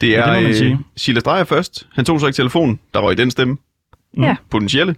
Det 0.00 0.10
Ja, 0.10 0.20
er 0.20 0.24
det 0.26 0.34
må 0.34 0.40
man 0.40 0.50
øh, 0.50 0.56
sige. 0.56 0.78
Silas 0.96 1.22
Dreyer 1.22 1.44
først. 1.44 1.86
Han 1.92 2.04
tog 2.04 2.20
så 2.20 2.26
ikke 2.26 2.36
telefonen. 2.36 2.80
Der 2.94 3.00
var 3.00 3.10
i 3.10 3.14
den 3.14 3.30
stemme. 3.30 3.56
Ja. 4.18 4.36
Potentielle. 4.50 4.96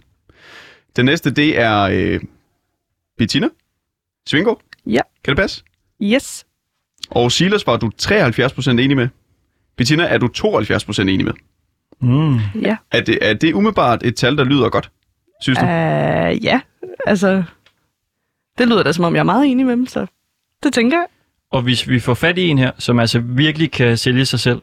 Den 0.96 1.04
næste, 1.04 1.30
det 1.30 1.58
er 1.60 1.80
øh, 1.82 2.20
Bettina 3.18 3.48
Svingård. 4.26 4.60
Ja. 4.86 5.00
Kan 5.24 5.36
det 5.36 5.36
passe? 5.42 5.62
Yes. 6.02 6.46
Og 7.10 7.32
Silas 7.32 7.66
var 7.66 7.76
du 7.76 7.90
73% 8.02 8.70
enig 8.70 8.96
med. 8.96 9.08
Bettina 9.76 10.04
er 10.04 10.18
du 10.18 10.28
72% 10.36 11.00
enig 11.00 11.24
med. 11.24 11.32
Mm. 12.00 12.38
Ja. 12.62 12.76
Er 12.90 13.00
det, 13.00 13.18
er 13.22 13.34
det 13.34 13.52
umiddelbart 13.54 14.02
et 14.02 14.16
tal, 14.16 14.36
der 14.36 14.44
lyder 14.44 14.68
godt, 14.68 14.90
synes 15.40 15.58
du? 15.58 15.64
Uh, 15.64 16.44
ja, 16.44 16.60
altså... 17.06 17.42
Det 18.58 18.68
lyder 18.68 18.82
da, 18.82 18.92
som 18.92 19.04
om 19.04 19.14
jeg 19.14 19.20
er 19.20 19.24
meget 19.24 19.46
enig 19.46 19.66
med 19.66 19.76
dem, 19.76 19.86
så 19.86 20.06
det 20.62 20.72
tænker 20.72 20.96
jeg. 20.96 21.06
Og 21.50 21.62
hvis 21.62 21.88
vi 21.88 22.00
får 22.00 22.14
fat 22.14 22.38
i 22.38 22.48
en 22.48 22.58
her, 22.58 22.70
som 22.78 22.98
altså 22.98 23.18
virkelig 23.20 23.70
kan 23.70 23.96
sælge 23.96 24.24
sig 24.24 24.40
selv, 24.40 24.62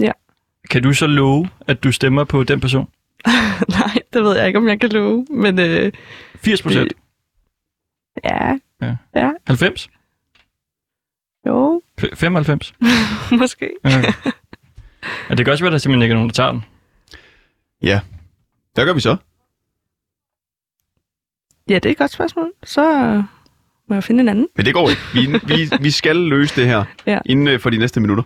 Ja. 0.00 0.12
kan 0.70 0.82
du 0.82 0.92
så 0.92 1.06
love, 1.06 1.48
at 1.66 1.84
du 1.84 1.92
stemmer 1.92 2.24
på 2.24 2.44
den 2.44 2.60
person? 2.60 2.88
Nej, 3.68 3.98
det 4.12 4.22
ved 4.22 4.36
jeg 4.36 4.46
ikke, 4.46 4.58
om 4.58 4.68
jeg 4.68 4.80
kan 4.80 4.90
love, 4.90 5.26
men 5.30 5.58
øh, 5.58 5.92
80 6.36 6.62
procent? 6.62 6.92
ja, 8.24 8.54
90? 9.46 9.88
jo, 11.46 11.82
F- 12.00 12.14
95? 12.14 12.74
måske. 13.40 13.70
Ja. 13.84 13.90
ja, 15.30 15.34
det 15.34 15.44
kan 15.46 15.52
også 15.52 15.64
være, 15.64 15.72
der 15.72 15.78
simpelthen 15.78 16.02
ikke 16.02 16.12
er 16.12 16.16
nogen, 16.16 16.28
der 16.30 16.34
tager 16.34 16.52
den. 16.52 16.64
Ja. 17.82 18.00
Hvad 18.74 18.84
gør 18.86 18.92
vi 18.92 19.00
så? 19.00 19.16
Ja, 21.68 21.74
det 21.74 21.86
er 21.86 21.90
et 21.90 21.98
godt 21.98 22.10
spørgsmål. 22.10 22.52
Så 22.64 23.02
øh, 23.04 23.22
må 23.88 23.94
jeg 23.94 24.04
finde 24.04 24.20
en 24.20 24.28
anden. 24.28 24.48
Men 24.56 24.66
det 24.66 24.74
går 24.74 24.90
ikke. 24.90 25.02
Vi, 25.14 25.54
vi, 25.54 25.70
vi 25.80 25.90
skal 25.90 26.16
løse 26.16 26.56
det 26.56 26.66
her 26.66 26.84
Ja. 27.06 27.18
inden 27.26 27.48
øh, 27.48 27.60
for 27.60 27.70
de 27.70 27.78
næste 27.78 28.00
minutter. 28.00 28.22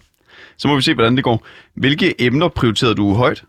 Så 0.56 0.68
må 0.68 0.76
vi 0.76 0.82
se, 0.82 0.94
hvordan 0.94 1.16
det 1.16 1.24
går. 1.24 1.46
Hvilke 1.74 2.22
emner 2.22 2.48
prioriterede 2.48 2.94
du 2.94 3.14
højt? 3.14 3.44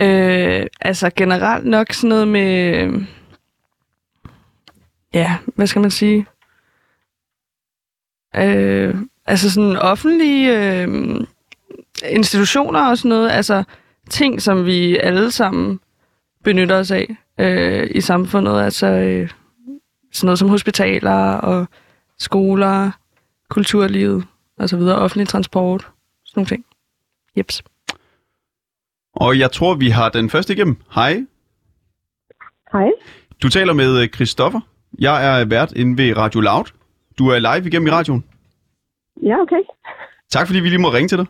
Øh, 0.00 0.66
altså 0.80 1.10
generelt 1.16 1.66
nok 1.66 1.92
sådan 1.92 2.08
noget 2.08 2.28
med... 2.28 2.90
Ja, 5.14 5.36
hvad 5.54 5.66
skal 5.66 5.82
man 5.82 5.90
sige? 5.90 6.26
Øh, 8.36 8.94
altså 9.26 9.50
sådan 9.50 9.76
offentlige 9.76 10.82
øh, 10.82 10.88
institutioner 12.08 12.90
og 12.90 12.98
sådan 12.98 13.08
noget. 13.08 13.30
Altså 13.30 13.64
ting, 14.10 14.42
som 14.42 14.66
vi 14.66 14.96
alle 14.96 15.30
sammen 15.30 15.80
benytter 16.44 16.76
os 16.76 16.90
af 16.90 17.16
øh, 17.38 17.90
i 17.90 18.00
samfundet. 18.00 18.60
Altså 18.60 18.86
øh, 18.86 19.30
sådan 20.12 20.26
noget 20.26 20.38
som 20.38 20.48
hospitaler 20.48 21.32
og 21.32 21.66
skoler, 22.18 22.90
kulturlivet 23.48 24.24
og 24.58 24.68
så 24.68 24.76
videre. 24.76 24.98
Offentlig 24.98 25.28
transport, 25.28 25.80
sådan 26.24 26.40
nogle 26.40 26.46
ting. 26.48 26.64
Jeps. 27.36 27.62
Og 29.16 29.38
jeg 29.38 29.52
tror, 29.52 29.74
vi 29.74 29.88
har 29.88 30.08
den 30.08 30.30
første 30.30 30.52
igennem. 30.52 30.76
Hej. 30.94 31.24
Hej. 32.72 32.90
Du 33.42 33.48
taler 33.48 33.72
med 33.72 34.02
øh, 34.02 34.08
Christoffer. 34.08 34.60
Jeg 34.98 35.40
er 35.40 35.44
vært 35.44 35.72
inde 35.72 35.98
ved 36.02 36.16
Radio 36.16 36.40
Loud. 36.40 36.64
Du 37.18 37.28
er 37.28 37.38
live 37.38 37.66
igennem 37.68 37.86
i 37.86 37.90
radioen. 37.90 38.24
Ja, 39.22 39.40
okay. 39.40 39.60
Tak 40.30 40.46
fordi 40.46 40.60
vi 40.60 40.68
lige 40.68 40.78
må 40.78 40.88
ringe 40.92 41.08
til 41.08 41.18
dig. 41.18 41.26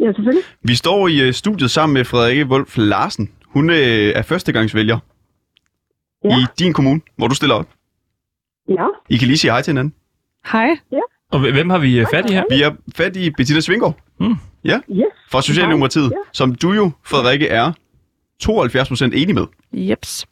Ja, 0.00 0.12
selvfølgelig. 0.12 0.44
Vi 0.62 0.74
står 0.74 1.08
i 1.08 1.20
øh, 1.20 1.32
studiet 1.32 1.70
sammen 1.70 1.94
med 1.94 2.04
Frederikke 2.04 2.46
Wolf 2.46 2.76
Larsen. 2.78 3.32
Hun 3.46 3.70
øh, 3.70 3.76
er 4.14 4.22
førstegangsvælger 4.22 4.98
Ja. 6.24 6.36
i 6.38 6.42
din 6.58 6.72
kommune, 6.72 7.00
hvor 7.16 7.28
du 7.28 7.34
stiller 7.34 7.54
op. 7.54 7.68
Ja. 8.68 8.86
I 9.08 9.16
kan 9.16 9.26
lige 9.28 9.38
sige 9.38 9.50
hej 9.50 9.62
til 9.62 9.70
hinanden. 9.70 9.94
Hej. 10.52 10.68
Og 11.34 11.40
hvem 11.40 11.70
har 11.70 11.78
vi 11.78 11.98
øh, 12.00 12.06
fat 12.14 12.30
i 12.30 12.32
her? 12.32 12.42
Vi 12.50 12.62
er 12.62 12.70
fat 12.96 13.16
i 13.16 13.30
Bettina 13.30 13.60
Svinggaard 13.60 13.96
Yes. 14.22 15.04
fra 15.30 15.42
Socialdemokratiet, 15.42 16.04
Ja. 16.10 16.16
som 16.32 16.54
du 16.54 16.72
jo, 16.72 16.90
Frederikke, 17.04 17.48
er 17.48 17.72
72% 18.42 19.04
enig 19.14 19.34
med. 19.34 19.46
Jeps. 19.72 20.26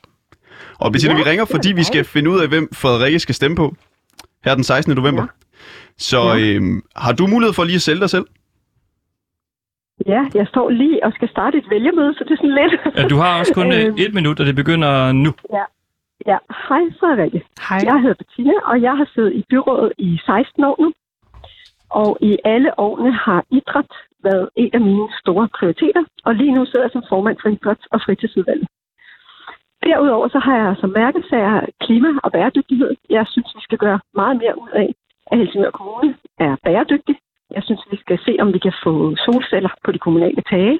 Og 0.79 0.93
Bettina, 0.93 1.13
Ja, 1.13 1.19
vi 1.19 1.23
ringer, 1.31 1.45
er 1.45 1.49
fordi 1.51 1.73
vi 1.73 1.83
skal 1.85 2.05
finde 2.05 2.31
ud 2.31 2.41
af, 2.41 2.49
hvem 2.49 2.69
Frederikke 2.75 3.19
skal 3.19 3.35
stemme 3.35 3.57
på 3.57 3.75
her 4.45 4.55
den 4.55 4.65
16. 4.65 4.95
november. 4.95 5.27
Så 5.99 6.37
øhm, 6.41 6.83
har 6.97 7.13
du 7.13 7.27
mulighed 7.27 7.53
for 7.55 7.65
lige 7.65 7.75
at 7.77 7.83
sælge 7.83 8.01
dig 8.01 8.11
selv? 8.11 8.25
Ja, 10.07 10.23
jeg 10.35 10.47
står 10.47 10.71
lige 10.71 11.05
og 11.05 11.13
skal 11.13 11.29
starte 11.29 11.59
et 11.59 11.65
vælgermøde, 11.71 12.15
så 12.15 12.25
det 12.25 12.33
er 12.33 12.37
sådan 12.37 12.55
lidt... 12.55 12.97
Ja, 12.99 13.09
du 13.09 13.17
har 13.17 13.39
også 13.39 13.55
kun 13.55 13.73
øh, 13.73 13.85
Øhm. 13.87 13.95
et 13.99 14.15
minut, 14.15 14.41
og 14.41 14.47
det 14.47 14.55
begynder 14.57 15.13
nu. 15.13 15.33
Ja, 15.53 15.63
hej 16.69 16.83
Frederikke. 17.01 17.41
Hej. 17.69 17.79
Jeg 17.85 18.01
hedder 18.01 18.15
Bettina, 18.15 18.53
og 18.65 18.83
jeg 18.83 18.97
har 18.97 19.09
siddet 19.15 19.33
i 19.33 19.45
byrådet 19.51 19.93
i 19.99 20.19
16 20.27 20.65
år 20.65 20.77
nu. 20.83 20.93
Og 21.91 22.19
i 22.21 22.39
alle 22.45 22.79
årene 22.79 23.13
har 23.13 23.45
idræt 23.51 23.93
været 24.23 24.49
en 24.57 24.71
af 24.73 24.81
mine 24.81 25.09
store 25.21 25.49
prioriteter, 25.59 26.05
og 26.25 26.35
lige 26.35 26.55
nu 26.55 26.67
sidder 26.67 26.85
jeg 26.85 26.91
som 26.93 27.05
formand 27.09 27.37
for 27.43 27.49
idræts- 27.49 27.89
og 27.91 28.01
fritidsudvalget. 28.05 28.69
Derudover 29.85 30.29
så 30.29 30.39
har 30.39 30.57
jeg 30.57 30.77
som 30.81 30.91
mærkesager 30.91 31.67
klima 31.81 32.09
og 32.23 32.33
bæredygtighed. 32.33 32.91
Jeg 33.11 33.27
synes, 33.31 33.49
vi 33.57 33.61
skal 33.61 33.79
gøre 33.79 34.01
meget 34.15 34.37
mere 34.37 34.59
ud 34.63 34.71
af, 34.83 34.95
at 35.27 35.39
Helsingør 35.39 35.71
Kommune 35.71 36.17
er 36.39 36.57
bæredygtig. 36.65 37.17
Jeg 37.51 37.63
synes, 37.63 37.83
vi 37.91 37.97
skal 37.97 38.19
se, 38.27 38.37
om 38.41 38.53
vi 38.53 38.59
kan 38.59 38.75
få 38.85 39.17
solceller 39.17 39.73
på 39.85 39.93
de 39.93 39.99
kommunale 39.99 40.43
tage. 40.51 40.79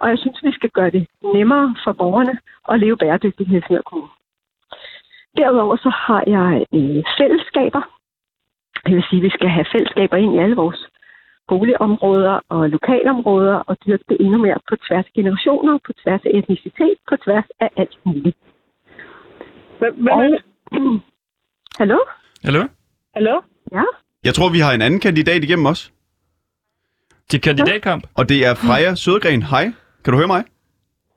Og 0.00 0.08
jeg 0.08 0.18
synes, 0.18 0.38
vi 0.42 0.52
skal 0.52 0.70
gøre 0.70 0.90
det 0.90 1.06
nemmere 1.34 1.76
for 1.84 1.92
borgerne 1.92 2.38
at 2.68 2.80
leve 2.80 2.96
bæredygtigt 2.96 3.48
i 3.48 3.52
Helsingør 3.52 3.82
Kommune. 3.82 4.17
Derudover 5.36 5.76
så 5.76 5.90
har 6.06 6.22
jeg 6.26 6.66
øh, 6.74 7.02
fællesskaber. 7.18 7.82
Det 8.86 8.94
vil 8.94 9.04
sige, 9.10 9.20
at 9.20 9.22
vi 9.22 9.30
skal 9.30 9.48
have 9.48 9.66
fællesskaber 9.72 10.16
ind 10.16 10.34
i 10.34 10.38
alle 10.38 10.56
vores 10.56 10.80
boligområder 11.48 12.40
og 12.48 12.68
lokalområder 12.70 13.54
og 13.54 13.76
dyrke 13.86 14.04
det 14.08 14.16
endnu 14.20 14.38
mere 14.38 14.58
på 14.68 14.76
tværs 14.76 15.04
af 15.04 15.12
generationer, 15.14 15.78
på 15.86 15.92
tværs 16.02 16.20
af 16.24 16.30
etnicitet, 16.34 16.96
på 17.08 17.16
tværs 17.24 17.48
af 17.60 17.68
alt 17.76 17.98
muligt. 18.04 18.36
Og... 19.80 20.38
Hallo? 21.80 21.98
Hallo? 22.44 22.62
Hallo? 23.14 23.40
Ja? 23.72 23.82
Jeg 24.24 24.34
tror, 24.34 24.48
vi 24.52 24.58
har 24.58 24.72
en 24.72 24.82
anden 24.82 25.00
kandidat 25.00 25.44
igennem 25.44 25.66
os, 25.66 25.92
Til 27.30 27.40
kandidatkamp? 27.40 28.04
og 28.16 28.28
det 28.28 28.46
er 28.46 28.54
Freja 28.54 28.94
Sødgren. 28.94 29.42
Hej, 29.42 29.64
kan 30.04 30.12
du 30.12 30.16
høre 30.16 30.26
mig? 30.26 30.44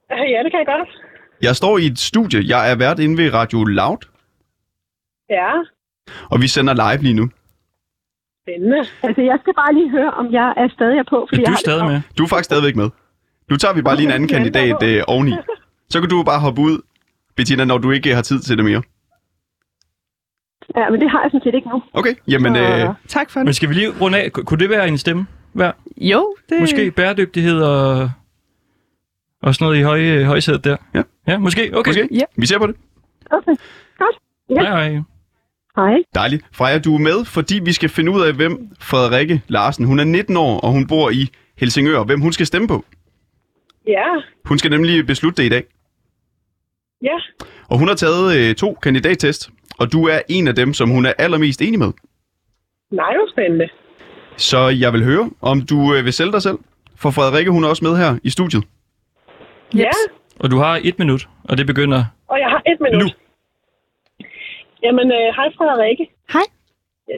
Ja, 0.10 0.44
det 0.44 0.52
kan 0.52 0.60
jeg 0.60 0.66
godt. 0.66 0.90
Jeg 1.42 1.56
står 1.56 1.78
i 1.78 1.86
et 1.86 2.00
studie. 2.00 2.42
Jeg 2.48 2.72
er 2.72 2.76
vært 2.76 3.00
inde 3.00 3.18
ved 3.24 3.34
Radio 3.34 3.64
Loud, 3.64 3.98
Ja, 5.30 5.52
og 6.32 6.42
vi 6.42 6.48
sender 6.48 6.74
live 6.74 7.02
lige 7.04 7.14
nu. 7.14 7.30
spændende. 8.44 8.78
Altså, 9.04 9.22
jeg 9.22 9.38
skal 9.42 9.54
bare 9.54 9.74
lige 9.74 9.90
høre, 9.90 10.12
om 10.12 10.32
jeg 10.34 10.54
er 10.58 10.68
stadig 10.70 11.06
på. 11.10 11.16
Er 11.34 11.38
jeg 11.38 11.46
du 11.46 11.52
har- 11.52 11.58
stadig 11.58 11.86
med? 11.86 12.02
Du 12.18 12.24
er 12.24 12.28
faktisk 12.28 12.46
stadigvæk 12.46 12.76
med. 12.76 12.90
Nu 13.50 13.58
tager 13.58 13.74
vi 13.74 13.82
bare 13.82 13.96
lige 13.96 14.06
en 14.06 14.12
anden 14.12 14.30
kandidat 14.30 14.84
øh, 14.84 15.04
oveni. 15.08 15.34
Så 15.90 16.00
kan 16.00 16.10
du 16.10 16.24
bare 16.24 16.40
hoppe 16.40 16.62
ud, 16.62 16.82
Bettina, 17.36 17.66
når 17.66 17.78
du 17.78 17.92
ikke 17.92 18.16
har 18.16 18.22
tid 18.22 18.40
til 18.40 18.58
det 18.58 18.66
mere. 18.66 18.82
Ja, 20.78 20.90
men 20.90 21.02
det 21.02 21.10
har 21.10 21.22
jeg 21.22 21.32
sådan 21.32 21.44
set 21.44 21.56
ikke 21.56 21.70
nu. 21.70 21.84
Okay, 21.94 22.14
jamen 22.28 22.56
Så- 22.56 22.62
øh, 22.62 22.96
Tak 23.08 23.30
for 23.30 23.40
det. 23.40 23.46
Men 23.46 23.54
skal 23.54 23.70
vi 23.70 23.74
lige 23.74 23.90
runde 24.02 24.18
af? 24.22 24.32
Ku- 24.32 24.44
Kunne 24.44 24.60
det 24.60 24.70
være 24.70 24.88
en 24.88 24.98
stemme 24.98 25.26
hver? 25.54 25.72
Jo, 25.98 26.36
det... 26.50 26.60
Måske 26.60 26.92
bæredygtighed 26.92 27.62
og, 27.62 28.12
og 29.42 29.56
sådan 29.56 29.66
noget 29.66 29.80
i 29.80 29.82
høj, 29.82 30.24
højsædet 30.24 30.64
der? 30.64 30.78
Ja. 30.94 31.04
Ja, 31.28 31.38
måske. 31.38 31.72
Okay. 31.74 31.90
måske. 31.90 32.08
Ja. 32.12 32.24
Vi 32.38 32.46
ser 32.46 32.60
på 32.60 32.68
det. 32.68 32.76
Okay, 33.32 33.56
godt. 33.98 34.16
Ja. 34.50 34.62
Hej, 34.62 34.90
hej. 34.90 35.02
Hej. 35.76 35.98
Dejligt. 36.16 36.46
Freja, 36.52 36.80
du 36.80 36.96
er 36.96 37.00
med, 37.00 37.26
fordi 37.26 37.60
vi 37.66 37.74
skal 37.74 37.90
finde 37.90 38.12
ud 38.12 38.22
af, 38.22 38.34
hvem 38.34 38.68
Frederikke 38.80 39.42
Larsen, 39.48 39.86
hun 39.86 40.00
er 40.00 40.04
19 40.04 40.38
år, 40.38 40.60
og 40.60 40.72
hun 40.72 40.88
bor 40.88 41.10
i 41.10 41.30
Helsingør, 41.58 41.98
og 41.98 42.06
hvem 42.06 42.22
hun 42.22 42.32
skal 42.34 42.46
stemme 42.46 42.68
på. 42.68 42.86
Ja, 43.88 44.06
Hun 44.46 44.58
skal 44.58 44.72
nemlig 44.72 45.06
beslutte 45.08 45.42
det 45.42 45.46
i 45.46 45.50
dag. 45.50 45.64
ja. 47.04 47.18
Og 47.70 47.78
hun 47.80 47.88
har 47.88 47.96
taget 47.96 48.38
øh, 48.50 48.56
to 48.56 48.74
kandidattest, 48.84 49.50
og 49.80 49.92
du 49.92 50.08
er 50.08 50.20
en 50.30 50.48
af 50.48 50.56
dem, 50.56 50.74
som 50.74 50.90
hun 50.90 51.06
er 51.06 51.14
allermest 51.18 51.62
enig 51.62 51.80
med. 51.80 51.92
Nej, 52.92 53.14
jo 53.16 53.28
spændende. 53.32 53.70
Så 54.38 54.68
jeg 54.70 54.94
vil 54.94 55.04
høre, 55.04 55.30
om 55.42 55.62
du 55.62 55.94
øh, 55.96 56.06
vil 56.06 56.14
sælge 56.14 56.32
dig 56.32 56.42
selv. 56.42 56.58
For 56.96 57.12
Frederikke, 57.12 57.52
hun 57.52 57.64
er 57.64 57.68
også 57.68 57.86
med 57.86 57.98
her 57.98 58.18
i 58.24 58.30
studiet. 58.30 58.64
Ja, 59.76 59.90
Og 60.40 60.52
du 60.52 60.58
har 60.58 60.80
et 60.84 61.00
minut, 61.00 61.28
og 61.50 61.58
det 61.58 61.66
begynder 61.68 62.02
og 62.28 62.40
jeg 62.40 62.50
har 62.50 62.62
et 62.72 62.80
minut. 62.82 63.02
nu. 63.04 63.08
Jamen, 64.84 65.08
øh, 65.12 65.28
hej 65.38 65.48
Frederikke. 65.58 66.06
Hej. 66.34 66.48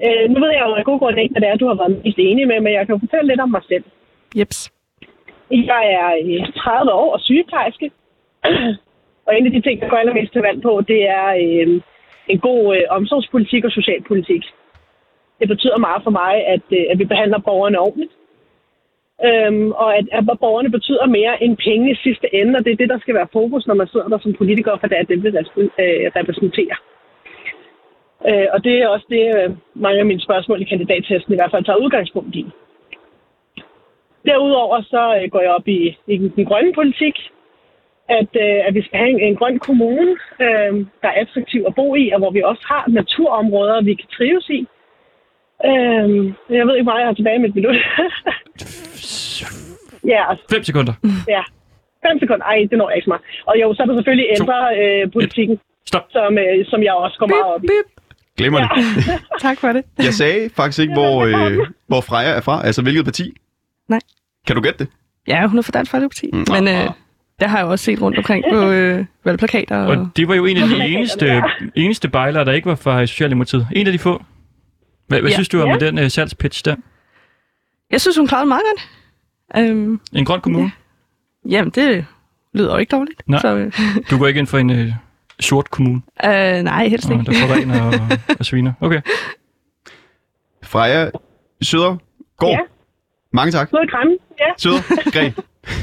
Øh, 0.05 0.25
nu 0.31 0.37
ved 0.43 0.51
jeg 0.57 0.63
jo 0.67 0.73
af 0.73 0.85
god 0.85 0.99
grund 0.99 1.19
ikke, 1.19 1.33
hvad 1.33 1.41
det 1.41 1.49
er, 1.49 1.55
du 1.55 1.67
har 1.67 1.77
været 1.81 2.01
mest 2.03 2.19
enig 2.19 2.47
med, 2.47 2.59
men 2.59 2.73
jeg 2.73 2.87
kan 2.87 2.99
fortælle 2.99 3.27
lidt 3.27 3.41
om 3.45 3.51
mig 3.51 3.63
selv. 3.71 3.83
Jeps. 4.37 4.71
Jeg 5.51 5.83
er 6.01 6.09
øh, 6.23 6.53
30 6.55 6.91
år 6.91 7.13
og 7.15 7.19
sygeplejerske. 7.19 7.91
og 9.25 9.31
en 9.37 9.45
af 9.45 9.51
de 9.51 9.61
ting, 9.61 9.81
jeg 9.81 9.89
går 9.89 9.97
allermest 9.97 10.33
til 10.33 10.41
valg 10.41 10.61
på, 10.61 10.81
det 10.87 11.01
er 11.19 11.27
øh, 11.43 11.81
en 12.27 12.39
god 12.39 12.75
øh, 12.75 12.81
omsorgspolitik 12.89 13.63
og 13.65 13.71
socialpolitik. 13.71 14.43
Det 15.39 15.47
betyder 15.47 15.77
meget 15.77 16.01
for 16.03 16.11
mig, 16.21 16.33
at, 16.53 16.65
øh, 16.71 16.85
at 16.91 16.99
vi 16.99 17.05
behandler 17.05 17.39
borgerne 17.39 17.79
ordentligt. 17.79 18.13
Øhm, 19.21 19.71
og 19.71 19.97
at, 19.97 20.05
at 20.11 20.23
borgerne 20.39 20.71
betyder 20.71 21.05
mere 21.05 21.43
end 21.43 21.57
penge 21.57 21.91
i 21.91 21.95
sidste 22.03 22.35
ende, 22.35 22.57
og 22.57 22.65
det 22.65 22.71
er 22.71 22.81
det, 22.81 22.89
der 22.89 22.99
skal 22.99 23.15
være 23.15 23.33
fokus, 23.33 23.67
når 23.67 23.73
man 23.73 23.87
sidder 23.87 24.07
der 24.07 24.19
som 24.19 24.33
politiker, 24.33 24.77
for 24.77 24.87
det 24.87 24.97
er 24.97 25.03
det, 25.03 25.23
vi 25.23 25.29
øh, 25.29 26.11
repræsenterer. 26.15 26.77
Øh, 28.29 28.47
og 28.53 28.63
det 28.63 28.73
er 28.81 28.87
også 28.87 29.05
det, 29.09 29.23
øh, 29.37 29.49
mange 29.75 29.99
af 29.99 30.05
mine 30.05 30.21
spørgsmål 30.21 30.61
i 30.61 30.71
kandidattesten 30.71 31.33
i 31.33 31.37
hvert 31.37 31.51
fald 31.51 31.65
tager 31.65 31.83
udgangspunkt 31.83 32.35
i. 32.35 32.45
Derudover 34.25 34.81
så 34.81 35.03
øh, 35.17 35.31
går 35.31 35.41
jeg 35.41 35.51
op 35.51 35.67
i, 35.67 35.97
i 36.07 36.17
den 36.17 36.45
grønne 36.45 36.73
politik, 36.73 37.15
at, 38.09 38.31
øh, 38.45 38.67
at 38.67 38.73
vi 38.75 38.81
skal 38.81 38.99
have 38.99 39.09
en, 39.09 39.19
en 39.19 39.35
grøn 39.35 39.59
kommune, 39.59 40.11
øh, 40.39 40.73
der 41.01 41.09
er 41.09 41.21
attraktiv 41.23 41.63
at 41.67 41.75
bo 41.75 41.95
i, 41.95 42.11
og 42.13 42.19
hvor 42.19 42.31
vi 42.31 42.41
også 42.41 42.63
har 42.67 42.83
naturområder, 42.87 43.81
vi 43.81 43.93
kan 43.93 44.09
trives 44.17 44.49
i. 44.49 44.67
Øh, 45.69 46.09
jeg 46.57 46.63
ved 46.67 46.73
ikke 46.75 46.89
meget, 46.89 47.01
jeg 47.03 47.07
har 47.11 47.17
tilbage 47.19 47.39
med 47.39 47.49
et 47.49 47.55
minut. 47.55 47.75
ja, 50.13 50.19
altså, 50.29 50.43
5 50.51 50.63
sekunder. 50.63 50.93
ja. 51.35 51.41
Fem 52.07 52.19
sekunder. 52.19 52.45
Ej, 52.45 52.57
det 52.69 52.77
når 52.77 52.89
jeg 52.89 52.97
ikke 52.97 53.05
så 53.05 53.09
meget. 53.13 53.23
Og 53.49 53.53
jo, 53.61 53.73
så 53.73 53.83
er 53.83 53.87
der 53.87 53.95
selvfølgelig 53.99 54.27
ændre 54.39 54.57
øh, 54.81 55.11
politikken, 55.11 55.57
Stop. 55.85 56.05
som, 56.15 56.37
øh, 56.37 56.65
som 56.71 56.83
jeg 56.83 56.93
også 56.93 57.17
går 57.19 57.27
meget 57.27 57.53
op 57.55 57.63
i. 57.63 57.67
Bip. 57.67 57.87
Glemmer 58.37 58.59
det. 58.59 58.69
Tak 59.47 59.57
for 59.59 59.67
det. 59.67 59.83
Jeg 59.97 60.13
sagde 60.13 60.49
faktisk 60.55 60.79
ikke, 60.79 60.93
hvor, 60.93 61.25
øh, 61.25 61.57
hvor 61.87 62.01
Freja 62.01 62.29
er 62.29 62.41
fra. 62.41 62.65
Altså, 62.65 62.81
hvilket 62.81 63.05
parti? 63.05 63.33
Nej. 63.89 63.99
Kan 64.47 64.55
du 64.55 64.61
gætte 64.61 64.79
det? 64.79 64.87
Ja, 65.27 65.47
hun 65.47 65.57
er 65.57 65.61
fra 65.61 65.71
Dansk 65.71 65.91
Folkeparti. 65.91 66.29
Mm. 66.33 66.45
Men 66.51 66.67
øh, 66.67 66.89
det 67.39 67.49
har 67.49 67.57
jeg 67.57 67.67
også 67.67 67.85
set 67.85 68.01
rundt 68.01 68.17
omkring 68.17 68.45
på 68.51 68.69
øh, 68.71 69.05
valgplakater. 69.25 69.77
Og... 69.77 69.87
Og 69.87 70.07
det 70.17 70.27
var 70.27 70.35
jo 70.35 70.45
en 70.45 70.57
af 70.57 70.67
de 70.67 70.87
eneste, 70.87 71.41
eneste 71.75 72.09
bejlere, 72.09 72.45
der 72.45 72.51
ikke 72.51 72.69
var 72.69 72.75
fra 72.75 73.05
Socialdemokratiet. 73.05 73.67
En 73.75 73.87
af 73.87 73.93
de 73.93 73.99
få. 73.99 74.21
Hvad, 75.07 75.19
hvad 75.21 75.29
Ja. 75.31 75.35
synes 75.35 75.49
du 75.49 75.61
om 75.61 75.69
Ja. 75.69 75.77
den 75.77 75.99
uh, 75.99 76.07
salgspitch 76.07 76.65
der? 76.65 76.75
Jeg 77.91 78.01
synes, 78.01 78.17
hun 78.17 78.27
klarede 78.27 78.45
meget 78.47 78.61
godt. 78.71 78.89
Øhm, 79.69 79.99
En 80.13 80.25
grøn 80.25 80.41
kommune? 80.41 80.71
jamen, 81.49 81.71
det 81.71 82.05
lyder 82.53 82.71
jo 82.71 82.77
ikke 82.77 82.91
dårligt. 82.95 83.21
Nej. 83.27 83.41
Så, 83.41 83.55
øh, 83.55 83.73
Du 84.09 84.17
går 84.17 84.27
ikke 84.27 84.37
ind 84.39 84.47
for 84.47 84.57
en 84.57 84.69
uh, 84.69 84.87
sort 85.39 85.71
kommune, 85.71 86.01
øh, 86.25 86.63
nej, 86.63 86.87
helst 86.87 87.05
oh, 87.11 87.19
ikke. 87.19 87.31
der 87.31 87.39
forurener 87.47 87.81
og, 87.83 87.93
og 88.39 88.45
sviner. 88.45 88.73
Okay. 88.81 89.01
Freja 90.63 91.09
Sødergaard. 91.61 91.99
Ja. 92.41 92.57
Mange 93.33 93.51
tak. 93.51 93.71
Noget 93.71 93.91
grimme. 93.91 94.17
Ja. 94.39 94.45
Sødergren. 94.57 95.33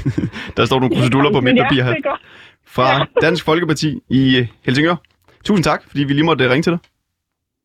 Der 0.57 0.64
står 0.64 0.81
nogle 0.81 0.95
kruseduller 0.97 1.33
på 1.33 1.41
mit 1.41 1.57
ja, 1.57 1.62
papir 1.62 1.83
her. 1.83 1.91
er. 1.91 2.21
Fra 2.66 3.07
Dansk 3.23 3.45
Folkeparti 3.45 4.01
i 4.09 4.37
øh, 4.39 4.47
Helsingør. 4.62 4.97
Tusind 5.45 5.64
tak, 5.64 5.83
fordi 5.89 6.05
vi 6.05 6.12
lige 6.12 6.25
måtte 6.25 6.45
øh, 6.45 6.51
ringe 6.51 6.62
til 6.62 6.73
dig. 6.73 6.79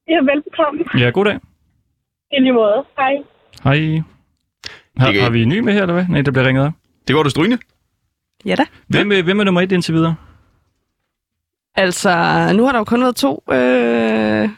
Ja, 0.08 0.16
velbekomme. 0.32 0.84
Ja, 0.99 1.10
god 1.10 1.26
dag. 1.26 1.39
I 2.32 2.39
lige 2.39 2.53
måde. 2.53 2.86
Hej. 2.97 3.14
Hej. 3.64 4.01
Har, 4.97 5.12
kan- 5.12 5.22
har 5.22 5.30
vi 5.30 5.41
en 5.43 5.49
ny 5.49 5.60
med 5.60 5.74
her, 5.74 5.82
eller 5.82 5.93
hvad? 5.93 6.06
Nej, 6.10 6.22
der 6.22 6.32
bliver 6.32 6.47
ringet 6.47 6.66
op. 6.66 6.74
Det 7.08 7.14
går 7.16 7.24
du 7.24 7.30
strygende. 7.30 7.58
Ja 8.45 8.56
da. 8.56 8.66
Hvem, 8.88 9.12
ja. 9.12 9.22
hvem 9.22 9.39
er 9.39 9.43
nummer 9.43 9.62
et 9.62 9.72
indtil 9.72 9.93
videre? 9.93 10.16
Altså, 11.76 12.10
nu 12.56 12.66
har 12.66 12.72
der 12.72 12.80
jo 12.80 12.84
kun 12.84 13.01
været 13.01 13.16
to 13.16 13.43
øh, 13.51 14.49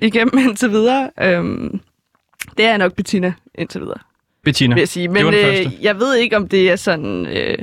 igennem 0.00 0.38
indtil 0.48 0.70
videre. 0.70 1.10
Øhm, 1.22 1.80
det 2.56 2.64
er 2.64 2.76
nok 2.76 2.94
Bettina 2.94 3.32
indtil 3.54 3.80
videre, 3.80 3.98
Bettina. 4.44 4.74
vil 4.74 4.80
jeg 4.80 4.88
sige. 4.88 5.02
det 5.02 5.12
Men 5.12 5.24
var 5.24 5.30
den 5.30 5.66
øh, 5.66 5.84
jeg 5.84 5.96
ved 5.98 6.16
ikke, 6.16 6.36
om 6.36 6.48
det 6.48 6.70
er 6.70 6.76
sådan... 6.76 7.26
Øh, 7.26 7.58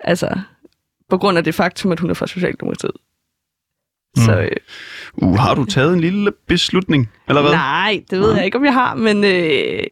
altså, 0.00 0.38
på 1.08 1.18
grund 1.18 1.38
af 1.38 1.44
det 1.44 1.54
faktum, 1.54 1.92
at 1.92 2.00
hun 2.00 2.10
er 2.10 2.14
fra 2.14 2.26
Socialdemokratiet. 2.26 2.92
Mm. 4.18 4.24
Så 4.24 4.40
øh, 4.40 4.50
Uh, 5.22 5.36
har 5.38 5.54
du 5.54 5.64
taget 5.64 5.92
en 5.94 6.00
lille 6.00 6.32
beslutning, 6.46 7.10
eller 7.28 7.42
hvad? 7.42 7.50
nej, 7.50 8.02
det 8.10 8.18
ved 8.20 8.28
Nej. 8.28 8.36
jeg 8.36 8.44
ikke, 8.44 8.58
om 8.58 8.64
jeg 8.64 8.72
har, 8.74 8.94
men 8.94 9.24
øh, 9.24 9.82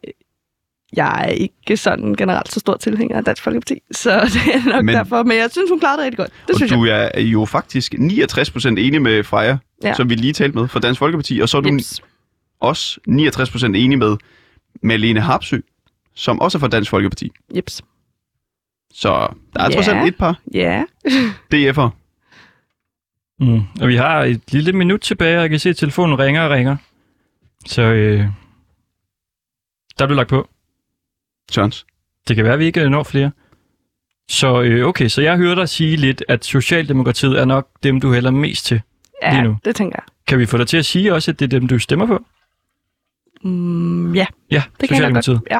jeg 0.93 1.25
er 1.25 1.29
ikke 1.29 1.77
sådan 1.77 2.15
generelt 2.15 2.51
så 2.51 2.59
stor 2.59 2.77
tilhænger 2.77 3.17
af 3.17 3.23
Dansk 3.23 3.43
Folkeparti, 3.43 3.75
så 3.91 4.11
det 4.33 4.55
er 4.55 4.69
nok 4.69 4.85
Men- 4.85 4.95
derfor. 4.95 5.23
Men 5.23 5.37
jeg 5.37 5.49
synes, 5.51 5.69
hun 5.69 5.79
klarede 5.79 5.97
det 5.97 6.03
rigtig 6.05 6.17
godt. 6.17 6.29
Det 6.47 6.49
og 6.49 6.55
synes 6.55 6.71
du 6.71 6.85
jeg. 6.85 7.11
er 7.13 7.21
jo 7.21 7.45
faktisk 7.45 7.93
69% 7.93 8.67
enig 8.67 9.01
med 9.01 9.23
Freja, 9.23 9.57
ja. 9.83 9.93
Som 9.93 10.09
vi 10.09 10.15
lige 10.15 10.33
talte 10.33 10.57
med 10.57 10.67
fra 10.67 10.79
Dansk 10.79 10.99
Folkeparti, 10.99 11.39
og 11.39 11.49
så 11.49 11.57
er 11.57 11.61
du 11.61 11.73
Jeps. 11.73 12.01
også 12.59 12.99
69% 13.09 13.65
enig 13.65 13.97
med 13.97 14.17
Malene 14.83 15.21
Harpsø, 15.21 15.57
som 16.15 16.39
også 16.41 16.57
er 16.57 16.59
fra 16.59 16.67
Dansk 16.67 16.89
Folkeparti. 16.89 17.31
Jeps. 17.55 17.81
Så 18.93 19.09
der 19.55 19.63
er 19.63 19.69
trods 19.69 19.87
Ja. 19.87 19.99
alt 19.99 20.07
et 20.07 20.15
par 20.17 20.39
Ja. 20.53 20.83
DF'er. 21.55 21.89
Mm. 23.39 23.61
Og 23.81 23.87
vi 23.87 23.95
har 23.95 24.23
et 24.23 24.53
lille 24.53 24.73
minut 24.73 25.01
tilbage, 25.01 25.37
og 25.37 25.41
jeg 25.41 25.49
kan 25.49 25.59
se, 25.59 25.69
at 25.69 25.77
telefonen 25.77 26.19
ringer 26.19 26.41
og 26.41 26.51
ringer. 26.51 26.77
Så 27.65 27.81
øh, 27.81 28.25
der 29.99 30.05
bliver 30.05 30.15
lagt 30.15 30.29
på. 30.29 30.49
Sørens. 31.51 31.85
Det 32.27 32.35
kan 32.35 32.45
være, 32.45 32.53
at 32.53 32.59
vi 32.59 32.65
ikke 32.65 32.89
når 32.89 33.03
flere. 33.03 33.31
Så 34.29 34.61
øh, 34.61 34.87
okay, 34.87 35.07
så 35.07 35.21
jeg 35.21 35.37
hører 35.37 35.55
dig 35.55 35.69
sige 35.69 35.95
lidt, 35.95 36.23
at 36.27 36.45
Socialdemokratiet 36.45 37.39
er 37.39 37.45
nok 37.45 37.69
dem, 37.83 38.01
du 38.01 38.13
hælder 38.13 38.31
mest 38.31 38.65
til. 38.65 38.81
Lige 39.21 39.35
ja, 39.35 39.41
nu. 39.43 39.57
det 39.65 39.75
tænker 39.75 39.95
jeg. 39.99 40.03
Kan 40.27 40.39
vi 40.39 40.45
få 40.45 40.57
dig 40.57 40.67
til 40.67 40.77
at 40.77 40.85
sige 40.85 41.13
også, 41.13 41.31
at 41.31 41.39
det 41.39 41.45
er 41.53 41.59
dem, 41.59 41.67
du 41.67 41.79
stemmer 41.79 42.05
på? 42.05 42.25
Mm, 43.43 44.15
ja, 44.15 44.25
Ja, 44.51 44.63
det 44.81 44.89
kan 44.89 45.01
jeg 45.01 45.11
godt. 45.11 45.25
Socialdemokratiet. 45.25 45.41
Ja. 45.51 45.59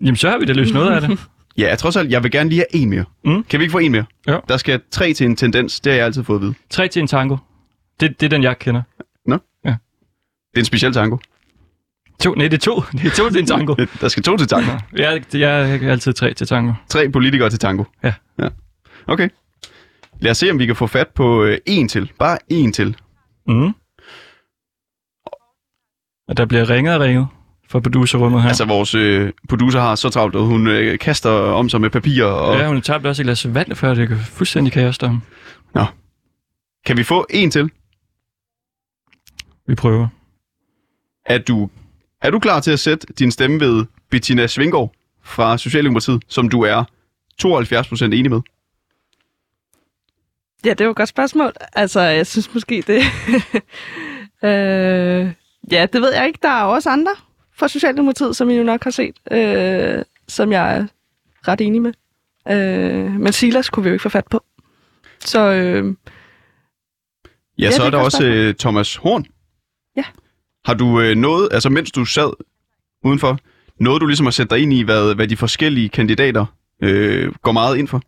Jamen, 0.00 0.16
så 0.16 0.30
har 0.30 0.38
vi 0.38 0.44
da 0.44 0.52
løst 0.52 0.74
noget 0.74 0.90
af 0.90 1.00
det. 1.00 1.18
Ja, 1.58 1.74
trods 1.78 1.96
alt, 1.96 2.10
jeg 2.10 2.22
vil 2.22 2.30
gerne 2.30 2.50
lige 2.50 2.64
have 2.72 2.82
en 2.82 2.90
mere. 2.90 3.04
Mm. 3.24 3.44
Kan 3.44 3.60
vi 3.60 3.64
ikke 3.64 3.72
få 3.72 3.78
en 3.78 3.92
mere? 3.92 4.04
Jo. 4.28 4.40
Der 4.48 4.56
skal 4.56 4.80
tre 4.90 5.12
til 5.12 5.26
en 5.26 5.36
tendens, 5.36 5.80
det 5.80 5.92
har 5.92 5.96
jeg 5.96 6.06
altid 6.06 6.24
fået 6.24 6.38
at 6.38 6.42
vide. 6.42 6.54
Tre 6.70 6.88
til 6.88 7.00
en 7.00 7.06
tango. 7.06 7.36
Det, 8.00 8.20
det 8.20 8.26
er 8.26 8.30
den, 8.30 8.42
jeg 8.42 8.58
kender. 8.58 8.82
Det 10.52 10.58
er 10.58 10.60
en 10.60 10.64
speciel 10.64 10.92
tango. 10.92 11.16
To, 12.20 12.34
nej, 12.34 12.48
det 12.48 12.54
er 12.54 12.60
to. 12.60 12.80
Det 12.92 13.06
er 13.06 13.10
to 13.10 13.30
til 13.30 13.40
en 13.40 13.46
tango. 13.46 13.74
Der 14.00 14.08
skal 14.08 14.22
to 14.22 14.36
til 14.36 14.48
tango. 14.48 14.70
Jeg, 14.92 15.22
jeg 15.34 15.74
er 15.74 15.90
altid 15.90 16.12
tre 16.12 16.34
til 16.34 16.46
tango. 16.46 16.72
Tre 16.88 17.10
politikere 17.10 17.50
til 17.50 17.58
tango. 17.58 17.84
Ja. 18.04 18.14
ja. 18.38 18.48
Okay. 19.06 19.28
Lad 20.20 20.30
os 20.30 20.38
se, 20.38 20.50
om 20.50 20.58
vi 20.58 20.66
kan 20.66 20.76
få 20.76 20.86
fat 20.86 21.08
på 21.08 21.44
øh, 21.44 21.58
en 21.66 21.88
til. 21.88 22.12
Bare 22.18 22.38
en 22.48 22.72
til. 22.72 22.96
Mm. 23.46 23.72
Og 26.28 26.36
der 26.36 26.46
bliver 26.46 26.70
ringet 26.70 26.94
og 26.94 27.00
ringet 27.00 27.28
fra 27.72 27.80
producerrummet 27.80 28.42
her. 28.42 28.48
Altså, 28.48 28.64
vores 28.64 28.94
øh, 28.94 29.32
producer 29.48 29.80
har 29.80 29.94
så 29.94 30.08
travlt, 30.08 30.36
at 30.36 30.42
hun 30.42 30.66
øh, 30.66 30.98
kaster 30.98 31.30
om 31.30 31.68
sig 31.68 31.80
med 31.80 31.90
papir. 31.90 32.24
Og... 32.24 32.58
Ja, 32.58 32.68
hun 32.68 32.82
tabte 32.82 33.08
også 33.08 33.22
et 33.22 33.26
glas 33.26 33.54
vand 33.54 33.74
før, 33.74 33.94
det 33.94 34.08
kan 34.08 34.18
fuldstændig 34.18 34.72
kaos 34.72 34.98
der. 34.98 35.18
Kan 36.86 36.96
vi 36.96 37.02
få 37.02 37.26
en 37.30 37.50
til? 37.50 37.70
Vi 39.66 39.74
prøver. 39.74 40.08
Er 41.26 41.38
du, 41.38 41.70
er 42.22 42.30
du 42.30 42.38
klar 42.38 42.60
til 42.60 42.70
at 42.70 42.78
sætte 42.78 43.06
din 43.18 43.30
stemme 43.30 43.60
ved 43.60 43.84
Bettina 44.10 44.46
Svinggaard 44.46 44.92
fra 45.22 45.58
Socialdemokratiet, 45.58 46.22
som 46.28 46.48
du 46.48 46.62
er 46.62 46.84
72% 47.42 48.04
enig 48.04 48.30
med? 48.30 48.40
Ja, 50.64 50.74
det 50.74 50.86
var 50.86 50.90
et 50.90 50.96
godt 50.96 51.08
spørgsmål. 51.08 51.52
Altså, 51.72 52.00
jeg 52.00 52.26
synes 52.26 52.54
måske 52.54 52.84
det... 52.86 53.02
øh, 54.48 55.32
ja, 55.72 55.86
det 55.92 56.00
ved 56.02 56.14
jeg 56.14 56.26
ikke. 56.26 56.38
Der 56.42 56.48
er 56.48 56.62
også 56.62 56.90
andre 56.90 57.12
fra 57.56 57.68
Socialdemokratiet, 57.68 58.36
som 58.36 58.50
I 58.50 58.54
jo 58.56 58.62
nok 58.62 58.84
har 58.84 58.90
set, 58.90 59.16
øh, 59.32 60.04
som 60.28 60.52
jeg 60.52 60.76
er 60.76 60.86
ret 61.48 61.60
enig 61.60 61.82
med. 61.82 61.92
Øh, 62.50 63.20
men 63.20 63.32
Silas 63.32 63.70
kunne 63.70 63.82
vi 63.82 63.88
jo 63.88 63.92
ikke 63.92 64.02
få 64.02 64.08
fat 64.08 64.26
på. 64.30 64.44
Så 65.24 65.40
øh, 65.52 65.94
Ja, 67.58 67.64
Ja, 67.64 67.70
så 67.70 67.82
er 67.82 67.86
er 67.86 67.90
der 67.90 67.98
også 67.98 68.24
øh, 68.24 68.54
Thomas 68.54 68.96
Horn. 68.96 69.24
Ja. 69.96 70.04
Har 70.64 70.74
du 70.74 71.00
øh, 71.00 71.16
noget, 71.16 71.48
altså 71.52 71.68
mens 71.68 71.90
du 71.90 72.04
sad 72.04 72.32
udenfor, 73.04 73.38
noget 73.80 74.00
du 74.00 74.06
ligesom 74.06 74.26
har 74.26 74.30
sætte 74.30 74.54
dig 74.54 74.62
ind 74.62 74.72
i, 74.72 74.82
hvad, 74.82 75.14
hvad 75.14 75.28
de 75.28 75.36
forskellige 75.36 75.88
kandidater 75.88 76.46
øh, 76.82 77.32
går 77.42 77.52
meget 77.52 77.76
ind 77.76 77.88
for? 77.88 78.02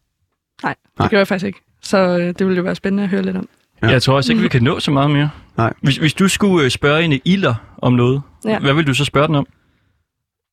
nej, 0.62 0.74
det 0.84 0.98
Nej. 0.98 1.08
gør 1.08 1.18
jeg 1.18 1.28
faktisk 1.28 1.46
ikke. 1.46 1.60
Så 1.82 1.98
øh, 1.98 2.26
det 2.26 2.40
ville 2.46 2.56
jo 2.56 2.62
være 2.62 2.74
spændende 2.74 3.02
at 3.02 3.08
høre 3.08 3.22
lidt 3.22 3.36
om. 3.36 3.48
Ja. 3.82 3.86
Ja. 3.86 3.92
Jeg 3.92 4.02
tror 4.02 4.14
også 4.16 4.32
ikke, 4.32 4.42
vi 4.42 4.48
kan 4.48 4.62
nå 4.62 4.80
så 4.80 4.90
meget 4.90 5.10
mere. 5.10 5.30
Nej. 5.56 5.72
Hvis, 5.82 5.96
hvis 5.96 6.14
du 6.14 6.28
skulle 6.28 6.64
øh, 6.64 6.70
spørge 6.70 7.02
en 7.02 7.20
ilder 7.24 7.54
om 7.84 7.92
noget, 7.92 8.22
ja. 8.44 8.50
Ja. 8.50 8.58
hvad 8.58 8.74
vil 8.74 8.86
du 8.86 8.94
så 8.94 9.04
spørge 9.04 9.26
den 9.26 9.34
om? 9.34 9.46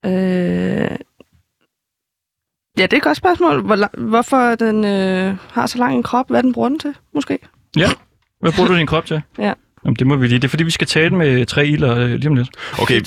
Øh, 0.05 0.11
ja, 2.77 2.83
det 2.83 2.93
er 2.93 2.97
et 2.97 3.03
godt 3.03 3.17
spørgsmål. 3.17 3.61
Hvor, 3.65 3.75
la- 3.75 4.01
hvorfor 4.01 4.55
den 4.55 4.85
øh, 4.85 5.37
har 5.51 5.65
så 5.67 5.77
lang 5.77 5.95
en 5.95 6.03
krop? 6.03 6.29
Hvad 6.29 6.43
den 6.43 6.53
bruger 6.53 6.69
den 6.69 6.79
til, 6.79 6.95
måske? 7.13 7.39
Hvad 8.39 8.51
bruger 8.55 8.67
du 8.67 8.77
din 8.77 8.87
krop 8.87 9.05
til? 9.05 9.21
Ja. 9.37 9.53
Jamen, 9.85 9.95
det 9.95 10.07
må 10.07 10.15
vi 10.15 10.27
lige. 10.27 10.37
Det 10.39 10.43
er 10.43 10.49
fordi, 10.49 10.63
vi 10.63 10.71
skal 10.71 10.87
tale 10.87 11.15
med 11.15 11.45
tre 11.45 11.67
ilder 11.67 11.97
øh, 11.97 12.09
lige 12.09 12.27
om 12.27 12.35
lidt. 12.35 12.49
Okay, 12.81 13.01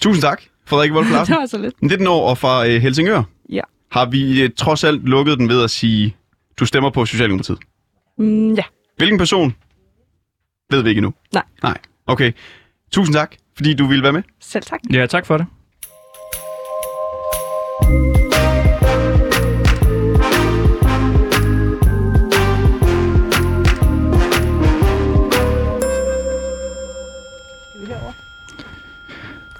tusind 0.00 0.22
tak, 0.22 0.42
Frederik 0.66 0.92
Wolf 0.92 1.06
det 1.08 1.12
Larsen. 1.14 1.34
var 1.34 1.46
så 1.46 1.58
lidt. 1.58 1.82
19 1.82 2.06
år 2.06 2.28
og 2.30 2.38
fra 2.38 2.66
øh, 2.68 2.80
Helsingør. 2.82 3.22
Ja. 3.48 3.60
Har 3.92 4.06
vi 4.10 4.42
øh, 4.42 4.50
trods 4.56 4.84
alt 4.84 5.02
lukket 5.08 5.38
den 5.38 5.48
ved 5.48 5.64
at 5.64 5.70
sige, 5.70 6.16
du 6.60 6.66
stemmer 6.66 6.90
på 6.90 7.06
Socialdemokratiet? 7.06 7.58
Mm, 8.18 8.54
ja. 8.54 8.62
Hvilken 8.96 9.18
person? 9.18 9.54
Ved 10.70 10.82
vi 10.82 10.88
ikke 10.88 10.98
endnu. 10.98 11.14
Nej. 11.34 11.42
Nej. 11.62 11.78
Okay. 12.06 12.32
Tusind 12.92 13.14
tak, 13.14 13.36
fordi 13.56 13.74
du 13.74 13.86
ville 13.86 14.02
være 14.02 14.12
med. 14.12 14.22
Selv 14.40 14.64
tak. 14.64 14.80
Ja, 14.92 15.06
tak 15.06 15.26
for 15.26 15.36
det. 15.36 15.46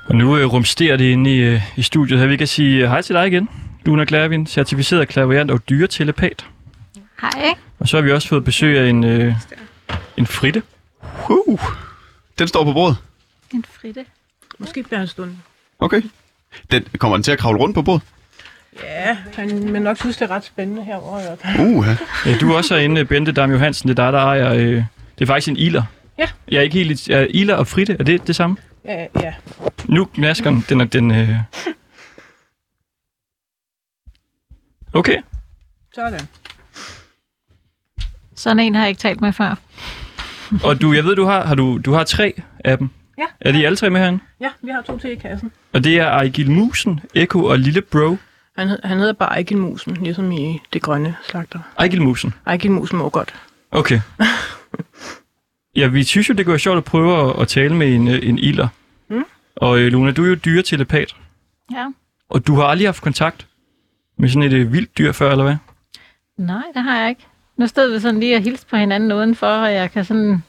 Og 0.08 0.16
nu 0.16 0.36
øh, 0.36 0.46
rumsterer 0.46 0.96
det 0.96 1.04
inde 1.04 1.36
i, 1.36 1.38
øh, 1.38 1.60
i 1.76 1.82
studiet 1.82 2.20
her. 2.20 2.26
Vi 2.26 2.36
kan 2.36 2.46
sige 2.46 2.82
øh, 2.82 2.88
hej 2.88 3.02
til 3.02 3.14
dig 3.14 3.26
igen. 3.26 3.48
Luna 3.84 4.04
Klavin, 4.04 4.46
certificeret 4.46 5.08
klaviant 5.08 5.50
og 5.50 5.68
dyretelepat. 5.68 6.46
Hej. 7.20 7.54
Og 7.78 7.88
så 7.88 7.96
har 7.96 8.02
vi 8.02 8.12
også 8.12 8.28
fået 8.28 8.44
besøg 8.44 8.78
af 8.78 8.88
en, 8.88 9.04
øh, 9.04 9.34
en 10.16 10.26
fritte. 10.26 10.62
Uh, 11.30 11.60
den 12.38 12.48
står 12.48 12.64
på 12.64 12.72
bordet. 12.72 12.96
En 13.54 13.64
fritte. 13.64 14.06
Måske 14.58 14.82
bliver 14.82 14.98
han 14.98 15.08
stående. 15.08 15.38
Okay. 15.78 16.02
Den, 16.70 16.84
kommer 16.98 17.16
den 17.16 17.22
til 17.22 17.32
at 17.32 17.38
kravle 17.38 17.58
rundt 17.58 17.74
på 17.74 17.82
bordet? 17.82 18.02
Ja, 18.82 19.18
han 19.34 19.72
vil 19.72 19.82
nok 19.82 19.96
synes, 19.96 20.16
det 20.16 20.30
er 20.30 20.34
ret 20.34 20.44
spændende 20.44 20.84
herovre. 20.84 21.36
Uh, 21.58 21.86
ja. 22.26 22.38
Du 22.38 22.52
er 22.52 22.56
også 22.56 22.74
herinde, 22.74 23.04
Bente 23.04 23.32
Dam 23.32 23.50
Johansen. 23.50 23.88
Det 23.88 23.98
er 23.98 24.04
dig, 24.04 24.12
der 24.12 24.18
ejer... 24.18 24.52
Øh, 24.52 24.84
det 25.18 25.22
er 25.22 25.26
faktisk 25.26 25.48
en 25.48 25.56
iler. 25.56 25.82
Ja. 26.18 26.28
Jeg 26.48 26.58
er 26.58 26.62
ikke 26.62 26.78
helt... 26.78 27.08
Ja, 27.08 27.26
iler 27.30 27.54
og 27.54 27.66
Fritte, 27.66 27.96
er 27.98 28.04
det 28.04 28.26
det 28.26 28.36
samme? 28.36 28.56
Ja, 28.84 29.06
ja. 29.20 29.34
Nu 29.84 30.04
knasker 30.04 30.50
den. 30.50 30.64
Den 30.68 30.80
er 30.80 30.84
den... 30.84 31.10
Øh... 31.10 31.36
Okay. 34.92 35.18
Sådan. 35.94 36.28
Sådan 38.34 38.60
en 38.60 38.74
har 38.74 38.82
jeg 38.82 38.88
ikke 38.88 39.00
talt 39.00 39.20
med 39.20 39.32
før. 39.32 39.54
Og 40.64 40.80
du, 40.80 40.92
jeg 40.92 41.04
ved, 41.04 41.16
du 41.16 41.24
har, 41.24 41.46
har 41.46 41.54
du, 41.54 41.78
du 41.78 41.92
har 41.92 42.04
tre 42.04 42.42
af 42.64 42.78
dem. 42.78 42.90
Ja. 43.18 43.24
Er 43.40 43.52
de 43.52 43.66
alle 43.66 43.76
tre 43.76 43.90
med 43.90 44.00
herinde? 44.00 44.18
Ja, 44.40 44.48
vi 44.62 44.70
har 44.70 44.82
to 44.82 44.98
til 44.98 45.10
i 45.10 45.14
kassen. 45.14 45.52
Og 45.72 45.84
det 45.84 45.98
er 45.98 46.06
Ejgil 46.06 46.50
Musen, 46.50 47.00
Eko 47.14 47.44
og 47.44 47.58
Lille 47.58 47.80
Bro. 47.82 48.16
Han, 48.58 48.68
hed- 48.68 48.78
han 48.84 48.98
hedder 48.98 49.12
bare 49.12 49.28
Ejgil 49.32 49.58
Musen, 49.58 49.94
ligesom 49.94 50.32
i 50.32 50.58
det 50.72 50.82
grønne 50.82 51.16
slagter. 51.22 51.58
Ejgil 51.78 52.02
Musen. 52.02 52.34
Ejgil 52.46 52.70
Musen 52.70 52.98
må 52.98 53.08
godt. 53.08 53.34
Okay. 53.70 54.00
Ja, 55.76 55.86
vi 55.86 56.04
synes 56.04 56.28
jo, 56.28 56.34
det 56.34 56.44
kunne 56.46 56.52
være 56.52 56.58
sjovt 56.58 56.78
at 56.78 56.84
prøve 56.84 57.30
at, 57.30 57.40
at 57.42 57.48
tale 57.48 57.74
med 57.76 57.94
en, 57.94 58.08
øh, 58.08 58.28
en 58.28 58.38
ilder. 58.38 58.68
Mm. 59.08 59.24
Og 59.56 59.78
øh, 59.80 59.92
Luna, 59.92 60.10
du 60.12 60.24
er 60.24 60.28
jo 60.28 60.34
dyretelepat, 60.34 61.16
Ja. 61.72 61.86
og 62.30 62.46
du 62.46 62.54
har 62.54 62.62
aldrig 62.64 62.88
haft 62.88 63.02
kontakt 63.02 63.46
med 64.18 64.28
sådan 64.28 64.42
et 64.42 64.52
øh, 64.52 64.72
vildt 64.72 64.98
dyr 64.98 65.12
før, 65.12 65.30
eller 65.30 65.44
hvad? 65.44 65.56
Nej, 66.38 66.62
det 66.74 66.82
har 66.82 67.00
jeg 67.00 67.08
ikke. 67.08 67.26
Nu 67.56 67.66
stod 67.66 67.92
vi 67.92 68.00
sådan 68.00 68.20
lige 68.20 68.36
og 68.36 68.42
hilste 68.42 68.66
på 68.66 68.76
hinanden 68.76 69.12
udenfor, 69.12 69.46
og 69.46 69.72
jeg 69.74 69.90
kan 69.92 70.04
sådan, 70.04 70.42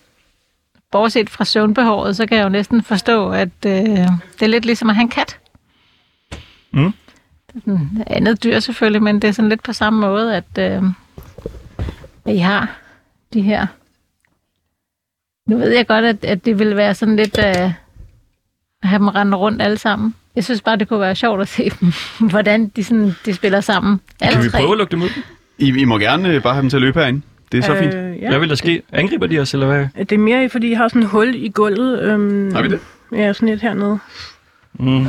bortset 0.92 1.30
fra 1.30 1.46
søvnbehovet, 1.46 2.16
så 2.18 2.26
kan 2.26 2.38
jeg 2.38 2.44
jo 2.44 2.50
næsten 2.50 2.84
forstå, 2.84 3.30
at 3.32 3.50
øh, 3.66 3.72
det 3.74 4.42
er 4.42 4.48
lidt 4.48 4.66
ligesom 4.66 4.90
at 4.90 4.96
have 4.96 5.02
en 5.04 5.10
kat. 5.10 5.40
Mm. 6.74 6.94
Det 7.56 7.64
er 8.08 8.16
andet 8.16 8.44
dyr 8.44 8.60
selvfølgelig, 8.60 9.04
men 9.04 9.22
det 9.22 9.28
er 9.28 9.32
sådan 9.32 9.50
lidt 9.50 9.64
på 9.64 9.74
samme 9.74 10.00
måde, 10.00 10.36
at, 10.36 10.44
øh, 10.60 10.84
at 12.26 12.34
I 12.36 12.38
har 12.38 12.78
de 13.34 13.42
her. 13.42 13.68
Nu 15.50 15.58
ved 15.58 15.70
jeg 15.76 15.88
godt, 15.88 16.06
at, 16.06 16.26
at 16.26 16.46
det 16.46 16.60
ville 16.60 16.76
være 16.76 16.96
sådan 16.96 17.16
lidt 17.16 17.38
øh, 17.38 17.46
at 17.46 17.72
have 18.84 19.00
dem 19.00 19.08
rende 19.08 19.38
rundt 19.38 19.62
alle 19.62 19.78
sammen. 19.78 20.16
Jeg 20.36 20.44
synes 20.44 20.62
bare, 20.62 20.76
det 20.76 20.88
kunne 20.88 21.00
være 21.00 21.16
sjovt 21.16 21.42
at 21.42 21.48
se 21.48 21.70
dem, 21.80 21.92
hvordan 22.30 22.68
de, 22.68 22.84
sådan, 22.84 23.16
de 23.26 23.34
spiller 23.34 23.62
sammen. 23.62 24.00
Alle 24.22 24.36
Kan 24.36 24.44
vi 24.44 24.50
tre. 24.50 24.58
prøve 24.60 24.72
at 24.72 24.78
lukke 24.78 24.92
dem 24.92 25.02
ud? 25.02 25.10
I, 25.58 25.68
I 25.68 25.84
må 25.84 25.98
gerne 25.98 26.30
øh, 26.30 26.44
bare 26.44 26.54
have 26.54 26.62
dem 26.62 26.70
til 26.70 26.78
at 26.78 26.82
løbe 26.82 27.00
herinde. 27.00 27.22
Det 27.52 27.58
er 27.58 27.62
så 27.62 27.76
fint. 27.78 27.94
Øh, 27.94 28.22
ja. 28.22 28.30
Hvad 28.30 28.40
vil 28.40 28.50
der 28.50 28.56
ske? 28.56 28.82
Angriber 28.92 29.28
de 29.28 29.40
os, 29.40 29.54
eller 29.54 29.68
hvad? 29.68 29.88
Det 30.00 30.12
er 30.12 30.18
mere, 30.18 30.50
fordi 30.50 30.70
jeg 30.70 30.78
har 30.78 30.88
sådan 30.88 31.04
et 31.04 31.10
hul 31.10 31.36
i 31.36 31.50
gulvet. 31.50 32.02
Øhm, 32.04 32.54
Har 32.56 32.62
vi 32.62 32.68
det? 32.70 32.80
Ja, 33.12 33.34
sådan 33.34 33.50
et 33.50 33.62
hernede. 33.62 34.00
Mm. 34.74 35.06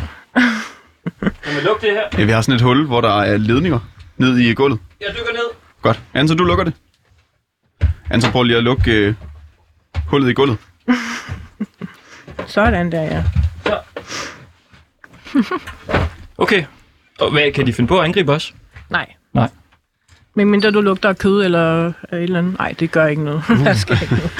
Kan 1.20 1.30
vi 1.56 1.60
lukke 1.66 1.86
det 1.86 1.94
her? 1.94 2.02
Ja, 2.18 2.24
vi 2.24 2.30
har 2.32 2.40
sådan 2.40 2.54
et 2.56 2.60
hul, 2.60 2.86
hvor 2.86 3.00
der 3.00 3.20
er 3.20 3.36
ledninger 3.36 3.78
ned 4.16 4.36
i 4.38 4.54
gulvet. 4.54 4.78
Jeg 5.00 5.08
dykker 5.10 5.32
ned. 5.32 5.56
Godt. 5.82 6.00
Anton, 6.14 6.36
du 6.36 6.44
lukker 6.44 6.64
det. 6.64 6.72
Anton, 8.10 8.30
prøv 8.32 8.42
lige 8.42 8.56
at 8.56 8.62
lukke 8.64 8.92
øh, 8.92 9.14
hullet 10.06 10.30
i 10.30 10.32
gulvet. 10.32 10.58
Sådan 12.46 12.92
der, 12.92 13.02
ja. 13.02 13.24
Okay. 16.38 16.64
Og 17.20 17.30
hvad, 17.30 17.52
kan 17.52 17.66
de 17.66 17.72
finde 17.72 17.88
på 17.88 17.98
at 17.98 18.04
angribe 18.04 18.32
os? 18.32 18.54
Nej. 18.90 19.06
Nej. 19.32 19.48
Men 20.38 20.50
mindre 20.50 20.70
du 20.70 20.80
lugter 20.80 21.08
af 21.08 21.18
kød 21.18 21.44
eller 21.44 21.92
af 22.08 22.16
et 22.16 22.22
eller 22.22 22.38
andet. 22.38 22.58
Nej, 22.58 22.74
det 22.80 22.90
gør 22.90 23.06
ikke 23.06 23.24
noget. 23.24 23.42
Der 23.64 23.74
sker 23.74 24.02
ikke 24.02 24.14
noget. 24.14 24.30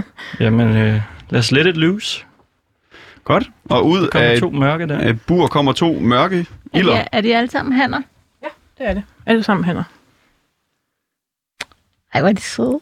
Jamen, 0.40 0.76
øh, 0.76 1.00
lad 1.30 1.38
os 1.40 1.52
let 1.52 1.66
it 1.66 1.76
loose. 1.76 2.24
Godt. 3.24 3.50
Og 3.70 3.86
ud 3.86 4.00
Der 4.00 4.08
kommer 4.10 4.28
af, 4.28 4.38
to 4.38 4.50
mørke 4.50 4.86
der. 4.86 4.98
af 4.98 5.20
bur 5.20 5.46
kommer 5.46 5.72
to 5.72 5.92
mørke 6.00 6.46
Er 6.72 6.78
ilder. 6.78 7.02
de, 7.02 7.08
er 7.12 7.20
de 7.20 7.36
alle 7.36 7.50
sammen 7.50 7.72
hanner? 7.72 8.02
Det 8.78 8.88
er 8.88 8.94
det. 8.94 9.02
Alle 9.26 9.42
sammen 9.42 9.64
hænder. 9.64 9.84
Ej, 12.14 12.20
hvor 12.20 12.28
er 12.28 12.32
de 12.32 12.40
søde. 12.40 12.80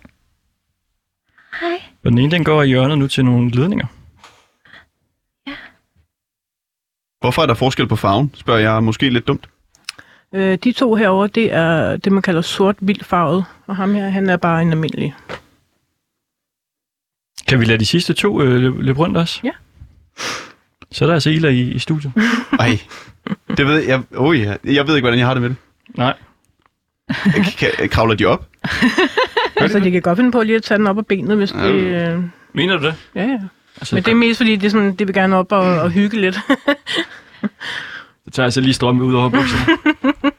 Hej. 1.61 1.83
Og 2.05 2.11
den 2.11 2.19
ene, 2.19 2.31
den 2.31 2.45
går 2.45 2.63
i 2.63 2.67
hjørnet 2.69 2.99
nu 2.99 3.07
til 3.09 3.25
nogle 3.25 3.51
ledninger. 3.51 3.87
Hvorfor 7.21 7.43
er 7.43 7.47
der 7.47 7.55
forskel 7.55 7.87
på 7.89 7.97
farven, 7.97 8.31
spørger 8.35 8.61
jeg 8.61 8.83
måske 8.85 9.11
lidt 9.11 9.27
dumt. 9.29 9.49
Øh, 10.37 10.59
de 10.65 10.73
to 10.73 10.95
herover, 10.95 11.27
det 11.27 11.53
er 11.53 11.97
det, 11.97 12.13
man 12.13 12.23
kalder 12.23 12.41
sort 12.41 12.77
vildfarvet. 12.81 13.45
Og 13.67 13.77
ham 13.77 13.95
her, 13.95 14.09
han 14.09 14.29
er 14.31 14.37
bare 14.37 14.63
en 14.63 14.71
almindelig. 14.71 15.15
Kan 17.49 17.61
vi 17.61 17.65
lade 17.65 17.79
de 17.79 17.87
sidste 17.87 18.13
to 18.15 18.43
øh, 18.43 18.61
løbe, 18.61 18.83
løbe 18.83 18.99
rundt 18.99 19.17
også? 19.17 19.41
Ja. 19.45 19.51
Så 20.93 21.05
er 21.05 21.07
der 21.07 21.15
altså 21.15 21.31
iler 21.31 21.49
i, 21.49 21.61
i 21.61 21.79
studiet. 21.79 22.13
Ej, 22.61 22.79
det 23.57 23.67
ved 23.67 23.79
jeg. 23.83 24.03
Oh, 24.17 24.41
ja. 24.41 24.55
Jeg 24.65 24.87
ved 24.87 24.97
ikke, 24.97 25.05
hvordan 25.05 25.19
jeg 25.19 25.27
har 25.27 25.35
det 25.35 25.43
med 25.43 25.51
det. 25.51 25.57
Nej. 25.97 26.15
Kan, 27.59 27.89
kravler 27.89 28.15
de 28.15 28.25
op? 28.25 28.47
Altså, 29.61 29.81
de 29.81 29.91
kan 29.91 30.03
godt 30.03 30.17
finde 30.19 30.33
på 30.33 30.43
lige 30.43 30.57
at 30.57 30.63
tage 30.63 30.79
den 30.79 30.87
op 30.87 30.99
af 30.99 31.07
benet, 31.07 31.37
hvis 31.37 31.55
Ja. 31.55 31.69
det... 31.69 32.13
Øh, 32.15 32.23
Mener 32.53 32.77
du 32.79 32.87
det? 32.87 32.95
ja, 33.15 33.23
ja. 33.25 33.39
Altså, 33.77 33.95
Men 33.95 34.05
det 34.05 34.11
er 34.11 34.15
mest, 34.15 34.37
fordi 34.37 34.57
det 34.57 34.67
er 34.67 34.71
sådan, 34.71 34.95
det 34.97 35.07
vil 35.07 35.15
gerne 35.15 35.37
op 35.37 35.53
og, 35.53 35.81
og 35.81 35.91
hygge 35.91 36.21
lidt. 36.21 36.39
det 38.27 38.35
tager 38.35 38.45
altså 38.45 38.61
lige 38.61 38.75
strømme 38.75 39.05
ud 39.05 39.15
over 39.15 39.29
bukserne. 39.29 39.77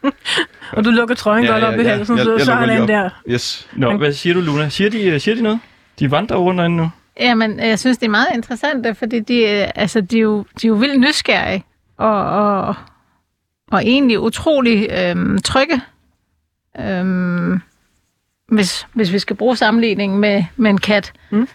og 0.78 0.86
du 0.86 0.90
lukker 0.90 1.16
trøjen 1.16 1.46
Ja, 1.46 1.52
godt 1.52 1.64
ja, 1.64 1.68
op 1.68 1.80
i 1.80 1.82
ja. 1.82 1.90
halsen, 1.90 2.18
Jeg- 2.18 2.26
så, 2.26 2.32
jeg 2.38 2.46
så 2.46 2.52
er 2.52 2.82
op. 2.82 2.88
der. 2.88 3.10
Yes. 3.30 3.68
Nå, 3.74 3.98
hvad 3.98 4.14
siger 4.14 4.34
du, 4.34 4.42
Luna? 4.42 4.70
Siger 4.70 4.90
de, 4.90 5.04
øh, 5.04 5.20
siger 5.22 5.36
de 5.36 5.42
noget? 5.42 5.60
De 6.00 6.12
vandrer 6.12 6.38
rundt 6.38 6.58
derinde 6.58 6.78
nu. 6.78 6.90
Jamen, 7.20 7.60
jeg 7.60 7.80
synes, 7.80 7.98
det 7.98 8.06
er 8.06 8.10
meget 8.12 8.28
interessant, 8.34 8.98
fordi 8.98 9.20
de, 9.20 9.38
øh, 9.40 9.68
altså, 9.76 10.02
de, 10.02 10.18
er, 10.18 10.22
jo, 10.22 10.46
de 10.62 10.68
er 10.68 10.70
jo 10.70 10.74
vildt 10.76 11.00
nysgerrige 11.00 11.64
og, 11.98 12.26
og, 12.26 12.76
og 13.72 13.82
egentlig 13.86 14.20
utrolig 14.20 14.88
øhm, 14.92 15.38
trygge. 15.42 15.82
Øhm, 16.80 17.60
hvis, 18.48 18.88
hvis 18.94 19.14
vi 19.14 19.20
skal 19.20 19.36
bruge 19.36 19.56
sammenligning 19.58 20.20
med, 20.20 20.44
med 20.56 20.70
en 20.72 20.78
kat, 20.78 21.14
Mm. 21.30 21.48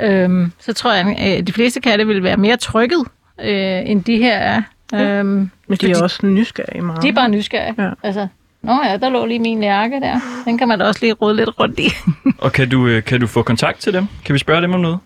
øhm, 0.00 0.52
så 0.58 0.72
tror 0.72 0.92
jeg, 0.92 1.16
at 1.18 1.46
de 1.46 1.52
fleste 1.52 1.80
katte 1.80 2.06
vil 2.06 2.22
være 2.22 2.36
mere 2.36 2.56
trykket, 2.56 3.04
øh, 3.40 3.90
end 3.90 4.04
de 4.04 4.16
her 4.16 4.36
er. 4.38 4.62
Øhm, 4.94 5.50
Men 5.68 5.78
de 5.80 5.90
er 5.90 6.02
også 6.02 6.26
nysgerrige 6.26 6.82
meget. 6.82 7.02
de 7.02 7.08
er 7.08 7.12
bare 7.12 7.28
nysgerrige. 7.28 7.82
Ja. 7.82 7.90
Altså, 8.02 8.28
Nå 8.62 8.80
ja, 8.84 8.96
der 8.96 9.08
lå 9.08 9.26
lige 9.26 9.38
min 9.38 9.62
jakke 9.62 10.00
der. 10.00 10.20
Den 10.44 10.58
kan 10.58 10.68
man 10.68 10.78
da 10.78 10.84
også 10.84 11.00
lige 11.02 11.12
rode 11.12 11.36
lidt 11.36 11.60
rundt 11.60 11.78
i. 11.78 11.88
Og 12.44 12.52
kan 12.52 12.68
du, 12.68 12.86
øh, 12.86 13.04
kan 13.04 13.20
du 13.20 13.26
få 13.26 13.42
kontakt 13.42 13.78
til 13.80 13.92
dem? 13.92 14.06
Kan 14.24 14.32
vi 14.32 14.38
spørge 14.38 14.62
dem 14.62 14.72
om 14.74 14.80
noget? 14.80 14.98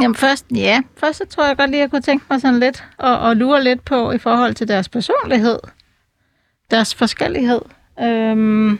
Jamen 0.00 0.14
først, 0.14 0.46
ja. 0.54 0.80
Først 0.96 1.18
så 1.18 1.24
tror 1.26 1.46
jeg 1.46 1.56
godt 1.56 1.70
lige, 1.70 1.80
at 1.80 1.82
jeg 1.82 1.90
kunne 1.90 2.02
tænke 2.02 2.24
mig 2.30 2.40
sådan 2.40 2.60
lidt 2.60 2.84
og, 2.98 3.18
og 3.18 3.36
lure 3.36 3.64
lidt 3.64 3.84
på 3.84 4.12
i 4.12 4.18
forhold 4.18 4.54
til 4.54 4.68
deres 4.68 4.88
personlighed. 4.88 5.58
Deres 6.70 6.94
forskellighed. 6.94 7.60
Øhm, 8.02 8.78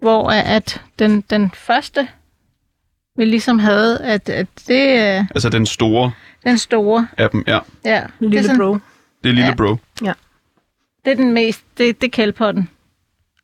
hvor 0.00 0.30
at 0.30 0.82
den, 0.98 1.20
den 1.20 1.50
første, 1.54 2.08
vi 3.16 3.24
ligesom 3.24 3.58
havde, 3.58 4.00
at, 4.02 4.28
at 4.28 4.46
det 4.68 4.98
er 4.98 5.26
Altså 5.34 5.48
den 5.48 5.66
store 5.66 6.12
den 6.44 6.58
store. 6.58 7.08
af 7.16 7.30
dem, 7.30 7.44
ja. 7.46 7.58
Ja, 7.84 8.00
det, 8.00 8.10
Lille 8.20 8.38
er 8.38 8.42
sådan, 8.42 8.58
bro. 8.58 8.72
Det 8.74 8.80
er 9.30 9.32
lille 9.32 9.44
Ja. 9.48 9.54
bro. 9.54 9.76
det 11.04 11.10
er 11.10 11.14
den 11.14 11.32
mest, 11.32 11.64
det, 11.78 12.00
det 12.00 12.06
er 12.06 12.10
kældpotten. 12.10 12.68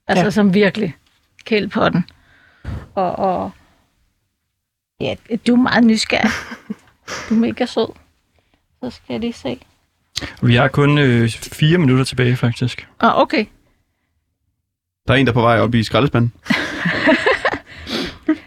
Altså 0.09 0.21
Ja. 0.21 0.25
ja. 0.25 0.31
som 0.31 0.55
virkelig 0.55 0.97
kældpotten. 1.45 2.05
Og, 2.95 3.17
og 3.19 3.51
ja, 5.01 5.15
du 5.47 5.53
er 5.53 5.57
meget 5.57 5.85
nysgerrig. 5.85 6.31
Du 7.29 7.35
er 7.35 7.39
mega 7.39 7.67
sød. 7.67 7.87
Så 8.83 8.91
skal 8.91 9.05
jeg 9.15 9.21
lige 9.21 9.33
se. 9.33 9.61
Vi 10.43 10.55
har 10.55 10.69
kun 10.69 10.99
øh, 10.99 11.31
fire 11.31 11.79
minutter 11.79 12.05
tilbage, 12.05 12.37
faktisk. 12.37 12.89
Oh, 13.01 13.19
okay. 13.19 13.47
Der 15.09 15.15
er 15.15 15.19
en, 15.19 15.27
der 15.27 15.33
er 15.33 15.35
på 15.35 15.41
vej 15.41 15.59
op 15.61 15.75
i 15.75 15.83
skraldespanden. 15.85 16.33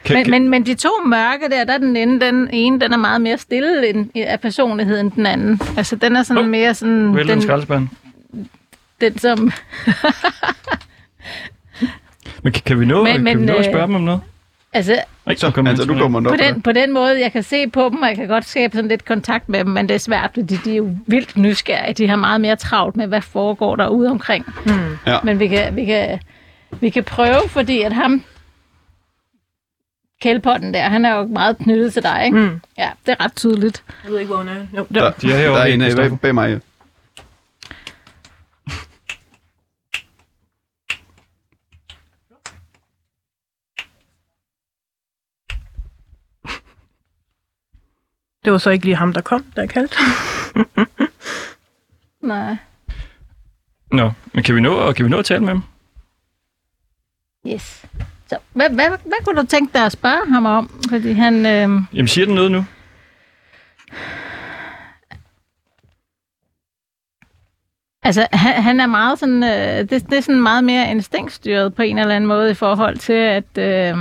Kan, 0.06 0.16
Men, 0.16 0.24
kan, 0.24 0.32
men, 0.32 0.50
men 0.50 0.66
de 0.66 0.74
to 0.74 0.90
mørke 1.06 1.50
der, 1.52 1.64
der 1.64 1.74
er 1.74 1.78
den 1.78 1.96
ene, 1.96 2.20
den 2.20 2.50
ene, 2.54 2.80
den 2.80 2.94
er 2.94 2.98
meget 2.98 3.22
mere 3.22 3.38
stille 3.38 3.90
end, 3.90 4.10
af 4.16 4.40
personligheden 4.42 5.10
den 5.10 5.26
anden. 5.26 5.60
Altså, 5.78 5.96
den 5.96 6.16
er 6.16 6.24
sådan 6.24 6.44
oh, 6.44 6.50
mere 6.50 6.74
sådan... 6.74 6.94
En 6.96 7.16
Den, 7.28 7.42
skraldespand. 7.42 7.88
den 9.02 9.18
som... 9.18 9.52
Men 12.44 12.54
kan, 12.54 12.62
kan 12.66 12.80
vi 12.80 12.86
nå, 12.86 13.04
Men- 13.04 13.14
men, 13.14 13.24
men, 13.24 13.34
kan 13.34 13.42
vi 13.42 13.46
nå 13.46 13.54
at 13.54 13.60
øh, 13.60 13.66
spørge 13.66 13.88
dem 13.88 13.96
om 13.96 14.02
noget? 14.02 14.22
Altså, 14.74 15.00
Nej, 15.26 15.36
Så, 15.36 15.52
kommer 15.52 15.72
altså, 15.72 15.86
den 15.86 15.94
du 15.94 16.00
kommer 16.00 16.20
på 16.22 16.24
nok. 16.24 16.40
den, 16.40 16.62
på 16.62 16.72
den 16.72 16.94
måde, 16.94 17.20
jeg 17.22 17.32
kan 17.32 17.44
se 17.44 17.70
på 17.70 17.90
dem, 17.90 18.02
og 18.02 18.08
jeg 18.08 18.16
kan 18.16 18.28
godt 18.28 18.46
skabe 18.50 18.76
sådan 18.76 18.90
lidt 18.90 19.06
kontakt 19.06 19.50
med 19.50 19.60
dem, 19.60 19.68
men 19.68 19.90
det 19.90 19.96
er 19.96 20.00
svært, 20.00 20.30
fordi 20.34 20.56
de 20.56 20.72
er 20.72 20.76
jo 20.76 20.90
vildt 21.08 21.38
nysgerrige. 21.38 21.94
De 21.94 22.08
har 22.08 22.16
meget 22.16 22.42
mere 22.42 22.56
travlt 22.56 22.96
med, 22.96 23.08
hvad 23.08 23.22
foregår 23.22 23.76
der 23.76 23.88
ude 23.88 24.10
omkring. 24.12 24.46
Hmm. 24.66 24.98
Ja. 25.08 25.18
Men 25.24 25.40
vi 25.40 25.48
kan, 25.48 25.76
vi, 25.76 25.86
kan, 25.86 26.20
vi 26.80 26.90
kan 26.90 27.04
prøve, 27.04 27.42
fordi 27.50 27.82
at 27.82 27.94
ham, 27.94 28.24
kælpotten 30.24 30.74
der, 30.74 30.82
han 30.90 31.06
er 31.06 31.16
jo 31.16 31.24
meget 31.28 31.58
knyttet 31.58 31.94
til 31.94 32.04
dig, 32.04 32.26
ikke? 32.26 32.38
Mm. 32.38 32.62
Ja, 32.78 32.92
det 33.06 33.12
er 33.20 33.24
ret 33.26 33.36
tydeligt. 33.36 33.84
Jeg 34.04 34.12
ved 34.12 34.20
ikke, 34.20 34.28
hvor 34.28 34.38
hun 34.38 34.48
er. 34.48 34.66
Jo, 34.78 34.88
Der, 34.94 35.02
der. 35.02 35.12
De 35.12 35.32
er 35.32 35.38
herovre, 35.38 35.60
der 35.60 35.66
er 35.66 35.74
en 35.74 35.82
Christoffer. 35.82 36.10
bag, 36.10 36.20
bag 36.20 36.34
mig. 36.36 36.62
Det 48.46 48.52
var 48.52 48.58
så 48.58 48.70
ikke 48.70 48.86
lige 48.86 48.96
ham, 48.96 49.14
der 49.14 49.22
kom, 49.22 49.46
der 49.56 49.66
kaldte. 49.66 49.96
Nej. 52.22 52.58
Nå, 53.92 54.12
men 54.34 54.44
kan 54.44 54.56
vi 54.56 54.62
nå, 54.62 54.92
kan 54.94 55.06
vi 55.06 55.10
nå 55.10 55.18
at 55.18 55.26
tale 55.26 55.40
med 55.40 55.50
ham? 55.50 55.64
Yes. 57.48 57.86
Så 58.34 58.40
hvad, 58.54 58.70
hvad, 58.70 58.90
hvad 58.90 59.26
kunne 59.26 59.42
du 59.42 59.46
tænke 59.46 59.74
dig 59.74 59.86
at 59.86 59.92
spørge 59.92 60.34
ham 60.34 60.46
om? 60.46 60.82
Fordi 60.90 61.12
han... 61.12 61.46
Øh, 61.46 61.70
Jamen, 61.94 62.08
siger 62.08 62.26
den 62.26 62.36
noget 62.36 62.52
nu? 62.52 62.66
altså, 68.04 68.28
han, 68.32 68.64
han 68.64 68.80
er 68.80 68.88
meget 68.88 69.20
sådan... 69.20 69.44
Øh, 69.44 69.90
det, 69.90 70.10
det 70.10 70.18
er 70.18 70.22
sådan 70.22 70.42
meget 70.42 70.64
mere 70.64 70.92
instinktstyret 70.92 71.76
på 71.76 71.82
en 71.82 71.98
eller 71.98 72.16
anden 72.16 72.28
måde 72.28 72.52
i 72.52 72.54
forhold 72.54 72.98
til 72.98 73.14
at, 73.14 73.58
øh, 73.58 73.98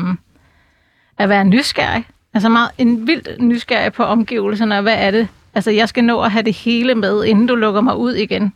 at 1.18 1.28
være 1.28 1.44
nysgerrig. 1.44 2.04
Altså 2.34 2.48
meget 2.48 2.70
en 2.78 3.06
vildt 3.06 3.42
nysgerrig 3.42 3.92
på 3.92 4.04
omgivelserne, 4.04 4.76
og 4.76 4.82
hvad 4.82 4.96
er 4.98 5.10
det? 5.10 5.28
Altså, 5.54 5.70
jeg 5.70 5.88
skal 5.88 6.04
nå 6.04 6.20
at 6.20 6.30
have 6.30 6.42
det 6.42 6.54
hele 6.54 6.94
med, 6.94 7.24
inden 7.24 7.46
du 7.46 7.54
lukker 7.54 7.80
mig 7.80 7.96
ud 7.96 8.14
igen. 8.14 8.52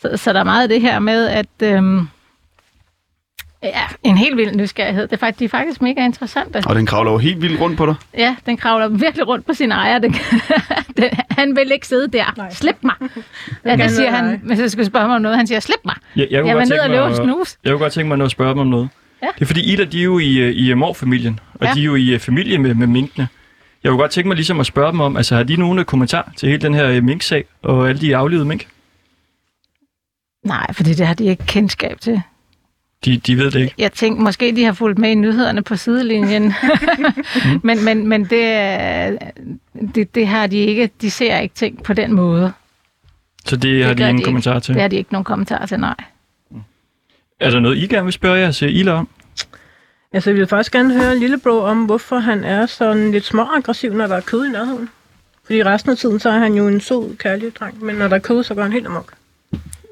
Så, 0.00 0.16
så 0.16 0.32
der 0.32 0.40
er 0.40 0.44
meget 0.44 0.62
af 0.62 0.68
det 0.68 0.80
her 0.80 0.98
med, 0.98 1.26
at... 1.26 1.62
Øh, 1.62 1.82
Ja, 3.62 3.82
en 4.02 4.16
helt 4.16 4.36
vild 4.36 4.56
nysgerrighed. 4.56 5.02
Det 5.02 5.12
er 5.12 5.16
faktisk, 5.16 5.38
de 5.38 5.44
er 5.44 5.48
faktisk 5.48 5.82
mega 5.82 6.04
interessante. 6.04 6.62
Og 6.66 6.74
den 6.74 6.86
kravler 6.86 7.12
jo 7.12 7.18
helt 7.18 7.42
vildt 7.42 7.60
rundt 7.60 7.76
på 7.76 7.86
dig. 7.86 7.94
Ja, 8.18 8.36
den 8.46 8.56
kravler 8.56 8.88
virkelig 8.88 9.28
rundt 9.28 9.46
på 9.46 9.54
sin 9.54 9.70
ejer. 9.72 9.98
Den, 9.98 10.12
den, 10.96 11.10
han 11.30 11.56
vil 11.56 11.72
ikke 11.72 11.86
sidde 11.86 12.08
der. 12.08 12.34
Nej. 12.36 12.50
Slip 12.50 12.76
mig. 12.82 12.94
Ja, 13.64 13.76
der 13.76 13.88
siger 13.88 14.10
han, 14.10 14.40
hvis 14.44 14.58
jeg 14.60 14.70
skal 14.70 14.86
spørge 14.86 15.06
mig 15.06 15.16
om 15.16 15.22
noget, 15.22 15.36
han 15.36 15.46
siger, 15.46 15.60
slip 15.60 15.76
mig. 15.84 15.94
Jeg, 16.16 16.26
jeg, 16.30 16.40
kunne 16.40 16.48
Jeg 16.48 16.54
godt 16.56 16.62
vil 16.62 16.76
ned 16.76 16.82
tænke 16.84 17.04
og 17.04 17.08
løbe 17.10 17.16
snus. 17.34 17.56
Jeg 17.64 17.70
kunne 17.72 17.78
godt 17.78 17.92
tænke 17.92 18.16
mig 18.16 18.24
at 18.24 18.30
spørge 18.30 18.50
dem 18.50 18.58
om 18.58 18.66
noget. 18.66 18.88
Ja. 19.22 19.26
Det 19.34 19.42
er 19.42 19.46
fordi 19.46 19.72
Ida, 19.72 19.84
de 19.84 19.98
er 20.00 20.04
jo 20.04 20.18
i, 20.18 20.36
øh, 20.38 20.52
i 20.56 20.74
Mor-familien, 20.74 21.40
og 21.54 21.66
Ja. 21.66 21.72
de 21.74 21.80
er 21.80 21.84
jo 21.84 21.94
i 21.94 22.10
øh, 22.10 22.18
familie 22.20 22.58
med, 22.58 22.74
med 22.74 22.86
minkene. 22.86 23.28
Jeg 23.84 23.90
kunne 23.90 23.98
godt 24.00 24.10
tænke 24.10 24.28
mig 24.28 24.34
ligesom 24.36 24.60
at 24.60 24.66
spørge 24.66 24.92
dem 24.92 25.00
om, 25.00 25.16
altså 25.16 25.36
har 25.36 25.42
de 25.42 25.56
nogen 25.56 25.84
kommentar 25.84 26.32
til 26.36 26.48
hele 26.48 26.62
den 26.62 26.74
her 26.74 26.88
øh, 26.88 27.02
mink-sag 27.04 27.44
og 27.62 27.88
alle 27.88 28.00
de 28.00 28.16
aflevede 28.16 28.44
mink? 28.46 28.66
Nej, 30.44 30.72
fordi 30.72 30.94
det 30.94 31.06
har 31.06 31.14
de 31.14 31.24
ikke 31.24 31.46
kendskab 31.46 32.00
til. 32.00 32.22
De, 33.04 33.16
de 33.16 33.38
ved 33.38 33.50
det 33.50 33.60
ikke. 33.60 33.74
Jeg 33.78 33.92
tænkte, 33.92 34.22
måske 34.22 34.56
de 34.56 34.64
har 34.64 34.72
fulgt 34.72 34.98
med 34.98 35.10
i 35.10 35.14
nyhederne 35.14 35.62
på 35.62 35.76
sidelinjen. 35.76 36.54
men 37.62 37.84
men, 37.84 38.06
men 38.06 38.24
det, 38.24 38.44
er- 38.44 39.18
det, 39.94 40.14
det 40.14 40.26
har 40.26 40.46
de 40.46 40.56
ikke. 40.56 40.90
De 41.00 41.10
ser 41.10 41.38
ikke 41.38 41.54
ting 41.54 41.82
på 41.82 41.92
den 41.92 42.12
måde. 42.12 42.52
Så 43.46 43.56
det, 43.56 43.62
det 43.62 43.84
har 43.84 43.94
de 43.94 44.00
ingen 44.02 44.16
de 44.16 44.20
ikke. 44.20 44.24
kommentar 44.24 44.58
til. 44.58 44.74
Det 44.74 44.80
har 44.82 44.88
de 44.88 44.96
ikke 44.96 45.12
nogen 45.12 45.24
kommentar 45.24 45.66
til, 45.66 45.80
nej. 45.80 45.94
Er 47.40 47.50
der 47.50 47.60
noget, 47.60 47.76
I 47.78 47.86
gerne 47.86 48.04
vil 48.04 48.12
spørge 48.12 48.38
jeres 48.38 48.62
Ila 48.62 48.92
om? 48.92 49.08
Altså, 50.12 50.30
jeg 50.30 50.36
vil 50.38 50.46
faktisk 50.46 50.72
gerne 50.72 50.94
høre 50.94 51.18
Lillebror 51.18 51.60
om, 51.62 51.84
hvorfor 51.84 52.18
han 52.18 52.44
er 52.44 52.66
sådan 52.66 53.10
lidt 53.12 53.24
småaggressiv, 53.24 53.92
når 53.94 54.06
der 54.06 54.16
er 54.16 54.20
kød 54.20 54.46
i 54.46 54.50
nærheden. 54.50 54.88
Fordi 55.44 55.62
resten 55.64 55.90
af 55.90 55.96
tiden, 55.98 56.20
så 56.20 56.28
er 56.30 56.38
han 56.38 56.54
jo 56.54 56.68
en 56.68 56.80
sød, 56.80 57.16
kærlig 57.16 57.56
dreng, 57.56 57.84
men 57.84 57.94
når 57.96 58.08
der 58.08 58.14
er 58.16 58.20
kød, 58.20 58.42
så 58.44 58.54
går 58.54 58.62
han 58.62 58.72
helt 58.72 58.86
amok. 58.86 59.12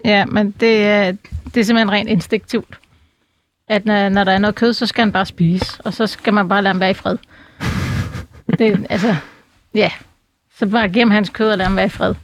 Ja, 0.05 0.25
men 0.25 0.51
det, 0.61 0.83
er- 0.85 1.13
det 1.55 1.61
er 1.61 1.65
simpelthen 1.65 1.91
rent 1.91 2.09
instinktivt. 2.09 2.79
At 3.71 3.87
når, 3.87 4.09
når 4.09 4.25
der 4.25 4.33
er 4.33 4.39
noget 4.39 4.55
kød, 4.55 4.73
så 4.73 4.87
skal 4.87 5.03
han 5.03 5.13
bare 5.13 5.27
spise, 5.27 5.81
og 5.85 5.95
så 5.95 6.07
skal 6.07 6.35
man 6.35 6.49
bare 6.49 6.63
lade 6.63 6.73
ham 6.73 6.81
være 6.81 6.91
i 6.91 6.95
fred. 6.95 7.17
Det, 8.59 8.87
altså, 8.91 9.17
ja. 9.75 9.91
Så 10.59 10.67
bare 10.67 10.89
gem 10.89 11.11
hans 11.11 11.31
kød 11.31 11.51
og 11.51 11.59
lade 11.59 11.67
ham 11.67 11.77
være 11.77 11.87
i 11.87 11.89
fred. 11.89 12.15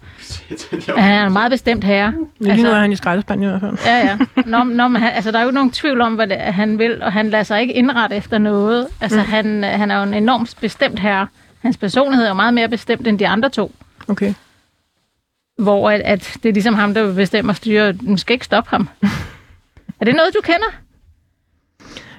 Men 0.70 0.82
han 1.02 1.12
er 1.12 1.26
en 1.26 1.32
meget 1.32 1.50
bestemt 1.50 1.84
herre. 1.84 2.14
Lige 2.38 2.52
altså, 2.52 2.66
nu 2.66 2.72
er 2.72 2.80
han 2.80 2.92
i 2.92 2.96
skraldespanden 2.96 3.46
i 3.46 3.48
hvert 3.48 3.60
fald. 3.60 3.78
Ja, 3.86 3.98
ja. 3.98 4.18
Nå, 4.46 4.64
nå, 4.64 4.88
men 4.88 5.02
han, 5.02 5.12
altså, 5.12 5.30
der 5.30 5.38
er 5.38 5.42
jo 5.42 5.48
ikke 5.48 5.54
nogen 5.54 5.70
tvivl 5.70 6.00
om, 6.00 6.14
hvad 6.14 6.26
det 6.26 6.36
er, 6.40 6.50
han 6.50 6.78
vil, 6.78 7.02
og 7.02 7.12
han 7.12 7.30
lader 7.30 7.44
sig 7.44 7.60
ikke 7.60 7.74
indrette 7.74 8.16
efter 8.16 8.38
noget. 8.38 8.86
Altså, 9.00 9.18
mm. 9.18 9.26
han, 9.26 9.62
han 9.62 9.90
er 9.90 9.96
jo 9.96 10.02
en 10.02 10.14
enormt 10.14 10.56
bestemt 10.60 10.98
herre. 10.98 11.26
Hans 11.62 11.76
personlighed 11.76 12.24
er 12.24 12.28
jo 12.28 12.34
meget 12.34 12.54
mere 12.54 12.68
bestemt 12.68 13.06
end 13.06 13.18
de 13.18 13.28
andre 13.28 13.48
to. 13.48 13.74
Okay. 14.08 14.34
Hvor 15.58 15.90
at, 15.90 16.00
at 16.00 16.38
det 16.42 16.48
er 16.48 16.52
ligesom 16.52 16.74
ham, 16.74 16.94
der 16.94 17.14
bestemmer 17.14 17.52
og 17.52 17.56
styrer, 17.56 17.92
du 17.92 18.16
skal 18.16 18.32
ikke 18.34 18.44
stoppe 18.44 18.70
ham. 18.70 18.88
er 20.00 20.04
det 20.04 20.14
noget, 20.14 20.34
du 20.34 20.40
kender? 20.42 20.85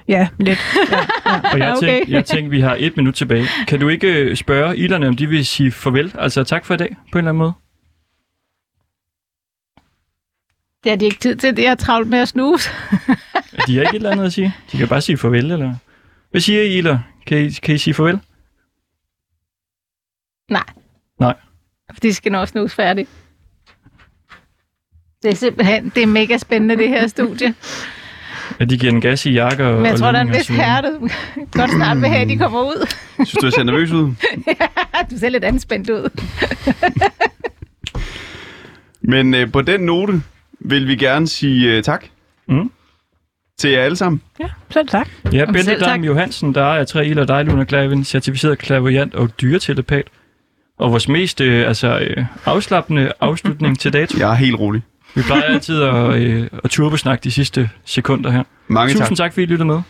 Ja, 0.08 0.28
lidt. 0.38 0.58
Ja, 0.90 0.96
ja. 1.26 1.40
Og 1.52 1.58
jeg, 1.58 1.74
Okay. 1.76 1.88
tænkte, 1.88 2.12
jeg 2.12 2.24
tænkte, 2.24 2.50
vi 2.50 2.60
har 2.60 2.76
et 2.78 2.96
minut 2.96 3.14
tilbage. 3.14 3.46
Kan 3.68 3.80
du 3.80 3.88
ikke 3.88 4.14
øh, 4.14 4.36
spørge 4.36 4.76
Ilerne, 4.76 5.08
om 5.08 5.16
de 5.16 5.26
vil 5.26 5.46
sige 5.46 5.70
farvel? 5.72 6.14
Altså 6.18 6.44
tak 6.44 6.64
for 6.64 6.74
i 6.74 6.76
dag, 6.76 6.96
på 7.12 7.18
en 7.18 7.24
eller 7.24 7.28
anden 7.30 7.38
måde? 7.38 7.52
Det 10.84 10.92
har 10.92 10.96
de 10.96 11.04
ikke 11.04 11.18
tid 11.18 11.36
til, 11.36 11.56
det 11.56 11.66
er 11.66 11.74
travlt 11.74 12.08
med 12.08 12.18
at 12.18 12.28
snuse. 12.28 12.70
De 13.66 13.76
har 13.76 13.82
ikke 13.82 13.90
et 13.90 13.94
eller 13.94 14.10
andet 14.10 14.24
at 14.24 14.32
sige. 14.32 14.54
De 14.72 14.76
kan 14.78 14.88
bare 14.88 15.00
sige 15.00 15.16
farvel, 15.18 15.50
eller? 15.52 15.74
Hvad 16.30 16.40
siger 16.40 16.62
I, 16.62 16.78
Ila? 16.78 16.98
Kan 17.26 17.38
I, 17.38 17.50
kan 17.50 17.74
I 17.74 17.78
sige 17.78 17.94
farvel? 17.94 18.20
Nej. 20.50 20.64
Nej. 21.20 21.34
For 21.94 22.00
de 22.00 22.14
skal 22.14 22.32
nå 22.32 22.42
at 22.42 22.48
snuse 22.48 22.74
færdigt. 22.76 23.10
Det 25.22 25.30
er 25.30 25.34
simpelthen, 25.34 25.88
det 25.94 26.02
er 26.02 26.06
mega 26.06 26.38
spændende, 26.38 26.76
det 26.76 26.88
her 26.88 27.06
studie. 27.06 27.54
At 28.58 28.70
de 28.70 28.78
giver 28.78 28.92
en 28.92 29.00
gas 29.00 29.26
i 29.26 29.30
jakker 29.32 29.66
og 29.66 29.76
Men 29.76 29.84
jeg 29.84 29.92
og 29.92 29.98
tror, 29.98 30.12
der 30.12 30.18
er 30.18 30.22
en 30.22 30.32
vis 30.32 30.48
herre, 30.48 30.82
du 30.82 31.08
godt 31.52 31.70
snart 31.70 31.96
vil 32.00 32.08
have, 32.08 32.20
at 32.22 32.28
de 32.28 32.36
kommer 32.38 32.60
ud. 32.60 32.86
Synes 33.16 33.30
du, 33.32 33.46
jeg 33.46 33.52
ser 33.52 33.62
nervøs 33.62 33.90
ud? 33.90 34.12
Du 35.10 35.18
ser 35.18 35.28
lidt 35.28 35.44
anspændt 35.44 35.90
ud. 35.90 36.08
Men 39.02 39.34
øh, 39.34 39.52
på 39.52 39.62
den 39.62 39.80
note 39.80 40.22
vil 40.60 40.88
vi 40.88 40.96
gerne 40.96 41.28
sige 41.28 41.76
øh, 41.76 41.82
tak 41.82 42.04
Mm. 42.50 42.70
til 43.58 43.70
jer 43.70 43.82
alle 43.82 43.96
sammen. 43.96 44.22
ja, 44.40 44.46
selv 44.70 44.88
tak. 44.88 45.08
Ja, 45.24 45.30
Jamen, 45.38 45.52
Bente. 45.54 45.78
Dam 45.78 46.04
Johansen, 46.04 46.54
der 46.54 46.62
er 46.64 46.84
tre 46.84 47.06
Ila 47.06 47.24
dig, 47.24 47.44
Luna 47.44 47.64
Klavin, 47.64 48.04
certificeret 48.04 48.58
klaverjant 48.58 49.14
og 49.14 49.40
dyretelepat. 49.40 50.02
Og 50.78 50.90
vores 50.90 51.08
mest 51.08 51.40
øh, 51.40 51.68
altså, 51.68 51.98
øh, 51.98 52.24
afslappende 52.44 53.12
afslutning 53.20 53.78
til 53.78 53.92
dato. 53.92 54.18
Jeg 54.18 54.30
er 54.30 54.34
helt 54.34 54.58
rolig. 54.58 54.82
Vi 55.18 55.22
plejer 55.22 55.42
altid 55.42 55.82
at, 55.82 56.14
øh, 56.22 56.48
at 56.64 56.70
turbosnakke 56.70 57.24
de 57.24 57.30
sidste 57.30 57.70
sekunder 57.84 58.30
her. 58.30 58.42
Mange 58.68 58.94
tak. 58.94 59.00
Tusind 59.00 59.16
tak, 59.16 59.32
fordi 59.32 59.42
I 59.42 59.46
lyttede 59.46 59.66
med. 59.66 59.80